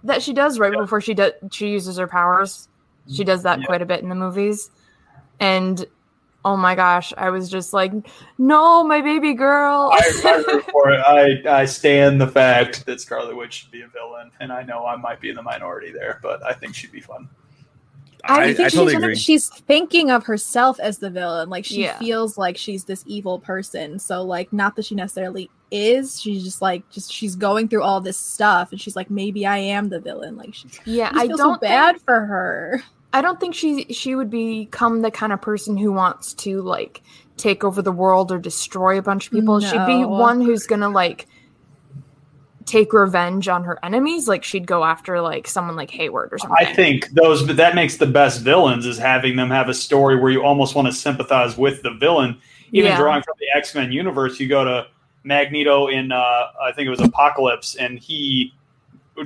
that 0.05 0.23
she 0.23 0.33
does 0.33 0.59
right 0.59 0.73
before 0.73 1.01
she 1.01 1.15
does 1.15 1.33
she 1.51 1.69
uses 1.69 1.97
her 1.99 2.07
powers. 2.07 2.69
She 3.13 3.25
does 3.25 3.43
that 3.45 3.61
Yeah. 3.61 3.67
quite 3.67 3.83
a 3.83 3.87
bit 3.87 4.03
in 4.03 4.09
the 4.09 4.15
movies, 4.15 4.71
and 5.41 5.85
oh 6.45 6.57
my 6.57 6.75
gosh, 6.77 7.13
I 7.17 7.31
was 7.31 7.49
just 7.49 7.73
like, 7.73 7.93
"No, 8.39 8.85
my 8.85 9.01
baby 9.01 9.35
girl." 9.35 9.91
I, 9.93 10.63
I. 10.75 11.43
I, 11.47 11.61
I 11.61 11.65
stand 11.65 12.21
the 12.21 12.29
fact 12.29 12.87
that 12.87 13.01
Scarlet 13.01 13.37
Witch 13.37 13.53
should 13.55 13.71
be 13.71 13.83
a 13.83 13.89
villain, 13.89 14.31
and 14.41 14.53
I 14.53 14.63
know 14.63 14.87
I 14.87 14.97
might 14.97 15.21
be 15.21 15.29
in 15.29 15.35
the 15.37 15.43
minority 15.43 15.91
there, 15.93 16.21
but 16.23 16.45
I 16.45 16.53
think 16.53 16.75
she'd 16.75 16.93
be 16.93 17.01
fun. 17.01 17.29
I 18.29 18.35
I, 18.35 18.43
I, 18.45 18.55
think 18.55 18.73
totally 18.73 18.93
she's, 18.95 19.03
agree. 19.03 19.17
she's 19.17 19.49
thinking 19.49 20.11
of 20.11 20.25
herself 20.25 20.79
as 20.81 20.99
the 20.99 21.11
villain. 21.11 21.49
Like 21.49 21.65
she 21.65 21.83
Yeah. 21.83 21.99
feels 21.99 22.37
like 22.39 22.57
she's 22.57 22.85
this 22.85 23.03
evil 23.07 23.39
person. 23.39 23.99
So 23.99 24.23
like 24.23 24.53
not 24.53 24.77
that 24.77 24.85
she 24.87 24.95
necessarily 24.95 25.51
is. 25.71 26.21
She's 26.21 26.45
just 26.45 26.63
like 26.63 26.89
just 26.91 27.13
she's 27.13 27.37
going 27.37 27.69
through 27.69 27.83
all 27.83 28.01
this 28.01 28.17
stuff 28.19 28.71
and 28.73 28.81
she's 28.81 28.97
like, 28.97 29.11
maybe 29.11 29.47
I 29.47 29.59
am 29.59 29.89
the 29.89 30.01
villain. 30.01 30.37
Like 30.37 30.55
she 30.55 30.69
yeah, 30.85 31.11
I 31.15 31.23
I 31.25 31.27
feel 31.29 31.37
don't 31.37 31.55
so 31.55 31.61
think- 31.61 31.71
bad 31.71 32.01
for 32.03 32.21
her. 32.27 32.83
I 33.13 33.23
don't 33.23 33.41
think 33.41 33.55
she 33.55 33.85
she 33.93 34.15
would 34.15 34.29
become 34.31 35.01
the 35.03 35.11
kind 35.11 35.33
of 35.33 35.41
person 35.41 35.77
who 35.77 35.93
wants 35.93 36.35
to 36.35 36.61
like 36.63 37.03
take 37.39 37.65
over 37.65 37.81
the 37.81 37.93
world 37.93 38.31
or 38.33 38.39
destroy 38.39 38.99
a 38.99 39.03
bunch 39.03 39.27
of 39.27 39.33
people. 39.33 39.61
She'd 39.61 39.87
be 39.87 40.05
one 40.05 40.41
who's 40.43 40.67
gonna 40.67 40.89
like 40.91 41.27
take 42.67 42.93
revenge 42.93 43.49
on 43.49 43.65
her 43.65 43.79
enemies. 43.83 44.29
Like 44.29 44.45
she'd 44.45 44.67
go 44.67 44.85
after 44.85 45.21
like 45.21 45.47
someone 45.47 45.77
like 45.77 45.91
Hayward 45.93 46.33
or 46.33 46.39
something. 46.39 46.57
I 46.61 46.73
think 46.73 47.09
those, 47.11 47.43
but 47.43 47.57
that 47.57 47.75
makes 47.75 47.97
the 47.97 48.07
best 48.07 48.43
villains 48.43 48.85
is 48.85 48.99
having 48.99 49.37
them 49.37 49.49
have 49.51 49.69
a 49.69 49.75
story 49.75 50.21
where 50.21 50.31
you 50.31 50.43
almost 50.43 50.75
want 50.75 50.87
to 50.87 50.93
sympathize 50.93 51.57
with 51.57 51.83
the 51.83 51.93
villain. 51.93 52.39
Even 52.73 52.91
Yeah. 52.91 52.97
drawing 52.99 53.23
from 53.23 53.35
the 53.39 53.47
X 53.57 53.75
Men 53.75 53.93
universe, 53.93 54.39
you 54.41 54.49
go 54.49 54.65
to 54.65 54.87
Magneto 55.25 55.87
in, 55.87 56.13
uh, 56.13 56.17
I 56.63 56.73
think 56.75 56.87
it 56.87 56.91
was 56.91 57.01
Apocalypse, 57.01 57.77
and 57.77 57.99
he 57.99 58.53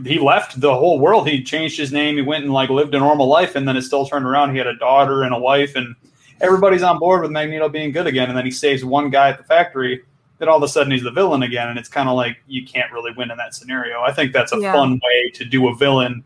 he 0.05 0.21
left 0.21 0.61
the 0.61 0.73
whole 0.73 1.01
world. 1.01 1.29
He 1.29 1.43
changed 1.43 1.77
his 1.77 1.93
name. 1.93 2.15
He 2.15 2.23
went 2.23 2.45
and 2.45 2.53
like 2.53 2.71
lived 2.71 2.95
a 2.95 2.99
normal 3.01 3.27
life, 3.27 3.57
and 3.57 3.67
then 3.67 3.77
it 3.77 3.83
still 3.83 4.07
turned 4.07 4.25
around. 4.25 4.53
He 4.53 4.59
had 4.59 4.69
a 4.69 4.77
daughter 4.77 5.25
and 5.25 5.35
a 5.35 5.39
wife, 5.39 5.75
and 5.75 5.97
everybody's 6.41 6.83
on 6.83 6.99
board 6.99 7.23
with 7.23 7.33
Magneto 7.33 7.69
being 7.69 7.91
good 7.91 8.07
again. 8.07 8.29
And 8.29 8.39
then 8.39 8.45
he 8.45 8.53
saves 8.53 8.85
one 8.85 9.11
guy 9.11 9.31
at 9.31 9.39
the 9.39 9.45
factory. 9.45 10.03
Then 10.41 10.49
all 10.49 10.57
of 10.57 10.63
a 10.63 10.69
sudden 10.69 10.91
he's 10.91 11.03
the 11.03 11.11
villain 11.11 11.43
again, 11.43 11.69
and 11.69 11.79
it's 11.79 11.89
kind 11.89 12.09
of 12.09 12.17
like 12.17 12.39
you 12.49 12.65
can't 12.67 12.91
really 12.91 13.13
win 13.17 13.31
in 13.31 13.37
that 13.37 13.55
scenario. 13.55 14.01
I 14.01 14.11
think 14.11 14.33
that's 14.33 14.53
a 14.53 14.59
Yeah. 14.59 14.73
fun 14.73 14.99
way 15.05 15.31
to 15.35 15.45
do 15.45 15.69
a 15.69 15.77
villain 15.77 16.25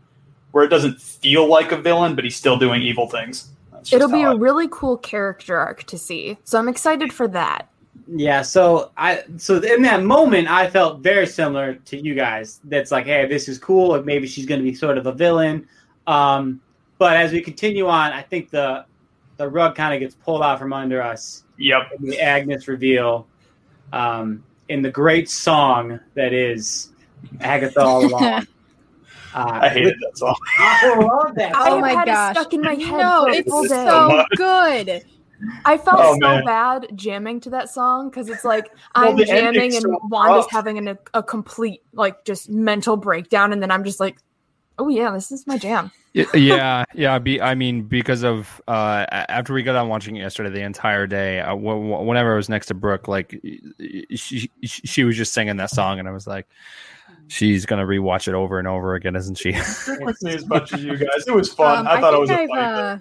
where 0.51 0.63
it 0.63 0.69
doesn't 0.69 0.99
feel 1.01 1.47
like 1.47 1.73
a 1.73 1.77
villain, 1.77 2.15
but 2.15 2.23
he's 2.23 2.37
still 2.37 2.57
doing 2.57 2.81
evil 2.81 3.07
things. 3.07 3.49
It'll 3.91 4.09
be 4.09 4.21
how 4.21 4.31
a 4.31 4.35
I- 4.35 4.39
really 4.39 4.69
cool 4.71 4.95
character 4.97 5.57
arc 5.59 5.83
to 5.83 5.97
see. 5.97 6.37
So 6.45 6.57
I'm 6.57 6.69
excited 6.69 7.11
for 7.13 7.27
that. 7.27 7.67
Yeah, 8.07 8.41
so 8.41 8.91
I 8.97 9.23
so 9.37 9.57
in 9.57 9.81
that 9.81 10.03
moment 10.03 10.49
I 10.49 10.69
felt 10.69 11.01
very 11.01 11.27
similar 11.27 11.73
to 11.75 11.97
you 11.97 12.13
guys. 12.15 12.61
That's 12.63 12.91
like, 12.91 13.05
hey, 13.05 13.27
this 13.27 13.49
is 13.49 13.57
cool. 13.59 13.89
Like 13.89 14.05
maybe 14.05 14.27
she's 14.27 14.45
going 14.45 14.59
to 14.59 14.63
be 14.63 14.73
sort 14.75 14.97
of 14.97 15.07
a 15.07 15.11
villain. 15.11 15.67
Um, 16.07 16.61
but 16.99 17.17
as 17.17 17.31
we 17.33 17.41
continue 17.41 17.87
on, 17.87 18.13
I 18.13 18.21
think 18.21 18.49
the 18.49 18.85
the 19.37 19.49
rug 19.49 19.75
kind 19.75 19.93
of 19.93 19.99
gets 19.99 20.15
pulled 20.15 20.41
out 20.41 20.57
from 20.59 20.71
under 20.71 21.01
us. 21.01 21.43
Yep. 21.57 21.81
The 21.99 22.19
Agnes 22.21 22.67
reveal, 22.69 23.27
um, 23.93 24.43
in 24.69 24.81
the 24.81 24.91
great 24.91 25.29
song 25.29 25.99
that 26.15 26.33
is 26.33 26.89
Agatha 27.41 27.81
all 27.81 28.05
along. 28.07 28.47
Uh, 29.33 29.59
I 29.63 29.69
hated 29.69 29.95
that 29.99 30.17
song. 30.17 30.35
I 30.59 30.95
love 30.97 31.35
that. 31.35 31.55
I 31.55 31.69
Oh 31.69 31.75
have 31.75 31.81
my 31.81 31.93
had 31.93 32.05
gosh. 32.07 32.35
it 32.35 32.39
stuck 32.39 32.53
in 32.53 32.61
my 32.61 32.73
head 32.73 32.99
no, 32.99 33.25
it's 33.27 33.49
full 33.49 33.63
day. 33.63 33.85
so 33.85 34.25
good. 34.35 35.03
I 35.65 35.77
felt 35.77 35.99
Oh, 35.99 36.13
so 36.13 36.19
man. 36.19 36.45
bad 36.45 36.87
jamming 36.95 37.41
to 37.41 37.49
that 37.49 37.69
song 37.69 38.09
because 38.09 38.29
it's 38.29 38.45
like 38.45 38.69
Well, 38.95 39.09
I'm 39.09 39.17
jamming 39.25 39.75
and 39.75 39.83
so 39.83 39.99
Wanda's 40.09 40.45
rough. 40.45 40.51
having 40.51 40.77
an, 40.77 40.97
a 41.13 41.21
complete 41.23 41.81
like 41.93 42.23
just 42.23 42.49
mental 42.49 42.95
breakdown, 42.97 43.51
and 43.51 43.61
then 43.61 43.71
I'm 43.71 43.83
just 43.83 43.99
like, 43.99 44.17
oh 44.79 44.87
yeah, 44.89 45.11
this 45.11 45.31
is 45.31 45.45
my 45.47 45.57
jam. 45.57 45.91
Y- 46.15 46.25
yeah, 46.33 46.85
yeah. 46.93 47.19
Be, 47.19 47.41
I 47.41 47.55
mean, 47.55 47.83
because 47.83 48.23
of 48.23 48.61
uh, 48.67 49.05
after 49.09 49.53
we 49.53 49.63
got 49.63 49.75
on 49.75 49.89
watching 49.89 50.15
it 50.15 50.21
yesterday, 50.21 50.49
the 50.49 50.61
entire 50.61 51.07
day, 51.07 51.41
uh, 51.41 51.49
w- 51.49 51.89
w- 51.89 52.07
whenever 52.07 52.33
I 52.33 52.35
was 52.37 52.47
next 52.47 52.67
to 52.67 52.73
Brooke, 52.73 53.09
like 53.09 53.37
she, 53.79 54.15
she 54.15 54.49
she 54.63 55.03
was 55.03 55.17
just 55.17 55.33
singing 55.33 55.57
that 55.57 55.71
song, 55.71 55.99
and 55.99 56.07
I 56.07 56.11
was 56.11 56.25
like, 56.25 56.47
she's 57.27 57.65
gonna 57.65 57.85
rewatch 57.85 58.29
it 58.29 58.33
over 58.33 58.59
and 58.59 58.67
over 58.67 58.95
again, 58.95 59.15
isn't 59.17 59.35
she? 59.35 59.51
with 59.99 60.21
me 60.23 60.35
as 60.35 60.47
much 60.47 60.71
as 60.71 60.83
you 60.83 60.95
guys. 60.95 61.27
It 61.27 61.35
was 61.35 61.53
fun. 61.53 61.79
Um, 61.79 61.87
I 61.87 61.99
thought 61.99 62.13
it 62.13 62.19
was 62.19 62.29
a 62.29 62.35
think 62.35 62.49
funny 62.49 62.61
I've, 62.61 62.77
uh, 62.77 62.97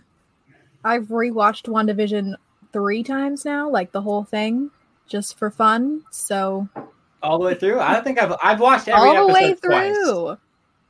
I've 0.85 1.07
rewatched 1.07 1.69
WandaVision 1.69 2.35
three 2.73 3.05
times 3.05 3.45
now, 3.45 3.71
like 3.71 3.93
the 3.93 4.03
whole 4.03 4.25
thing, 4.25 4.73
just 5.07 5.39
for 5.39 5.51
fun. 5.51 6.03
So 6.11 6.69
all 7.23 7.39
the 7.39 7.45
way 7.45 7.55
through. 7.55 7.79
I 7.79 7.93
don't 7.95 8.03
think 8.05 8.21
I've 8.21 8.35
I've 8.43 8.61
watched 8.61 8.89
every 8.89 9.09
all 9.09 9.29
the 9.29 9.33
way 9.33 9.53
episode 9.53 9.69
twice, 9.69 9.95
through. 9.95 10.37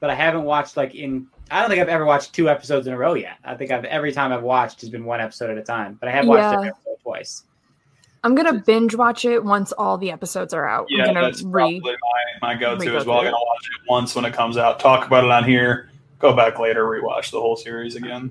but 0.01 0.09
I 0.11 0.15
haven't 0.15 0.45
watched 0.45 0.77
like 0.79 0.95
in. 0.95 1.29
I 1.51 1.61
don't 1.61 1.69
think 1.71 1.81
I've 1.81 1.89
ever 1.89 2.05
watched 2.05 2.33
two 2.33 2.49
episodes 2.49 2.87
in 2.87 2.93
a 2.95 2.99
row 2.99 3.15
yet. 3.15 3.37
I 3.45 3.55
think 3.55 3.71
I've 3.71 3.85
every 3.85 4.13
time 4.13 4.33
I've 4.33 4.43
watched 4.43 4.81
has 4.81 4.91
been 4.91 5.05
one 5.05 5.21
episode 5.21 5.51
at 5.51 5.59
a 5.59 5.63
time, 5.63 5.97
but 6.01 6.09
I 6.09 6.13
have 6.13 6.27
watched 6.27 6.41
Yeah. 6.43 6.53
every 6.55 6.69
episode 6.69 6.97
twice. 7.03 7.45
I'm 8.25 8.35
gonna 8.35 8.55
binge 8.55 8.95
watch 8.95 9.25
it 9.27 9.45
once 9.45 9.71
all 9.73 9.99
the 9.99 10.11
episodes 10.11 10.55
are 10.55 10.67
out. 10.67 10.87
Yeah, 10.89 11.03
I'm 11.05 11.15
gonna 11.15 11.27
that's 11.27 11.43
re. 11.43 11.79
probably 11.81 11.97
my, 12.41 12.55
my 12.55 12.55
go-to 12.59 12.81
re-go 12.87 12.97
as 12.97 13.05
well. 13.07 13.19
I'm 13.19 13.23
through 13.25 13.29
it. 13.29 13.33
gonna 13.33 13.45
watch 13.45 13.67
it 13.67 13.91
once 13.91 14.15
when 14.17 14.25
it 14.25 14.33
comes 14.33 14.57
out. 14.57 14.81
Talk 14.81 15.07
about 15.07 15.25
it 15.25 15.31
on 15.31 15.45
here. 15.45 15.91
Go 16.19 16.35
back 16.35 16.59
later, 16.59 16.85
rewatch 16.87 17.31
the 17.31 17.41
whole 17.41 17.57
series 17.57 17.97
again. 17.97 18.31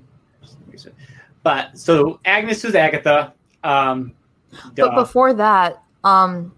But 1.44 1.78
so 1.78 2.18
Agnes 2.24 2.64
was 2.64 2.74
Agatha. 2.74 3.32
Um, 3.62 4.12
But 4.50 4.74
duh. 4.74 4.94
before 4.96 5.32
that, 5.34 5.80
um, 6.02 6.52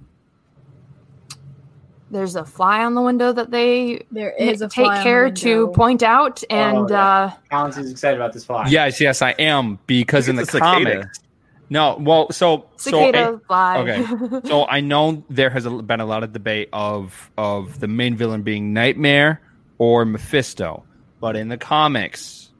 there's 2.10 2.36
a 2.36 2.44
fly 2.44 2.84
on 2.84 2.94
the 2.94 3.02
window 3.02 3.32
that 3.32 3.50
they 3.50 4.04
There 4.10 4.30
is 4.30 4.62
a 4.62 4.68
take 4.68 4.84
fly 4.84 4.98
on 4.98 4.98
the 4.98 5.02
care 5.02 5.30
to 5.30 5.68
point 5.68 6.02
out, 6.02 6.42
and 6.50 6.88
yeah. 6.88 7.24
uh, 7.24 7.32
Collins 7.50 7.78
is 7.78 7.90
excited 7.90 8.16
about 8.16 8.32
this 8.32 8.44
fly. 8.44 8.68
yes, 8.68 9.00
yes, 9.00 9.22
I 9.22 9.30
am 9.32 9.78
because 9.86 10.28
in 10.28 10.36
the 10.36 10.42
It's 10.42 10.52
comics. 10.52 11.20
No, 11.68 11.96
well, 11.98 12.30
so 12.30 12.66
so 12.76 13.40
fly. 13.48 13.78
okay. 13.78 14.38
so 14.48 14.66
I 14.68 14.80
know 14.80 15.24
there 15.28 15.50
has 15.50 15.66
been 15.66 16.00
a 16.00 16.06
lot 16.06 16.22
of 16.22 16.32
debate 16.32 16.68
of 16.72 17.30
of 17.36 17.80
the 17.80 17.88
main 17.88 18.16
villain 18.16 18.42
being 18.42 18.72
Nightmare 18.72 19.40
or 19.78 20.04
Mephisto, 20.04 20.84
but 21.20 21.34
in 21.34 21.48
the 21.48 21.58
comics, 21.58 22.50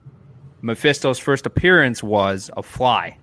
Mephisto's 0.60 1.20
first 1.20 1.46
appearance 1.46 2.02
was 2.02 2.50
a 2.56 2.64
fly, 2.64 3.16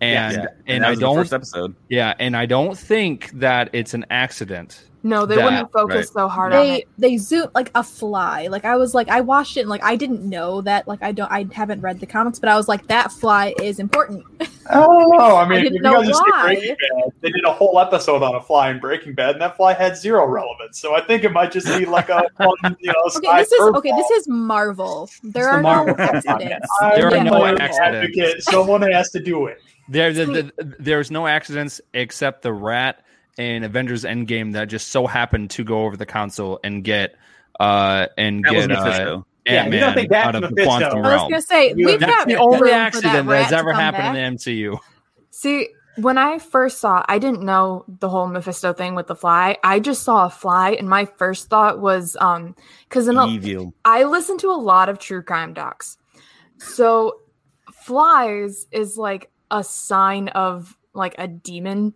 and 0.00 0.36
Yeah, 0.36 0.46
and, 0.66 0.84
that 0.84 0.88
I 0.88 0.90
was 0.90 0.98
don't 1.00 1.16
first 1.16 1.34
episode. 1.34 1.74
yeah, 1.90 2.14
and 2.18 2.34
I 2.34 2.46
don't 2.46 2.78
think 2.78 3.30
that 3.32 3.68
it's 3.74 3.92
an 3.92 4.06
accident. 4.08 4.86
No, 5.02 5.24
they 5.26 5.36
That, 5.36 5.44
wouldn't 5.44 5.72
focus 5.72 5.96
right. 5.96 6.08
so 6.08 6.28
hard 6.28 6.52
on 6.52 6.62
They 6.62 6.74
it. 6.82 6.88
they 6.98 7.16
zoom 7.16 7.48
like 7.54 7.70
a 7.74 7.82
fly. 7.82 8.48
Like 8.48 8.64
I 8.64 8.76
was 8.76 8.94
like 8.94 9.08
I 9.08 9.20
watched 9.20 9.56
it 9.56 9.60
and 9.60 9.68
like 9.70 9.82
I 9.82 9.96
didn't 9.96 10.22
know 10.28 10.60
that 10.62 10.86
like 10.86 11.02
I 11.02 11.12
don't 11.12 11.30
I 11.32 11.46
haven't 11.52 11.80
read 11.80 12.00
the 12.00 12.06
comics, 12.06 12.38
but 12.38 12.48
I 12.48 12.56
was 12.56 12.68
like 12.68 12.86
that 12.88 13.10
fly 13.12 13.54
is 13.62 13.78
important. 13.78 14.24
Oh 14.70 15.10
don't. 15.18 15.36
I 15.36 15.48
mean, 15.48 15.52
I 15.52 15.56
if 15.58 15.62
didn't 15.64 15.74
you 15.76 15.82
know 15.82 15.94
guys 16.02 16.06
have 16.08 16.16
why. 16.16 16.42
Breaking 16.54 16.76
Bad, 16.96 17.12
they 17.20 17.30
did 17.30 17.44
a 17.44 17.52
whole 17.52 17.78
episode 17.80 18.22
on 18.22 18.34
a 18.34 18.40
fly 18.42 18.70
in 18.70 18.78
Breaking 18.78 19.14
Bad, 19.14 19.32
and 19.32 19.42
that 19.42 19.56
fly 19.56 19.72
had 19.72 19.96
zero 19.96 20.26
relevance. 20.26 20.78
So 20.78 20.94
I 20.94 21.00
think 21.00 21.24
it 21.24 21.32
might 21.32 21.50
just 21.52 21.66
be 21.78 21.86
like 21.86 22.08
a 22.08 22.22
fun, 22.38 22.76
you 22.80 22.88
know, 22.92 22.94
Okay, 23.16 23.36
this 23.38 23.52
is 23.52 23.60
curveball. 23.60 23.76
okay. 23.78 23.92
This 23.96 24.10
is 24.10 24.28
Marvel. 24.28 25.08
There 25.22 25.44
It's 25.44 25.50
the 25.50 25.56
are 25.56 25.62
Marvel 25.62 25.94
no 25.96 26.04
accidents. 26.04 26.68
There 26.94 27.06
are 27.08 27.14
a 27.14 27.24
no 27.24 27.46
accidents. 27.46 28.44
Someone 28.44 28.82
has 28.82 29.10
to 29.10 29.20
do 29.22 29.46
it. 29.46 29.58
There, 29.88 30.12
the, 30.12 30.24
the, 30.26 30.76
there's 30.78 31.10
no 31.10 31.26
accidents 31.26 31.80
except 31.94 32.42
the 32.42 32.52
rat 32.52 33.02
in 33.40 33.64
Avengers 33.64 34.04
Endgame 34.04 34.52
that 34.52 34.66
just 34.68 34.88
so 34.88 35.06
happened 35.06 35.50
to 35.50 35.64
go 35.64 35.84
over 35.84 35.96
the 35.96 36.06
console 36.06 36.60
and 36.62 36.84
get 36.84 37.16
uh 37.58 38.06
and 38.16 38.44
That 38.44 38.54
was 38.54 38.66
get 38.66 38.76
uh, 38.76 38.84
Mephisto. 38.84 39.26
Yeah, 39.46 39.66
you 39.66 39.80
don't 39.80 39.94
think 39.94 40.10
that's 40.10 40.26
out 40.28 40.34
of 40.36 40.42
the 40.42 40.50
Mephisto. 40.50 40.64
quantum 40.90 41.04
I 41.04 41.14
was 41.14 41.22
gonna 41.22 41.42
say 41.42 41.74
You- 41.74 41.86
we've 41.86 42.00
That's 42.00 42.12
got 42.12 42.28
the 42.28 42.36
only 42.36 42.58
for 42.58 42.68
accident 42.70 43.12
that 43.14 43.26
that 43.26 43.42
has 43.44 43.52
ever 43.52 43.72
happened 43.72 44.02
back. 44.02 44.16
in 44.16 44.34
the 44.36 44.38
MCU. 44.38 44.78
See, 45.30 45.68
when 45.96 46.18
I 46.18 46.38
first 46.38 46.78
saw, 46.78 47.04
I 47.08 47.18
didn't 47.18 47.42
know 47.42 47.84
the 47.88 48.08
whole 48.08 48.26
Mephisto 48.28 48.72
thing 48.72 48.94
with 48.94 49.06
the 49.08 49.16
fly. 49.16 49.56
I 49.64 49.80
just 49.80 50.02
saw 50.02 50.26
a 50.26 50.30
fly, 50.30 50.70
and 50.72 50.88
my 50.88 51.04
first 51.04 51.48
thought 51.50 51.80
was, 51.80 52.16
um, 52.20 52.54
because 52.88 53.08
in 53.08 53.16
a, 53.18 53.26
Evil. 53.26 53.74
I 53.84 54.04
listen 54.04 54.38
to 54.38 54.48
a 54.48 54.56
lot 54.56 54.88
of 54.88 54.98
true 54.98 55.22
crime 55.22 55.52
docs. 55.52 55.98
So 56.58 57.20
flies 57.72 58.66
is 58.70 58.96
like 58.96 59.30
a 59.50 59.64
sign 59.64 60.28
of 60.28 60.76
like 60.94 61.14
a 61.18 61.26
demon. 61.26 61.94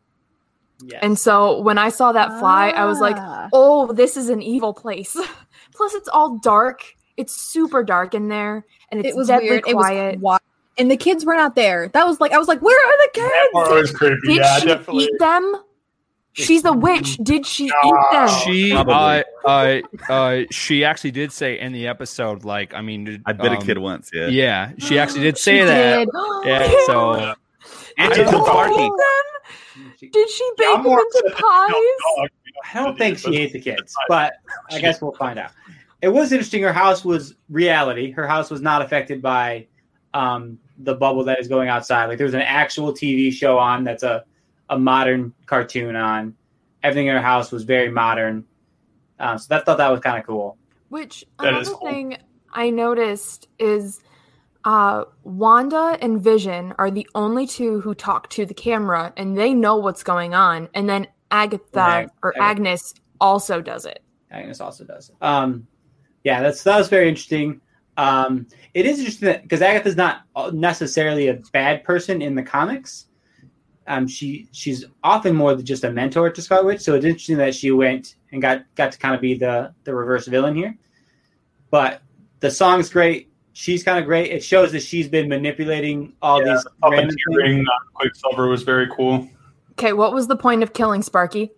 Yes. 0.86 1.00
And 1.02 1.18
so 1.18 1.60
when 1.60 1.78
I 1.78 1.88
saw 1.88 2.12
that 2.12 2.38
fly, 2.38 2.68
I 2.70 2.84
was 2.84 3.00
like, 3.00 3.16
Ah. 3.18 3.48
oh, 3.52 3.92
this 3.92 4.16
is 4.16 4.28
an 4.28 4.42
evil 4.42 4.72
place. 4.74 5.16
Plus, 5.74 5.94
it's 5.94 6.08
all 6.08 6.38
dark. 6.38 6.84
It's 7.16 7.34
super 7.34 7.82
dark 7.84 8.14
in 8.14 8.28
there, 8.28 8.64
and 8.90 9.00
it's 9.00 9.10
it 9.10 9.16
was 9.16 9.28
deadly 9.28 9.50
weird. 9.50 9.62
quiet. 9.64 10.14
It 10.14 10.20
was 10.20 10.20
quiet. 10.20 10.42
And 10.78 10.90
the 10.90 10.96
kids 10.96 11.24
were 11.24 11.36
not 11.36 11.54
there. 11.54 11.88
That 11.88 12.06
was 12.06 12.20
like 12.20 12.32
I 12.32 12.38
was 12.38 12.48
like, 12.48 12.60
where 12.60 12.76
are 12.76 13.06
the 13.06 13.20
That 13.20 13.50
kids? 13.54 13.70
was 13.82 13.90
creepy. 13.92 14.18
Did 14.26 14.36
yeah, 14.38 14.58
she 14.58 14.66
definitely. 14.66 15.04
eat 15.04 15.18
them? 15.20 15.54
She's 16.36 16.64
a 16.64 16.72
witch. 16.72 17.16
Did 17.18 17.46
she 17.46 17.66
eat 17.66 17.94
them? 18.10 18.28
She 18.44 18.72
uh, 18.72 19.22
uh 19.44 19.80
uh 20.08 20.40
she 20.50 20.84
actually 20.84 21.12
did 21.12 21.30
say 21.30 21.60
in 21.60 21.72
the 21.72 21.86
episode 21.86 22.44
like 22.44 22.74
I 22.74 22.80
mean 22.80 23.22
I 23.24 23.32
bit 23.32 23.52
a 23.52 23.56
um, 23.56 23.62
kid 23.62 23.78
once. 23.78 24.10
Yeah. 24.12 24.26
Yeah, 24.26 24.72
she 24.78 24.98
actually 24.98 25.20
did 25.28 25.38
say 25.38 25.60
She 25.60 25.64
that. 25.64 25.98
did. 25.98 26.08
Yeah, 26.44 26.68
so 26.86 27.34
And 27.98 28.12
I 28.12 28.16
she 28.16 28.22
don't 28.22 28.32
told 28.32 28.46
know. 28.46 28.52
Sparky. 28.52 28.74
them? 28.76 30.10
Did 30.12 30.28
she 30.30 30.50
bake 30.56 30.66
I'm 30.68 30.82
them 30.84 30.92
into 30.92 31.02
upset 31.02 31.22
that 31.24 31.36
she 31.36 31.42
killed 31.42 31.90
pies? 32.22 32.30
I 32.74 32.82
don't 32.84 32.98
think 32.98 33.18
she 33.18 33.36
ate 33.36 33.52
the 33.52 33.60
kids, 33.60 33.94
but 34.08 34.34
I 34.70 34.78
guess 34.80 35.00
we'll 35.00 35.12
find 35.12 35.38
out. 35.38 35.52
It 36.02 36.08
was 36.08 36.32
interesting. 36.32 36.62
Her 36.62 36.72
house 36.72 37.04
was 37.04 37.34
reality. 37.48 38.10
Her 38.10 38.26
house 38.26 38.50
was 38.50 38.60
not 38.60 38.82
affected 38.82 39.22
by 39.22 39.66
um, 40.12 40.58
the 40.78 40.94
bubble 40.94 41.24
that 41.24 41.40
is 41.40 41.48
going 41.48 41.68
outside. 41.68 42.06
Like 42.06 42.18
there 42.18 42.26
was 42.26 42.34
an 42.34 42.42
actual 42.42 42.92
TV 42.92 43.32
show 43.32 43.58
on 43.58 43.84
that's 43.84 44.02
a, 44.02 44.24
a 44.70 44.78
modern 44.78 45.32
cartoon 45.46 45.96
on. 45.96 46.34
Everything 46.82 47.06
in 47.06 47.14
her 47.14 47.22
house 47.22 47.50
was 47.50 47.64
very 47.64 47.90
modern. 47.90 48.44
Um, 49.18 49.38
so 49.38 49.46
that 49.48 49.64
thought 49.64 49.78
that 49.78 49.90
was 49.90 50.00
kind 50.00 50.18
of 50.18 50.26
cool. 50.26 50.58
Which 50.90 51.24
That 51.40 51.54
is 51.54 51.68
another 51.68 51.78
cool. 51.80 51.88
thing 51.90 52.16
I 52.52 52.70
noticed 52.70 53.48
is 53.58 54.00
uh, 54.64 55.04
Wanda 55.22 55.98
and 56.00 56.20
Vision 56.22 56.74
are 56.78 56.90
the 56.90 57.08
only 57.14 57.46
two 57.46 57.80
who 57.80 57.94
talk 57.94 58.30
to 58.30 58.46
the 58.46 58.54
camera, 58.54 59.12
and 59.16 59.36
they 59.36 59.52
know 59.52 59.76
what's 59.76 60.02
going 60.02 60.34
on. 60.34 60.68
And 60.74 60.88
then 60.88 61.06
Agatha 61.30 61.80
Ag- 61.80 62.10
or 62.22 62.34
Ag- 62.36 62.42
Agnes 62.58 62.94
also 63.20 63.60
does 63.60 63.84
it. 63.84 64.02
Agnes 64.30 64.60
also 64.60 64.84
does. 64.84 65.10
it. 65.10 65.16
Um, 65.20 65.66
yeah, 66.24 66.42
that's 66.42 66.62
that 66.64 66.78
was 66.78 66.88
very 66.88 67.08
interesting. 67.08 67.60
Um, 67.96 68.46
it 68.72 68.86
is 68.86 68.98
interesting 68.98 69.40
because 69.42 69.62
Agatha's 69.62 69.96
not 69.96 70.22
necessarily 70.52 71.28
a 71.28 71.34
bad 71.52 71.84
person 71.84 72.22
in 72.22 72.34
the 72.34 72.42
comics. 72.42 73.06
Um, 73.86 74.08
she 74.08 74.48
she's 74.52 74.86
often 75.02 75.36
more 75.36 75.54
than 75.54 75.66
just 75.66 75.84
a 75.84 75.90
mentor 75.90 76.30
to 76.30 76.42
Scarlet 76.42 76.64
Witch, 76.64 76.80
so 76.80 76.94
it's 76.94 77.04
interesting 77.04 77.36
that 77.36 77.54
she 77.54 77.70
went 77.70 78.16
and 78.32 78.40
got 78.40 78.62
got 78.74 78.92
to 78.92 78.98
kind 78.98 79.14
of 79.14 79.20
be 79.20 79.34
the 79.34 79.74
the 79.84 79.94
reverse 79.94 80.26
villain 80.26 80.56
here. 80.56 80.76
But 81.70 82.00
the 82.40 82.50
song's 82.50 82.88
great. 82.88 83.30
She's 83.54 83.82
kind 83.84 83.98
of 83.98 84.04
great. 84.04 84.30
It 84.32 84.42
shows 84.42 84.72
that 84.72 84.82
she's 84.82 85.08
been 85.08 85.28
manipulating 85.28 86.12
all 86.20 86.44
Yeah, 86.44 86.54
these 86.54 86.66
random 86.82 87.10
things. 87.10 87.16
Puppeteering 87.30 87.58
on 87.60 87.66
Quicksilver 87.94 88.48
was 88.48 88.62
very 88.64 88.88
cool. 88.94 89.28
Okay, 89.72 89.92
what 89.92 90.12
was 90.12 90.26
the 90.26 90.36
point 90.36 90.62
of 90.62 90.72
killing 90.72 91.02
Sparky? 91.02 91.50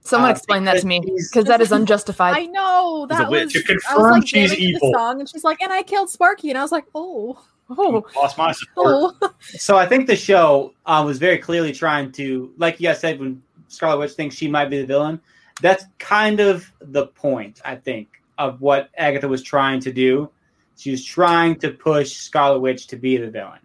Someone 0.00 0.30
Uh, 0.30 0.34
explain 0.34 0.64
that 0.64 0.80
to 0.80 0.86
me 0.86 1.00
because 1.00 1.44
that 1.46 1.60
is 1.60 1.70
unjustified. 1.72 2.34
I 2.36 2.46
know 2.46 3.06
that 3.08 3.30
was. 3.30 3.52
To 3.52 3.58
I 3.58 3.62
was 3.74 3.82
confirm 3.84 4.10
like 4.12 4.26
she's 4.26 4.50
jamming 4.50 4.64
evil. 4.64 4.92
song, 4.94 5.20
and 5.20 5.28
she's 5.28 5.44
like, 5.44 5.60
"And 5.62 5.72
I 5.72 5.82
killed 5.82 6.08
Sparky," 6.10 6.48
and 6.50 6.58
I 6.58 6.62
was 6.62 6.72
like, 6.72 6.86
"Oh, 6.94 7.38
oh, 7.70 8.04
Lost 8.16 8.38
my 8.38 8.52
support. 8.52 9.14
oh." 9.22 9.30
So 9.40 9.76
I 9.76 9.86
think 9.86 10.06
the 10.06 10.16
show 10.16 10.72
uh, 10.86 11.02
was 11.06 11.18
very 11.18 11.38
clearly 11.38 11.72
trying 11.72 12.10
to, 12.12 12.52
like 12.58 12.80
you 12.80 12.88
guys 12.88 13.00
said, 13.00 13.20
when 13.20 13.42
Scarlet 13.68 13.98
Witch 13.98 14.12
thinks 14.12 14.34
she 14.36 14.48
might 14.48 14.70
be 14.70 14.80
the 14.80 14.86
villain, 14.86 15.20
that's 15.60 15.84
kind 15.98 16.40
of 16.40 16.72
the 16.80 17.08
point, 17.08 17.60
I 17.64 17.74
think, 17.76 18.08
of 18.38 18.60
what 18.60 18.88
Agatha 18.96 19.28
was 19.28 19.42
trying 19.42 19.80
to 19.80 19.92
do. 19.92 20.30
She 20.78 20.90
was 20.92 21.04
trying 21.04 21.56
to 21.56 21.70
push 21.72 22.12
Scarlet 22.16 22.60
Witch 22.60 22.86
to 22.86 22.96
be 22.96 23.16
the 23.16 23.28
villain. 23.28 23.58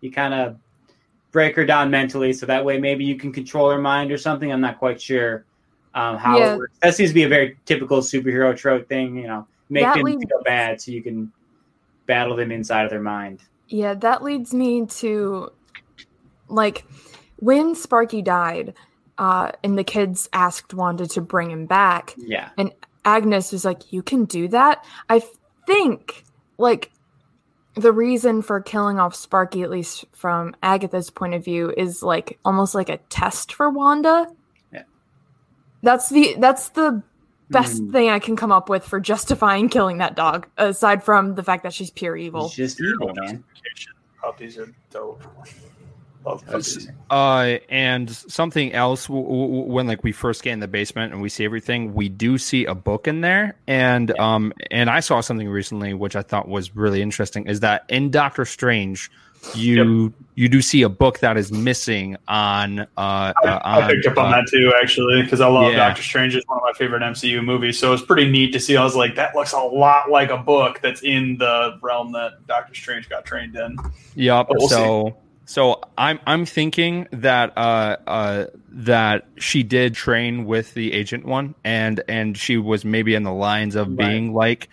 You 0.00 0.10
kind 0.12 0.32
of 0.32 0.56
break 1.32 1.56
her 1.56 1.64
down 1.66 1.90
mentally, 1.90 2.32
so 2.32 2.46
that 2.46 2.64
way 2.64 2.78
maybe 2.78 3.04
you 3.04 3.16
can 3.16 3.32
control 3.32 3.68
her 3.70 3.78
mind 3.80 4.12
or 4.12 4.16
something. 4.18 4.50
I'm 4.52 4.60
not 4.60 4.78
quite 4.78 5.00
sure 5.02 5.44
um, 5.94 6.16
how 6.16 6.38
Yeah. 6.38 6.54
it 6.54 6.58
works. 6.58 6.78
That 6.80 6.94
seems 6.94 7.10
to 7.10 7.14
be 7.14 7.24
a 7.24 7.28
very 7.28 7.58
typical 7.66 7.98
superhero 7.98 8.56
trope 8.56 8.88
thing. 8.88 9.16
You 9.16 9.26
know, 9.26 9.46
make 9.68 9.82
That 9.84 9.94
them 9.96 10.04
leads- 10.04 10.24
feel 10.24 10.42
bad 10.44 10.80
so 10.80 10.90
you 10.92 11.02
can 11.02 11.32
battle 12.06 12.36
them 12.36 12.50
inside 12.52 12.84
of 12.84 12.90
their 12.90 13.02
mind. 13.02 13.40
yeah, 13.68 13.94
that 13.94 14.22
leads 14.22 14.54
me 14.54 14.86
to 14.86 15.50
like 16.48 16.84
when 17.36 17.74
Sparky 17.74 18.22
died, 18.22 18.74
uh, 19.18 19.50
and 19.64 19.76
the 19.76 19.84
kids 19.84 20.28
asked 20.32 20.74
Wanda 20.74 21.06
to 21.08 21.20
bring 21.20 21.50
him 21.50 21.66
back, 21.66 22.14
Yeah. 22.16 22.50
And 22.56 22.72
Agnes 23.04 23.50
was 23.52 23.64
like, 23.64 23.92
"You 23.92 24.02
can 24.02 24.26
do 24.26 24.46
that." 24.48 24.84
I 25.08 25.22
think 25.66 26.24
like 26.58 26.90
the 27.74 27.92
reason 27.92 28.42
for 28.42 28.60
killing 28.60 28.98
off 28.98 29.14
Sparky, 29.14 29.62
at 29.62 29.70
least 29.70 30.04
from 30.12 30.54
Agatha's 30.62 31.10
point 31.10 31.34
of 31.34 31.44
view, 31.44 31.72
is 31.76 32.02
like 32.02 32.38
almost 32.44 32.74
like 32.74 32.88
a 32.88 32.98
test 33.08 33.54
for 33.54 33.70
Wanda. 33.70 34.26
Yeah. 34.72 34.82
That's 35.82 36.08
the 36.10 36.36
that's 36.38 36.70
the 36.70 37.02
best 37.50 37.82
Mm. 37.82 37.92
thing 37.92 38.08
I 38.10 38.18
can 38.18 38.36
come 38.36 38.52
up 38.52 38.68
with 38.68 38.84
for 38.84 39.00
justifying 39.00 39.68
killing 39.68 39.98
that 39.98 40.16
dog, 40.16 40.48
aside 40.56 41.02
from 41.04 41.34
the 41.34 41.42
fact 41.42 41.62
that 41.64 41.72
she's 41.74 41.90
pure 41.90 42.16
evil. 42.16 42.48
He's 42.48 42.56
just 42.56 42.80
evil, 42.80 43.12
man. 43.14 43.44
Puppies 44.20 44.56
are 44.58 44.72
dope. 44.90 45.22
Love 46.24 46.46
puppies. 46.46 46.88
Uh, 47.10 47.58
and 47.68 48.10
something 48.10 48.72
else 48.72 49.06
w- 49.06 49.24
w- 49.24 49.72
when 49.72 49.86
like 49.86 50.04
we 50.04 50.12
first 50.12 50.42
get 50.42 50.52
in 50.52 50.60
the 50.60 50.68
basement 50.68 51.12
and 51.12 51.20
we 51.20 51.28
see 51.28 51.44
everything, 51.44 51.94
we 51.94 52.08
do 52.08 52.38
see 52.38 52.64
a 52.64 52.74
book 52.74 53.08
in 53.08 53.20
there, 53.22 53.56
and 53.66 54.16
um, 54.18 54.52
and 54.70 54.88
I 54.88 55.00
saw 55.00 55.20
something 55.20 55.48
recently 55.48 55.94
which 55.94 56.16
I 56.16 56.22
thought 56.22 56.48
was 56.48 56.76
really 56.76 57.02
interesting. 57.02 57.46
Is 57.46 57.60
that 57.60 57.84
in 57.88 58.10
Doctor 58.10 58.44
Strange, 58.44 59.10
you 59.54 60.12
you 60.34 60.48
do 60.48 60.62
see 60.62 60.82
a 60.82 60.88
book 60.88 61.18
that 61.18 61.36
is 61.36 61.52
missing 61.52 62.16
on 62.26 62.80
uh, 62.80 62.86
uh 62.96 63.32
I, 63.44 63.80
I 63.80 63.92
picked 63.92 64.06
up 64.06 64.16
on 64.16 64.32
uh, 64.32 64.36
that 64.36 64.46
too, 64.48 64.72
actually, 64.80 65.22
because 65.22 65.40
I 65.40 65.48
love 65.48 65.72
Yeah. 65.72 65.88
Doctor 65.88 66.02
Strange. 66.02 66.34
It's 66.34 66.46
one 66.46 66.58
of 66.58 66.62
my 66.62 66.72
favorite 66.78 67.02
MCU 67.02 67.44
movies, 67.44 67.78
so 67.78 67.92
it's 67.92 68.02
pretty 68.02 68.30
neat 68.30 68.52
to 68.52 68.60
see. 68.60 68.76
I 68.76 68.84
was 68.84 68.96
like, 68.96 69.16
that 69.16 69.34
looks 69.34 69.52
a 69.52 69.58
lot 69.58 70.10
like 70.10 70.30
a 70.30 70.38
book 70.38 70.80
that's 70.80 71.02
in 71.02 71.36
the 71.38 71.78
realm 71.82 72.12
that 72.12 72.46
Doctor 72.46 72.74
Strange 72.74 73.08
got 73.08 73.24
trained 73.24 73.56
in. 73.56 73.76
Yep. 74.14 74.46
We'll 74.50 74.68
so 74.68 75.16
so 75.44 75.80
I'm 75.98 76.20
I'm 76.26 76.46
thinking 76.46 77.08
that 77.12 77.56
uh 77.56 77.96
uh 78.06 78.46
that 78.68 79.26
she 79.36 79.62
did 79.62 79.94
train 79.94 80.44
with 80.46 80.74
the 80.74 80.94
Ancient 80.94 81.24
One 81.24 81.54
and 81.64 82.02
and 82.08 82.36
she 82.36 82.56
was 82.56 82.84
maybe 82.84 83.14
in 83.14 83.22
the 83.22 83.32
lines 83.32 83.74
of 83.76 83.88
Right. 83.88 83.98
being 83.98 84.34
like 84.34 84.68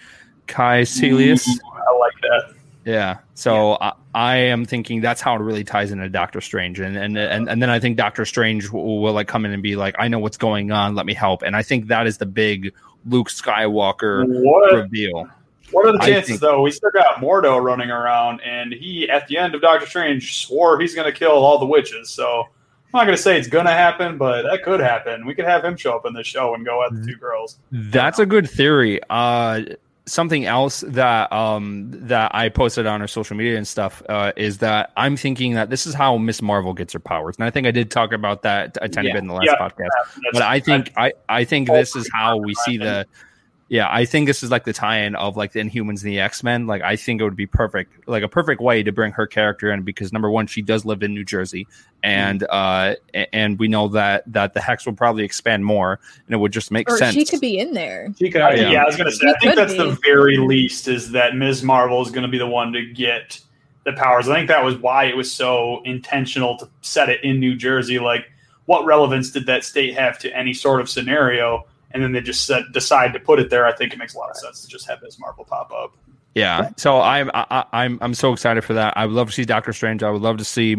Kaecilius. 0.47 1.47
I 1.47 1.97
like 1.97 2.13
that. 2.21 2.53
Yeah. 2.85 3.17
So 3.35 3.77
I, 3.79 3.93
I 4.13 4.35
am 4.37 4.65
thinking 4.65 5.01
that's 5.01 5.21
how 5.21 5.35
it 5.35 5.39
really 5.39 5.63
ties 5.63 5.91
into 5.91 6.09
Doctor 6.09 6.41
Strange, 6.41 6.79
and 6.79 6.97
and 6.97 7.17
and, 7.17 7.47
and 7.47 7.61
then 7.61 7.69
I 7.69 7.79
think 7.79 7.97
Doctor 7.97 8.25
Strange 8.25 8.69
will, 8.69 9.01
will 9.01 9.13
like 9.13 9.27
come 9.27 9.45
in 9.45 9.51
and 9.51 9.61
be 9.61 9.75
like, 9.75 9.95
I 9.99 10.07
know 10.07 10.19
what's 10.19 10.37
going 10.37 10.71
on, 10.71 10.95
let 10.95 11.05
me 11.05 11.13
help, 11.13 11.43
and 11.43 11.55
I 11.55 11.61
think 11.61 11.87
that 11.87 12.07
is 12.07 12.17
the 12.17 12.25
big 12.25 12.73
Luke 13.05 13.29
Skywalker 13.29 14.25
What 14.27 14.73
reveal. 14.73 15.29
What 15.71 15.85
are 15.87 15.91
the 15.91 15.99
chances, 15.99 16.27
think- 16.29 16.41
though? 16.41 16.61
We 16.61 16.71
still 16.71 16.91
got 16.91 17.15
Mordo 17.17 17.61
running 17.61 17.89
around, 17.91 18.41
and 18.41 18.73
he, 18.73 19.09
at 19.09 19.27
the 19.27 19.37
end 19.37 19.55
of 19.55 19.61
Doctor 19.61 19.85
Strange, 19.85 20.37
swore 20.45 20.79
he's 20.79 20.95
going 20.95 21.11
to 21.11 21.17
kill 21.17 21.31
all 21.31 21.57
the 21.59 21.65
witches. 21.65 22.09
So 22.09 22.41
I'm 22.41 22.47
not 22.93 23.05
going 23.05 23.15
to 23.15 23.21
say 23.21 23.37
it's 23.37 23.47
going 23.47 23.65
to 23.65 23.71
happen, 23.71 24.17
but 24.17 24.43
that 24.43 24.63
could 24.63 24.79
happen. 24.79 25.25
We 25.25 25.35
could 25.35 25.45
have 25.45 25.63
him 25.63 25.77
show 25.77 25.95
up 25.95 26.05
in 26.05 26.13
the 26.13 26.23
show 26.23 26.55
and 26.55 26.65
go 26.65 26.83
at 26.85 26.91
the 26.93 27.05
two 27.05 27.17
girls. 27.17 27.59
That's 27.71 28.19
a 28.19 28.25
good 28.25 28.49
theory. 28.49 28.99
Uh, 29.09 29.61
something 30.05 30.47
else 30.47 30.83
that 30.87 31.31
um 31.31 31.91
that 31.91 32.33
I 32.33 32.49
posted 32.49 32.87
on 32.87 32.99
our 32.99 33.07
social 33.07 33.37
media 33.37 33.57
and 33.57 33.67
stuff 33.67 34.01
uh, 34.09 34.31
is 34.35 34.57
that 34.57 34.91
I'm 34.97 35.15
thinking 35.15 35.53
that 35.53 35.69
this 35.69 35.85
is 35.85 35.93
how 35.93 36.17
Miss 36.17 36.41
Marvel 36.41 36.73
gets 36.73 36.93
her 36.93 36.99
powers, 36.99 37.35
and 37.37 37.43
I 37.45 37.51
think 37.51 37.67
I 37.67 37.71
did 37.71 37.91
talk 37.91 38.11
about 38.11 38.41
that 38.41 38.75
a 38.81 38.89
tiny 38.89 39.09
Yeah. 39.09 39.13
bit 39.13 39.21
in 39.21 39.27
the 39.27 39.35
last 39.35 39.45
Yeah. 39.45 39.55
podcast. 39.69 39.89
But 40.33 40.41
I 40.41 40.59
think 40.59 40.91
I 40.97 41.13
I 41.29 41.43
think 41.43 41.67
this 41.67 41.95
is 41.95 42.09
how 42.11 42.37
we 42.37 42.55
see 42.55 42.77
the. 42.79 43.05
Yeah, 43.71 43.87
I 43.91 44.03
think 44.05 44.25
this 44.25 44.41
is 44.41 44.49
like 44.49 44.63
the 44.65 44.73
tie-in 44.73 45.15
of 45.15 45.37
like 45.37 45.51
the 45.51 45.59
Inhumans 45.59 46.01
and 46.03 46.11
the 46.11 46.19
X 46.19 46.41
Men. 46.43 46.65
Like, 46.65 46.81
I 46.81 46.95
think 46.95 47.21
it 47.21 47.23
would 47.23 47.35
be 47.35 47.45
perfect, 47.45 48.07
like 48.07 48.23
a 48.23 48.27
perfect 48.27 48.61
way 48.61 48.81
to 48.81 48.91
bring 48.91 49.11
her 49.11 49.27
character 49.27 49.71
in 49.71 49.83
because 49.83 50.11
number 50.11 50.27
one, 50.31 50.47
she 50.47 50.63
does 50.63 50.85
live 50.85 51.03
in 51.03 51.13
New 51.13 51.23
Jersey, 51.23 51.67
and 52.01 52.43
uh, 52.49 52.95
and 53.31 53.59
we 53.59 53.67
know 53.67 53.87
that 53.89 54.23
that 54.33 54.55
the 54.55 54.59
Hex 54.59 54.87
will 54.87 54.93
probably 54.93 55.23
expand 55.23 55.65
more, 55.65 55.99
and 56.25 56.33
it 56.33 56.37
would 56.37 56.51
just 56.51 56.71
make 56.71 56.89
Or 56.89 56.97
sense. 56.97 57.13
she 57.13 57.25
could 57.25 57.41
be 57.41 57.59
in 57.59 57.73
there. 57.75 58.11
She 58.17 58.31
could 58.31 58.41
I- 58.41 58.45
already. 58.57 58.73
yeah. 58.73 58.81
I 58.81 58.85
was 58.85 58.95
going 58.95 59.05
to 59.09 59.15
say, 59.15 59.27
He 59.27 59.33
I 59.33 59.37
think 59.39 59.55
that's 59.55 59.73
be. 59.73 59.77
the 59.77 59.99
very 60.03 60.37
least 60.37 60.87
is 60.87 61.11
that 61.11 61.35
Ms. 61.35 61.61
Marvel 61.61 62.01
is 62.01 62.09
going 62.09 62.23
to 62.23 62.27
be 62.27 62.39
the 62.39 62.47
one 62.47 62.73
to 62.73 62.83
get 62.91 63.39
the 63.85 63.93
powers. 63.93 64.27
I 64.27 64.35
think 64.35 64.47
that 64.47 64.63
was 64.63 64.77
why 64.77 65.05
it 65.05 65.15
was 65.15 65.31
so 65.31 65.83
intentional 65.83 66.57
to 66.57 66.67
set 66.81 67.09
it 67.09 67.23
in 67.23 67.39
New 67.39 67.55
Jersey. 67.55 67.99
Like, 67.99 68.25
what 68.65 68.83
relevance 68.85 69.29
did 69.29 69.45
that 69.45 69.63
state 69.63 69.93
have 69.93 70.17
to 70.19 70.35
any 70.35 70.55
sort 70.55 70.81
of 70.81 70.89
scenario? 70.89 71.67
And 71.91 72.03
then 72.03 72.11
they 72.11 72.21
just 72.21 72.45
said, 72.45 72.65
decide 72.71 73.13
to 73.13 73.19
put 73.19 73.39
it 73.39 73.49
there. 73.49 73.65
I 73.65 73.73
think 73.73 73.93
it 73.93 73.99
makes 73.99 74.13
a 74.13 74.17
lot 74.17 74.29
of 74.29 74.37
sense 74.37 74.61
to 74.61 74.67
just 74.67 74.87
have 74.87 75.01
Ms. 75.01 75.17
Marvel 75.19 75.43
pop 75.45 75.71
up. 75.71 75.97
Yeah. 76.35 76.69
So 76.77 77.01
I'm 77.01 77.31
I, 77.33 77.45
I- 77.49 77.83
I'm 77.83 77.97
I'm 78.01 78.13
so 78.13 78.31
excited 78.33 78.63
for 78.63 78.73
that. 78.75 78.95
I 78.95 79.05
would 79.05 79.15
love 79.15 79.27
to 79.27 79.33
see 79.33 79.45
Doctor 79.45 79.73
Strange. 79.73 80.03
I 80.03 80.11
would 80.11 80.21
love 80.21 80.37
to 80.37 80.45
see 80.45 80.75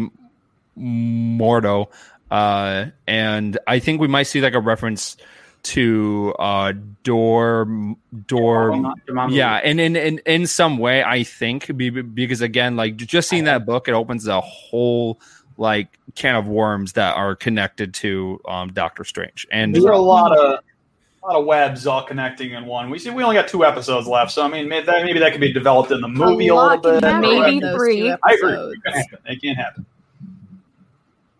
Mordo. 0.77 1.87
Uh, 2.29 2.85
and 3.07 3.57
I 3.67 3.79
think 3.79 3.99
we 3.99 4.07
might 4.07 4.23
see 4.23 4.41
like 4.41 4.53
a 4.53 4.59
reference 4.59 5.17
to 5.63 6.33
uh 6.39 6.73
door 7.03 7.67
door 8.25 8.95
yeah 9.29 9.57
and 9.57 9.79
in, 9.79 9.95
in 9.95 10.17
in 10.25 10.47
some 10.47 10.79
way 10.79 11.03
i 11.03 11.21
think 11.21 11.69
because 12.15 12.41
again 12.41 12.75
like 12.75 12.95
just 12.97 13.29
seeing 13.29 13.43
that 13.43 13.63
book 13.63 13.87
it 13.87 13.91
opens 13.91 14.25
a 14.25 14.41
whole 14.41 15.19
like 15.57 15.99
can 16.15 16.33
of 16.35 16.47
worms 16.47 16.93
that 16.93 17.15
are 17.15 17.35
connected 17.35 17.93
to 17.93 18.41
um 18.47 18.73
doctor 18.73 19.03
strange 19.03 19.45
and 19.51 19.75
There 19.75 19.85
are 19.85 19.91
a 19.91 19.99
lot 19.99 20.35
of 20.35 20.63
a 21.23 21.27
lot 21.27 21.39
of 21.39 21.45
webs 21.45 21.85
all 21.85 22.03
connecting 22.03 22.51
in 22.51 22.65
one. 22.65 22.89
We 22.89 22.97
see 22.99 23.09
we 23.09 23.23
only 23.23 23.35
got 23.35 23.47
two 23.47 23.63
episodes 23.63 24.07
left, 24.07 24.31
so 24.31 24.43
I 24.43 24.47
mean 24.47 24.67
maybe 24.67 24.85
that, 24.87 25.03
maybe 25.03 25.19
that 25.19 25.31
could 25.31 25.41
be 25.41 25.53
developed 25.53 25.91
in 25.91 26.01
the 26.01 26.07
movie 26.07 26.47
a, 26.47 26.55
lot 26.55 26.83
little 26.83 26.99
bit. 26.99 27.07
happen 27.07 27.21
Maybe 27.21 27.59
three. 27.75 28.01
two 28.01 28.15
I 28.23 28.33
agree. 28.33 28.53
It 28.53 28.83
can 28.83 28.93
happen. 28.93 29.19
It 29.25 29.41
can 29.41 29.55
happen. 29.55 29.85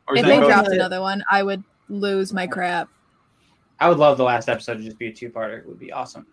Or 0.08 0.18
If 0.18 0.26
they 0.26 0.36
Cody? 0.38 0.48
dropped 0.48 0.68
another 0.70 1.02
one, 1.02 1.24
I 1.32 1.42
would 1.44 1.64
lose 1.90 2.32
my 2.34 2.48
crap. 2.48 2.90
I 3.80 3.90
would 3.90 3.98
love 3.98 4.18
the 4.18 4.24
last 4.24 4.50
episode 4.50 4.78
to 4.78 4.84
just 4.84 5.00
be 5.00 5.08
a 5.08 5.12
two 5.14 5.30
parter. 5.30 5.60
It 5.60 5.68
would 5.68 5.80
be 5.80 5.92
awesome. 5.92 6.28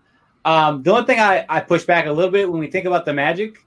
Um, 0.45 0.83
the 0.83 0.93
only 0.93 1.07
thing 1.07 1.19
I, 1.19 1.47
I 1.49 1.61
push 1.61 1.85
back 1.85 2.07
a 2.07 2.13
little 2.13 2.31
bit 2.31 2.51
when 2.51 2.61
we 2.61 2.67
think 2.69 2.85
about 2.85 3.05
the 3.07 3.13
magic 3.15 3.65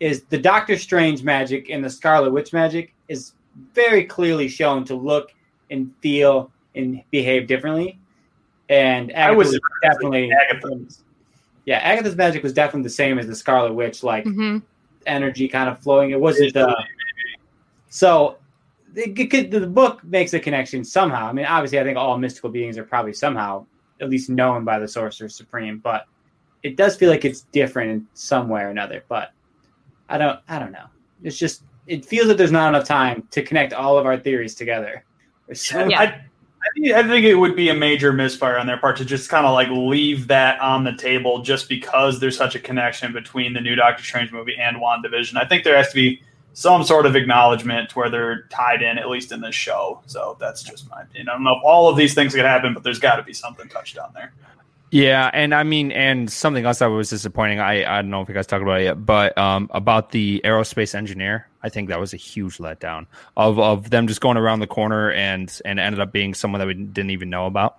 is 0.00 0.24
the 0.24 0.38
Doctor 0.38 0.76
Strange 0.76 1.22
magic 1.22 1.70
and 1.70 1.82
the 1.82 1.88
Scarlet 1.90 2.32
Witch 2.32 2.52
magic 2.52 2.94
is 3.08 3.32
very 3.74 4.04
clearly 4.04 4.48
shown 4.48 4.84
to 4.84 4.94
look 4.94 5.32
and 5.70 5.92
feel 6.00 6.50
and 6.74 7.02
behave 7.10 7.46
differently. 7.46 7.98
And 8.68 9.10
Agatha 9.12 9.32
I 9.32 9.36
was 9.36 9.48
was 9.52 9.60
definitely 9.82 10.30
Agatha. 10.32 10.86
yeah, 11.64 11.78
Agatha's 11.78 12.16
magic 12.16 12.42
was 12.42 12.52
definitely 12.52 12.84
the 12.84 12.90
same 12.90 13.18
as 13.18 13.26
the 13.26 13.34
Scarlet 13.34 13.74
Witch, 13.74 14.02
like 14.02 14.24
hmm 14.24 14.58
energy 15.06 15.48
kind 15.48 15.68
of 15.68 15.80
flowing. 15.80 16.10
It 16.10 16.20
wasn't 16.20 16.56
uh, 16.56 16.74
so 17.88 18.38
it, 18.94 19.18
it 19.34 19.50
the 19.50 19.66
book 19.66 20.02
makes 20.04 20.32
a 20.34 20.40
connection 20.40 20.84
somehow. 20.84 21.26
I 21.28 21.32
mean, 21.32 21.46
obviously, 21.46 21.80
I 21.80 21.84
think 21.84 21.98
all 21.98 22.18
mystical 22.18 22.50
beings 22.50 22.78
are 22.78 22.84
probably 22.84 23.12
somehow 23.12 23.66
at 24.00 24.10
least 24.10 24.30
known 24.30 24.64
by 24.64 24.78
the 24.78 24.88
Sorcerer 24.88 25.28
Supreme, 25.28 25.78
but 25.78 26.04
it 26.62 26.76
does 26.76 26.96
feel 26.96 27.10
like 27.10 27.24
it's 27.24 27.42
different 27.52 27.90
in 27.90 28.06
some 28.14 28.48
way 28.48 28.62
or 28.62 28.68
another. 28.68 29.04
But 29.08 29.30
I 30.08 30.18
don't, 30.18 30.38
I 30.48 30.58
don't 30.58 30.72
know. 30.72 30.86
It's 31.22 31.38
just 31.38 31.62
it 31.86 32.04
feels 32.04 32.28
that 32.28 32.38
there's 32.38 32.52
not 32.52 32.68
enough 32.68 32.86
time 32.86 33.26
to 33.32 33.42
connect 33.42 33.72
all 33.72 33.98
of 33.98 34.06
our 34.06 34.18
theories 34.18 34.54
together. 34.54 35.04
So 35.54 35.86
Yeah. 35.86 36.00
I, 36.00 36.20
I, 36.94 37.02
think, 37.02 37.24
it 37.24 37.34
would 37.34 37.56
be 37.56 37.68
a 37.68 37.74
major 37.74 38.12
misfire 38.12 38.58
on 38.58 38.66
their 38.66 38.76
part 38.76 38.96
to 38.98 39.04
just 39.04 39.28
kind 39.28 39.46
of 39.46 39.52
like 39.52 39.68
leave 39.70 40.28
that 40.28 40.60
on 40.60 40.84
the 40.84 40.92
table 40.92 41.42
just 41.42 41.68
because 41.68 42.20
there's 42.20 42.36
such 42.36 42.54
a 42.54 42.60
connection 42.60 43.12
between 43.12 43.52
the 43.52 43.60
new 43.60 43.74
Doctor 43.74 44.02
Strange 44.02 44.32
movie 44.32 44.56
and 44.58 44.76
WandaVision. 44.76 45.36
I 45.36 45.46
think 45.46 45.64
there 45.64 45.76
has 45.76 45.88
to 45.88 45.94
be 45.94 46.22
some 46.54 46.84
sort 46.84 47.06
of 47.06 47.16
acknowledgement 47.16 47.96
where 47.96 48.10
they're 48.10 48.42
tied 48.50 48.82
in, 48.82 48.98
at 48.98 49.08
least 49.08 49.32
in 49.32 49.40
this 49.40 49.54
show. 49.54 50.02
So 50.06 50.36
that's 50.38 50.62
just 50.62 50.88
my 50.90 51.02
opinion. 51.02 51.28
I 51.28 51.32
don't 51.32 51.44
know 51.44 51.56
if 51.56 51.64
all 51.64 51.88
of 51.88 51.96
these 51.96 52.14
things 52.14 52.34
could 52.34 52.44
happen, 52.44 52.74
but 52.74 52.82
there's 52.82 52.98
got 52.98 53.16
to 53.16 53.22
be 53.22 53.32
something 53.32 53.68
touched 53.68 53.98
on 53.98 54.12
there. 54.14 54.32
Yeah, 54.90 55.30
and 55.32 55.54
I 55.54 55.62
mean, 55.62 55.90
and 55.90 56.30
something 56.30 56.66
else 56.66 56.80
that 56.80 56.86
was 56.86 57.08
disappointing. 57.08 57.60
I 57.60 57.82
I 57.82 58.02
don't 58.02 58.10
know 58.10 58.20
if 58.20 58.28
you 58.28 58.34
guys 58.34 58.46
talked 58.46 58.62
about 58.62 58.82
it 58.82 58.84
yet, 58.84 59.06
but 59.06 59.36
um, 59.38 59.70
about 59.72 60.10
the 60.10 60.42
aerospace 60.44 60.94
engineer, 60.94 61.48
I 61.62 61.68
think 61.68 61.88
that 61.88 62.00
was 62.00 62.12
a 62.12 62.16
huge 62.16 62.58
letdown 62.58 63.06
of 63.36 63.58
of 63.58 63.90
them 63.90 64.08
just 64.08 64.20
going 64.20 64.36
around 64.36 64.60
the 64.60 64.66
corner 64.66 65.10
and 65.12 65.60
and 65.64 65.78
ended 65.78 66.00
up 66.00 66.12
being 66.12 66.34
someone 66.34 66.58
that 66.58 66.66
we 66.66 66.74
didn't 66.74 67.10
even 67.10 67.30
know 67.30 67.46
about. 67.46 67.78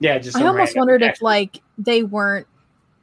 yeah, 0.00 0.18
just 0.18 0.36
I 0.36 0.40
almost 0.40 0.74
random 0.74 0.78
wondered 0.80 1.02
if 1.02 1.20
like 1.22 1.60
they 1.76 2.02
weren't 2.02 2.46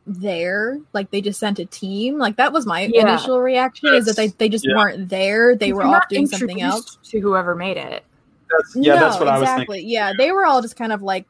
there, 0.07 0.79
like 0.93 1.09
they 1.11 1.19
just 1.21 1.39
sent 1.39 1.57
a 1.59 1.65
team. 1.65 2.17
Like 2.19 2.35
that 2.37 2.53
was 2.53 2.65
my 2.65 2.81
Yeah. 2.93 3.01
initial 3.01 3.39
reaction 3.41 3.93
is 3.93 4.05
that 4.05 4.15
they, 4.15 4.27
they 4.27 4.49
just 4.49 4.65
Yeah. 4.67 4.75
weren't 4.75 5.09
there. 5.09 5.55
They 5.55 5.73
were 5.73 5.83
You're 5.83 5.95
off 5.95 6.09
doing 6.09 6.27
something 6.27 6.61
else. 6.61 6.97
to 7.09 7.19
whoever 7.19 7.55
made 7.55 7.77
it. 7.77 8.03
That's, 8.49 8.75
yeah, 8.75 8.93
no, 8.95 8.99
that's 9.01 9.19
what 9.19 9.27
I 9.27 9.39
was 9.39 9.49
exactly. 9.49 9.77
thinking. 9.77 9.89
Yeah, 9.89 10.13
they 10.17 10.31
were 10.31 10.45
all 10.45 10.61
just 10.61 10.75
kind 10.75 10.91
of 10.93 11.01
like 11.01 11.25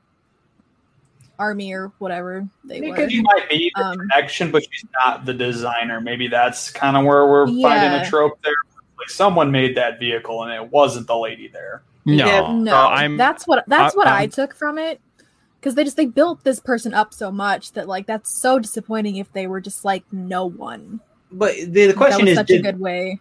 army 1.40 1.74
or 1.74 1.92
whatever 2.00 2.48
they 2.64 2.82
were. 2.82 2.88
Because 2.96 3.12
she 3.12 3.22
might 3.22 3.50
be 3.50 3.72
the 3.76 3.84
Um, 3.84 3.98
connection, 3.98 4.52
but 4.52 4.64
she's 4.64 4.86
not 5.06 5.26
the 5.26 5.34
designer. 5.34 6.00
Maybe 6.02 6.28
that's 6.28 6.70
kind 6.72 6.96
of 6.98 7.06
where 7.06 7.26
we're 7.28 7.48
finding 7.48 8.00
a 8.00 8.06
trope 8.10 8.38
there. 8.44 8.54
Like 8.98 9.10
someone 9.10 9.52
made 9.52 9.76
that 9.78 10.00
vehicle 10.00 10.44
and 10.44 10.52
it 10.54 10.72
wasn't 10.72 11.08
the 11.08 11.18
lady 11.18 11.48
there. 11.48 11.84
No, 12.06 12.14
Yeah, 12.26 12.54
No, 12.54 12.72
So 12.72 12.78
I'm 12.78 13.18
that's 13.18 13.46
what 13.48 13.64
that's 13.68 13.94
I- 13.94 13.98
what 13.98 14.08
I, 14.08 14.22
I'm- 14.22 14.30
took 14.30 14.56
from 14.56 14.78
it. 14.78 15.00
Because 15.60 15.74
they 15.76 15.84
just 15.84 15.98
they 15.98 16.06
built 16.06 16.44
this 16.44 16.60
person 16.60 16.94
up 16.94 17.12
so 17.14 17.32
much 17.32 17.72
that 17.74 17.88
like 17.88 18.06
that's 18.06 18.40
so 18.40 18.60
disappointing 18.60 19.16
if 19.16 19.32
they 19.34 19.48
were 19.48 19.60
just 19.60 19.84
like 19.84 20.04
no 20.14 20.46
one. 20.46 21.00
But 21.32 21.56
the, 21.56 21.88
the 21.88 21.94
question 21.94 22.28
is, 22.28 22.36
such 22.38 22.48
did, 22.48 22.60
a 22.60 22.72
good 22.72 22.80
way. 22.80 23.20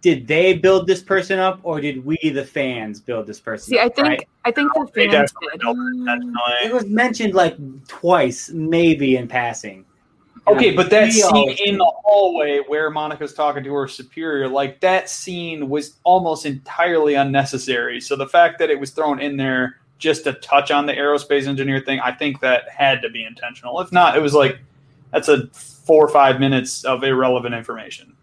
did 0.00 0.26
they 0.26 0.54
build 0.54 0.86
this 0.86 1.02
person 1.02 1.38
up 1.38 1.60
or 1.64 1.80
did 1.82 2.02
we 2.04 2.16
the 2.30 2.44
fans 2.44 2.98
build 2.98 3.26
this 3.26 3.38
person 3.40 3.68
See, 3.74 3.78
I 3.78 3.90
think 3.90 4.08
right? 4.08 4.28
I 4.46 4.52
think 4.52 4.72
the 4.72 4.86
fans 4.94 5.32
did. 5.38 5.60
it 5.62 6.66
it 6.66 6.72
was 6.72 6.86
mentioned 6.86 7.34
like 7.34 7.56
twice 7.88 8.48
maybe 8.50 9.16
in 9.16 9.28
passing 9.28 9.84
Okay, 10.48 10.70
but 10.70 10.90
that 10.90 11.12
scene 11.12 11.24
always 11.24 11.60
in 11.60 11.78
the 11.78 11.92
hallway 12.04 12.60
where 12.66 12.90
Monica's 12.90 13.34
talking 13.34 13.64
to 13.64 13.74
her 13.74 13.88
superior, 13.88 14.48
like 14.48 14.80
that 14.80 15.10
scene 15.10 15.68
was 15.68 15.96
almost 16.04 16.46
entirely 16.46 17.14
unnecessary. 17.14 18.00
So 18.00 18.14
the 18.14 18.28
fact 18.28 18.58
that 18.60 18.70
it 18.70 18.78
was 18.78 18.90
thrown 18.90 19.20
in 19.20 19.36
there 19.36 19.78
just 19.98 20.24
to 20.24 20.34
touch 20.34 20.70
on 20.70 20.86
the 20.86 20.92
aerospace 20.92 21.46
engineer 21.48 21.80
thing, 21.80 22.00
I 22.00 22.12
think 22.12 22.40
that 22.40 22.68
had 22.68 23.02
to 23.02 23.10
be 23.10 23.24
intentional. 23.24 23.80
If 23.80 23.90
not, 23.92 24.16
it 24.16 24.20
was 24.20 24.34
like 24.34 24.58
that's 25.12 25.28
a 25.28 25.48
four 25.48 26.04
or 26.04 26.08
five 26.08 26.38
minutes 26.38 26.84
of 26.84 27.02
irrelevant 27.02 27.54
information. 27.54 28.14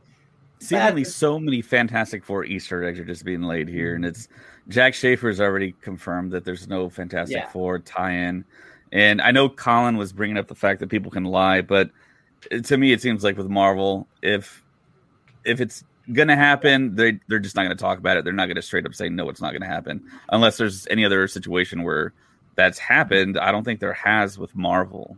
Seemingly, 0.59 1.03
so 1.03 1.37
many 1.37 1.61
Fantastic 1.61 2.23
Four 2.23 2.45
Easter 2.45 2.85
eggs 2.85 2.97
are 2.97 3.05
just 3.05 3.25
being 3.25 3.41
laid 3.41 3.67
here, 3.67 3.95
and 3.95 4.05
it's 4.05 4.29
Jac 4.69 4.93
Schaeffer's 4.93 5.41
already 5.41 5.73
confirmed 5.81 6.31
that 6.31 6.45
there's 6.45 6.69
no 6.69 6.89
Fantastic 6.89 7.35
Yeah. 7.35 7.49
Four 7.49 7.79
tie-in, 7.79 8.45
and 8.93 9.21
I 9.21 9.31
know 9.31 9.49
Colin 9.49 9.97
was 9.97 10.13
bringing 10.13 10.37
up 10.37 10.47
the 10.47 10.55
fact 10.55 10.79
that 10.79 10.87
people 10.87 11.11
can 11.11 11.25
lie, 11.25 11.59
but 11.59 11.87
it- 11.87 11.93
to 12.63 12.77
me, 12.77 12.91
it 12.91 13.01
seems 13.01 13.23
like 13.23 13.37
with 13.37 13.49
Marvel, 13.49 14.07
if 14.21 14.63
if 15.45 15.61
it's 15.61 15.83
gonna 16.11 16.35
happen, 16.35 16.95
they 16.95 17.19
they're 17.27 17.39
just 17.39 17.55
not 17.55 17.63
gonna 17.63 17.75
talk 17.75 17.97
about 17.97 18.17
it. 18.17 18.23
They're 18.23 18.33
not 18.33 18.47
gonna 18.47 18.61
straight 18.61 18.85
up 18.85 18.93
say 18.93 19.09
no, 19.09 19.29
it's 19.29 19.41
not 19.41 19.53
gonna 19.53 19.67
happen, 19.67 20.03
unless 20.29 20.57
there's 20.57 20.87
any 20.87 21.05
other 21.05 21.27
situation 21.27 21.83
where 21.83 22.13
that's 22.55 22.79
happened. 22.79 23.37
I 23.37 23.51
don't 23.51 23.63
think 23.63 23.79
there 23.79 23.93
has 23.93 24.37
with 24.37 24.55
Marvel. 24.55 25.17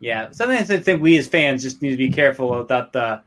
Yeah, 0.00 0.30
something 0.32 0.58
I 0.58 0.62
think 0.62 1.00
we 1.00 1.16
as 1.16 1.28
fans 1.28 1.62
just 1.62 1.80
need 1.80 1.90
to 1.90 1.96
be 1.96 2.10
careful 2.10 2.60
about 2.60 2.92
the. 2.92 3.22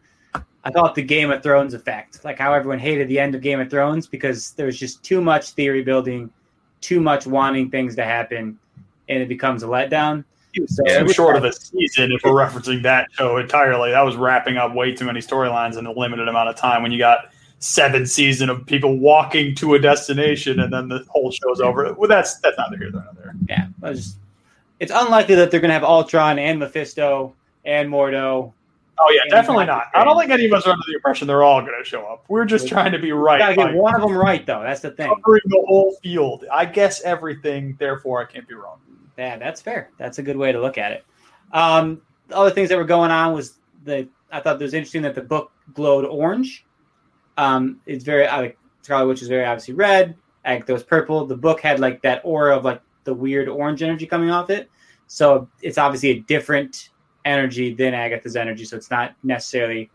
I 0.63 0.69
thought 0.69 0.95
the 0.95 1.01
Game 1.01 1.31
of 1.31 1.41
Thrones 1.41 1.73
effect, 1.73 2.25
like 2.25 2.37
how 2.37 2.53
everyone 2.53 2.79
hated 2.79 3.07
the 3.07 3.19
end 3.19 3.35
of 3.35 3.41
Game 3.41 3.61
of 3.61 3.69
Thrones 3.69 4.05
because 4.05 4.51
there 4.51 4.65
was 4.65 4.77
just 4.77 5.01
too 5.01 5.21
much 5.21 5.51
theory 5.51 5.81
building, 5.81 6.29
too 6.81 6.99
much 6.99 7.25
wanting 7.25 7.71
things 7.71 7.95
to 7.95 8.03
happen, 8.03 8.59
and 9.07 9.23
it 9.23 9.29
becomes 9.29 9.63
a 9.63 9.67
letdown. 9.67 10.25
So 10.65 10.83
Too 10.83 11.05
with 11.05 11.15
short 11.15 11.35
of 11.35 11.43
a 11.43 11.53
season 11.53 12.11
if 12.11 12.21
we're 12.23 12.31
referencing 12.31 12.81
that 12.83 13.07
show 13.11 13.37
entirely. 13.37 13.91
That 13.91 14.01
was 14.01 14.15
wrapping 14.15 14.57
up 14.57 14.73
way 14.73 14.93
too 14.93 15.05
many 15.05 15.19
storylines 15.19 15.77
in 15.77 15.85
a 15.85 15.91
limited 15.91 16.27
amount 16.27 16.49
of 16.49 16.55
time 16.55 16.81
when 16.81 16.91
you 16.91 16.97
got 16.97 17.31
seven 17.59 18.05
season 18.05 18.49
of 18.49 18.65
people 18.65 18.97
walking 18.97 19.55
to 19.55 19.75
a 19.75 19.79
destination 19.79 20.59
and 20.59 20.71
then 20.71 20.87
the 20.87 21.05
whole 21.09 21.31
show's 21.31 21.59
over. 21.59 21.93
Well, 21.93 22.09
that's 22.09 22.39
that's 22.39 22.57
neither 22.57 22.77
here 22.77 22.91
nor 22.91 23.05
there. 23.15 23.35
Yeah, 23.49 23.67
I 23.83 23.89
was 23.89 24.15
it's 24.79 24.91
unlikely 24.93 25.35
that 25.35 25.51
they're 25.51 25.59
going 25.59 25.69
to 25.69 25.73
have 25.73 25.83
Ultron 25.83 26.39
and 26.39 26.59
Mephisto 26.59 27.33
and 27.65 27.89
Mordo. 27.89 28.53
Oh 28.99 29.11
yeah, 29.13 29.21
definitely 29.29 29.65
not. 29.65 29.87
I 29.93 30.03
don't 30.03 30.17
think 30.17 30.31
any 30.31 30.45
of 30.45 30.53
us 30.53 30.65
are 30.65 30.71
under 30.71 30.83
the 30.87 30.95
impression 30.95 31.27
they're 31.27 31.43
all 31.43 31.61
going 31.61 31.77
to 31.77 31.87
show 31.87 32.03
up. 32.05 32.25
We're 32.29 32.45
just 32.45 32.67
trying 32.67 32.91
to 32.93 32.99
be 32.99 33.11
right 33.11 33.37
Got 33.37 33.49
to 33.49 33.55
get 33.55 33.73
one 33.75 33.95
of 33.95 34.01
them 34.01 34.17
right, 34.17 34.43
though. 34.43 34.61
That's 34.61 34.81
the 34.81 34.89
thing. 34.89 35.07
covering 35.07 35.43
the 35.45 35.63
whole 35.67 35.95
field. 36.01 36.45
I 36.51 36.65
guess 36.65 37.01
everything, 37.01 37.75
therefore 37.77 38.21
I 38.21 38.25
can't 38.25 38.47
be 38.47 38.55
wrong. 38.55 38.79
Yeah, 39.17 39.37
that's 39.37 39.61
fair. 39.61 39.89
That's 39.97 40.19
a 40.19 40.23
good 40.23 40.37
way 40.37 40.51
to 40.51 40.61
look 40.61 40.77
at 40.77 40.91
it. 40.91 41.05
Um, 41.51 42.01
the 42.27 42.37
other 42.37 42.51
things 42.51 42.69
that 42.69 42.77
were 42.77 42.83
going 42.83 43.11
on 43.11 43.33
was 43.33 43.57
the 43.83 44.07
I 44.31 44.39
thought 44.41 44.61
it 44.61 44.63
was 44.63 44.73
interesting 44.73 45.01
that 45.03 45.15
the 45.15 45.21
book 45.21 45.51
glowed 45.73 46.05
orange. 46.05 46.65
Um, 47.37 47.79
it's 47.85 48.03
very 48.03 48.27
I 48.27 48.39
like 48.39 48.57
Scarlet 48.81 49.07
Witch 49.07 49.21
is 49.21 49.27
very 49.27 49.45
obviously 49.45 49.73
red. 49.73 50.15
Agatha 50.45 50.73
was 50.73 50.83
purple. 50.83 51.25
The 51.25 51.35
book 51.35 51.61
had 51.61 51.79
like 51.79 52.01
that 52.03 52.21
aura 52.23 52.55
of 52.55 52.63
like 52.63 52.81
the 53.03 53.13
weird 53.13 53.49
orange 53.49 53.83
energy 53.83 54.05
coming 54.05 54.29
off 54.29 54.49
it. 54.49 54.69
So 55.07 55.49
it's 55.61 55.77
obviously 55.77 56.09
a 56.09 56.19
different 56.21 56.89
energy 57.25 57.73
than 57.73 57.93
Agatha's 57.93 58.35
energy. 58.35 58.65
So 58.65 58.77
it's 58.77 58.91
not 58.91 59.15
necessarily 59.23 59.89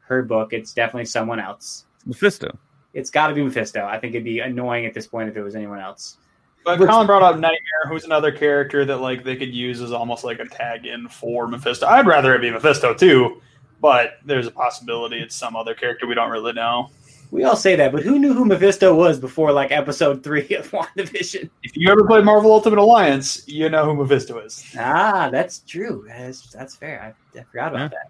her 0.00 0.22
book. 0.22 0.52
It's 0.52 0.72
definitely 0.72 1.06
someone 1.06 1.40
else. 1.40 1.86
Mephisto. 2.06 2.56
It's 2.94 3.10
got 3.10 3.28
to 3.28 3.34
be 3.34 3.42
Mephisto. 3.42 3.84
I 3.84 3.98
think 3.98 4.14
it'd 4.14 4.24
be 4.24 4.40
annoying 4.40 4.86
at 4.86 4.94
this 4.94 5.06
point 5.06 5.28
if 5.28 5.36
it 5.36 5.42
was 5.42 5.54
anyone 5.54 5.78
else. 5.80 6.18
But 6.64 6.78
Which- 6.78 6.88
Colin 6.88 7.06
brought 7.06 7.22
up 7.22 7.36
Nightmare, 7.36 7.88
who's 7.88 8.04
another 8.04 8.30
character 8.32 8.84
that 8.84 8.98
like 8.98 9.24
they 9.24 9.36
could 9.36 9.52
use 9.52 9.80
as 9.80 9.92
almost 9.92 10.24
like 10.24 10.38
a 10.38 10.46
tag 10.46 10.86
in 10.86 11.08
for 11.08 11.48
Mephisto. 11.48 11.86
I'd 11.86 12.06
rather 12.06 12.34
it 12.34 12.40
be 12.40 12.50
Mephisto 12.50 12.94
too, 12.94 13.40
but 13.80 14.18
there's 14.24 14.46
a 14.46 14.50
possibility 14.50 15.18
it's 15.18 15.34
some 15.34 15.56
other 15.56 15.74
character 15.74 16.06
we 16.06 16.14
don't 16.14 16.30
really 16.30 16.52
know. 16.52 16.90
We 17.32 17.44
all 17.44 17.56
say 17.56 17.74
that, 17.76 17.92
but 17.92 18.02
who 18.02 18.18
knew 18.18 18.34
who 18.34 18.44
Mephisto 18.44 18.94
was 18.94 19.18
before 19.18 19.52
like 19.52 19.72
episode 19.72 20.22
three 20.22 20.54
of 20.54 20.70
WandaVision? 20.70 21.48
If 21.62 21.76
you 21.76 21.90
ever 21.90 22.04
played 22.04 22.24
Marvel 22.24 22.52
Ultimate 22.52 22.78
Alliance, 22.78 23.48
you 23.48 23.70
know 23.70 23.86
who 23.86 23.94
Mephisto 23.94 24.38
is. 24.40 24.62
Ah, 24.78 25.30
that's 25.32 25.60
true. 25.60 26.04
That's 26.06 26.50
that's 26.50 26.76
fair. 26.76 27.14
I, 27.34 27.40
I 27.40 27.44
forgot 27.44 27.74
about 27.74 27.90
that. 27.92 28.08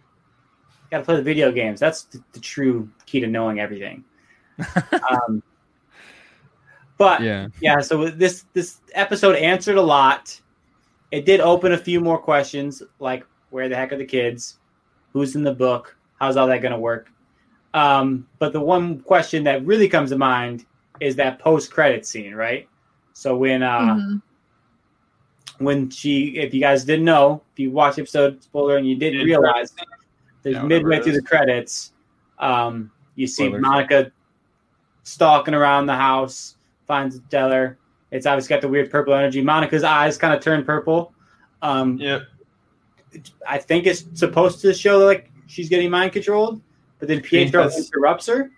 Got 0.91 0.99
to 0.99 1.05
play 1.05 1.17
the 1.17 1.23
video 1.23 1.53
games. 1.53 1.79
That's 1.79 2.03
the, 2.03 2.23
the 2.33 2.41
true 2.41 2.91
key 3.07 3.21
to 3.21 3.29
knowing 3.29 3.61
everything. 3.61 4.05
um, 5.11 5.43
but 7.03 7.21
yeah. 7.21 7.49
Yeah. 7.61 7.81
so 7.81 8.09
this 8.09 8.45
this 8.55 8.81
episode 8.95 9.35
answered 9.37 9.77
a 9.77 9.83
lot. 9.83 10.41
It 11.11 11.27
did 11.27 11.41
open 11.41 11.73
a 11.73 11.79
few 11.79 12.01
more 12.01 12.17
questions, 12.19 12.83
like 13.01 13.27
where 13.51 13.69
the 13.69 13.75
heck 13.77 13.93
are 13.93 13.99
the 13.99 14.05
kids? 14.05 14.59
Who's 15.13 15.35
in 15.35 15.43
the 15.43 15.55
book? 15.55 15.97
How's 16.21 16.37
all 16.37 16.47
that 16.47 16.63
going 16.63 16.73
to 16.73 16.79
work? 16.79 17.11
Um, 17.75 18.27
but 18.39 18.53
the 18.53 18.61
one 18.61 19.01
question 19.01 19.43
that 19.45 19.67
really 19.67 19.89
comes 19.89 20.11
to 20.11 20.19
mind 20.19 20.65
is 21.01 21.17
that 21.17 21.39
post 21.41 21.73
credit 21.73 22.07
scene, 22.07 22.35
right? 22.35 22.69
So 23.15 23.37
when 23.37 23.63
uh, 23.63 23.81
Mhm. 23.97 24.23
when 25.59 25.91
she, 25.91 26.37
if 26.39 26.55
you 26.55 26.61
guys 26.61 26.85
didn't 26.85 27.05
know, 27.05 27.43
if 27.53 27.59
you 27.59 27.71
watched 27.71 27.99
episode 27.99 28.43
spoiler 28.43 28.77
and 28.77 28.87
you 28.89 28.97
didn't 28.97 29.19
Mid- 29.19 29.27
realize, 29.27 29.73
there's 30.43 30.57
Yeah, 30.57 30.63
midway 30.63 31.03
through 31.03 31.13
the 31.13 31.23
credits, 31.23 31.93
um, 32.39 32.91
you 33.17 33.27
see 33.27 33.47
Spoilers. 33.47 33.63
Monica 33.63 34.13
stalking 35.05 35.55
around 35.55 35.87
the 35.87 35.97
house, 35.97 36.57
finds 36.87 37.21
Deller. 37.21 37.77
It's 38.11 38.27
obviously 38.27 38.51
got 38.51 38.61
the 38.61 38.69
weird 38.69 38.91
purple 38.91 39.15
energy. 39.15 39.41
Monica's 39.43 39.85
eyes 39.85 40.19
kind 40.19 40.35
of 40.35 40.41
turn 40.43 40.65
purple. 40.65 41.13
Um, 41.63 41.97
Yep. 41.99 42.23
I 43.47 43.59
think 43.59 43.87
it's 43.87 44.05
supposed 44.15 44.61
to 44.63 44.73
show 44.73 44.99
like 44.99 45.31
she's 45.47 45.69
getting 45.69 45.91
mind 45.91 46.13
controlled, 46.13 46.61
but 46.99 47.09
then 47.09 47.21
Pietro 47.21 47.65
that's- 47.65 47.87
interrupts 47.87 48.27
her. 48.27 48.51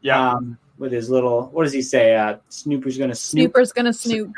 Yeah. 0.00 0.32
Um, 0.32 0.58
with 0.78 0.92
his 0.92 1.10
little, 1.10 1.46
what 1.48 1.64
does 1.64 1.72
he 1.72 1.82
say? 1.82 2.14
Uh, 2.14 2.36
Snooper's 2.50 2.96
gonna 2.98 3.14
snoop. 3.14 3.50
Snooper's 3.52 3.72
gonna 3.72 3.92
snoop. 3.92 4.32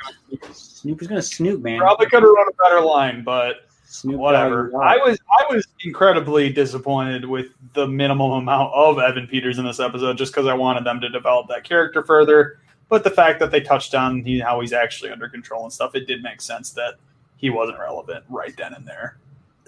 Snooper's 0.52 1.06
gonna 1.06 1.20
snoop, 1.20 1.60
man. 1.62 1.78
Probably 1.78 2.06
could 2.06 2.22
have 2.22 2.30
run 2.30 2.46
a 2.48 2.62
better 2.62 2.80
line, 2.80 3.22
but 3.24 3.56
Snoop 3.84 4.16
whatever. 4.18 4.70
I 4.82 4.96
was 4.98 5.18
I 5.38 5.52
was 5.52 5.66
incredibly 5.84 6.50
disappointed 6.50 7.24
with 7.26 7.48
the 7.74 7.86
minimum 7.86 8.30
amount 8.32 8.72
of 8.72 8.98
Evan 8.98 9.26
Peters 9.26 9.58
in 9.58 9.66
this 9.66 9.80
episode, 9.80 10.16
just 10.16 10.32
because 10.32 10.46
I 10.46 10.54
wanted 10.54 10.84
them 10.84 11.00
to 11.02 11.10
develop 11.10 11.48
that 11.48 11.64
character 11.64 12.02
further. 12.04 12.58
But 12.90 13.04
the 13.04 13.10
fact 13.10 13.38
that 13.40 13.50
they 13.50 13.60
touched 13.60 13.94
on 13.94 14.22
he, 14.24 14.38
how 14.40 14.60
he's 14.60 14.72
actually 14.74 15.10
under 15.10 15.28
control 15.28 15.62
and 15.64 15.72
stuff, 15.72 15.94
it 15.94 16.06
did 16.06 16.22
make 16.22 16.42
sense 16.42 16.72
that 16.72 16.94
he 17.36 17.48
wasn't 17.48 17.78
relevant 17.78 18.24
right 18.28 18.54
then 18.56 18.74
and 18.74 18.86
there. 18.86 19.16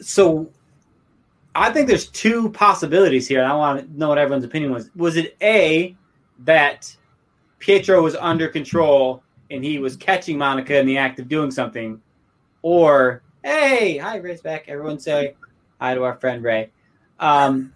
so 0.00 0.50
I 1.54 1.70
think 1.70 1.86
there's 1.86 2.08
two 2.08 2.50
possibilities 2.50 3.28
here. 3.28 3.44
I 3.44 3.54
want 3.54 3.80
to 3.86 3.98
know 3.98 4.08
what 4.08 4.18
everyone's 4.18 4.44
opinion 4.44 4.72
was. 4.72 4.90
Was 4.96 5.16
it 5.16 5.36
A 5.42 5.94
that 6.40 6.94
Pietro 7.58 8.02
was 8.02 8.16
under 8.16 8.48
control 8.48 9.22
and 9.50 9.62
he 9.62 9.78
was 9.78 9.96
catching 9.96 10.36
Monica 10.38 10.78
in 10.78 10.86
the 10.86 10.96
act 10.98 11.18
of 11.20 11.28
doing 11.28 11.50
something, 11.50 12.00
or 12.62 13.22
hey, 13.44 13.98
hi 13.98 14.16
Ray's 14.16 14.40
back. 14.40 14.64
Everyone 14.68 14.98
say 14.98 15.34
hi 15.80 15.94
to 15.94 16.02
our 16.04 16.14
friend 16.16 16.42
Ray. 16.42 16.70
Um, 17.20 17.72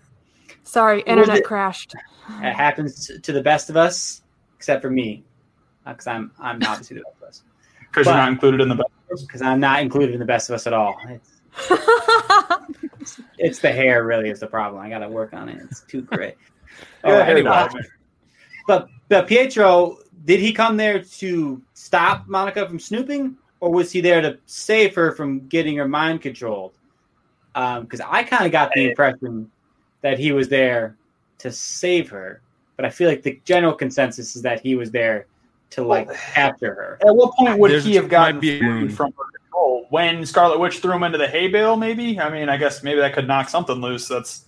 Sorry, 0.64 1.02
internet 1.02 1.38
it- 1.38 1.44
crashed. 1.44 1.94
it 2.42 2.52
happens 2.54 3.10
to 3.22 3.30
the 3.32 3.42
best 3.42 3.68
of 3.70 3.76
us, 3.76 4.22
except 4.56 4.80
for 4.82 4.90
me, 4.90 5.22
Uh, 5.86 5.92
because 5.92 6.06
I'm 6.06 6.32
I'm 6.38 6.62
obviously 6.64 6.96
the 6.98 7.02
best 7.04 7.22
of 7.22 7.28
us. 7.28 7.42
Because 7.80 8.06
you're 8.06 8.16
not 8.16 8.28
included 8.30 8.60
in 8.60 8.68
the 8.68 8.74
best. 8.74 9.26
Because 9.26 9.40
I'm 9.42 9.60
not 9.60 9.80
included 9.80 10.12
in 10.14 10.18
the 10.18 10.26
best 10.26 10.50
of 10.50 10.54
us 10.54 10.66
at 10.66 10.72
all. 10.72 11.00
It's, 11.08 11.40
it's 13.38 13.58
the 13.60 13.70
hair 13.72 14.04
really 14.04 14.28
is 14.28 14.40
the 14.40 14.46
problem. 14.46 14.82
I 14.82 14.90
got 14.90 14.98
to 14.98 15.08
work 15.08 15.32
on 15.32 15.48
it. 15.48 15.58
It's 15.62 15.82
too 15.82 16.02
gray. 16.02 16.34
Yeah, 17.04 17.10
Oh, 17.10 17.20
anyway. 17.20 17.50
dye. 17.50 17.70
But 18.66 18.88
but 19.08 19.28
Pietro, 19.28 19.98
did 20.24 20.40
he 20.40 20.52
come 20.52 20.76
there 20.76 21.02
to 21.02 21.62
stop 21.74 22.26
Monica 22.26 22.66
from 22.66 22.80
snooping, 22.80 23.36
or 23.60 23.70
was 23.70 23.92
he 23.92 24.00
there 24.00 24.20
to 24.20 24.38
save 24.46 24.94
her 24.96 25.12
from 25.12 25.46
getting 25.46 25.76
her 25.76 25.86
mind 25.88 26.20
controlled? 26.20 26.74
Um, 27.54 27.84
because 27.84 28.00
I 28.00 28.24
kind 28.24 28.44
of 28.44 28.52
got 28.52 28.72
the 28.74 28.90
impression 28.90 29.50
that 30.02 30.18
he 30.18 30.32
was 30.32 30.48
there 30.48 30.96
to 31.38 31.50
save 31.50 32.10
her, 32.10 32.42
but 32.76 32.84
I 32.84 32.90
feel 32.90 33.08
like 33.08 33.22
the 33.22 33.40
general 33.44 33.72
consensus 33.72 34.36
is 34.36 34.42
that 34.42 34.60
he 34.60 34.74
was 34.74 34.90
there 34.90 35.26
to 35.70 35.82
like 35.82 36.12
capture 36.14 36.74
her. 36.74 36.98
At 37.06 37.14
what 37.14 37.34
point 37.34 37.58
would 37.58 37.70
There's- 37.70 37.84
he 37.84 37.94
have 37.96 38.08
gotten 38.08 38.36
might 38.36 38.40
be 38.40 38.56
a 38.56 38.60
food 38.60 38.66
moon. 38.66 38.88
from 38.90 39.12
her 39.18 39.24
control? 39.38 39.86
When 39.90 40.24
Scarlet 40.26 40.58
Witch 40.58 40.78
threw 40.78 40.92
him 40.92 41.02
into 41.02 41.18
the 41.18 41.26
hay 41.28 41.48
bale, 41.48 41.76
maybe? 41.76 42.18
I 42.20 42.28
mean, 42.30 42.48
I 42.48 42.56
guess 42.56 42.82
maybe 42.82 43.00
that 43.00 43.14
could 43.14 43.26
knock 43.28 43.48
something 43.48 43.76
loose. 43.80 44.08
That's 44.08 44.44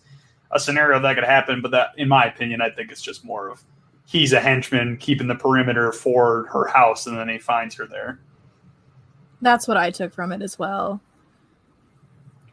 a 0.51 0.59
scenario 0.61 1.01
that 1.01 1.15
could 1.15 1.25
happen, 1.25 1.61
but 1.61 1.71
that, 1.73 1.91
in 1.97 2.09
my 2.09 2.25
opinion, 2.25 2.61
I 2.63 2.71
think 2.71 2.91
it's 2.91 3.03
just 3.03 3.25
more 3.25 3.49
of 3.49 3.63
he's 4.07 4.33
a 4.33 4.41
henchman 4.41 4.97
keeping 4.97 5.27
the 5.27 5.35
perimeter 5.35 5.93
for 5.93 6.47
her 6.53 6.67
house, 6.67 7.07
and 7.07 7.19
then 7.19 7.29
he 7.29 7.39
finds 7.39 7.75
her 7.77 7.87
there. 7.87 8.19
That's 9.43 9.69
what 9.69 9.77
I 9.77 9.91
took 9.91 10.13
from 10.13 10.33
it 10.33 10.41
as 10.43 10.59
well. 10.59 11.01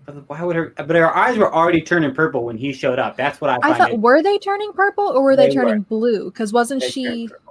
But 0.06 0.30
why 0.30 0.44
would 0.44 0.56
her? 0.56 0.74
But 0.78 0.92
her 0.96 1.16
eyes 1.16 1.36
were 1.38 1.52
already 1.52 1.82
turning 1.82 2.14
purple 2.14 2.44
when 2.46 2.58
he 2.58 2.74
showed 2.74 3.00
up. 3.00 3.18
That's 3.18 3.42
what 3.42 3.50
I 3.50 3.58
I 3.64 3.74
thought 3.74 3.92
it- 3.92 4.00
were 4.00 4.22
they 4.22 4.38
turning 4.38 4.72
purple 4.74 5.06
or 5.06 5.24
were 5.24 5.36
they, 5.36 5.48
They 5.48 5.56
turning 5.56 5.80
were. 5.80 5.80
blue? 5.80 6.26
Because 6.26 6.54
wasn't 6.54 6.82
they 6.82 6.90
she 6.90 7.06
turned 7.28 7.32
purple. 7.32 7.45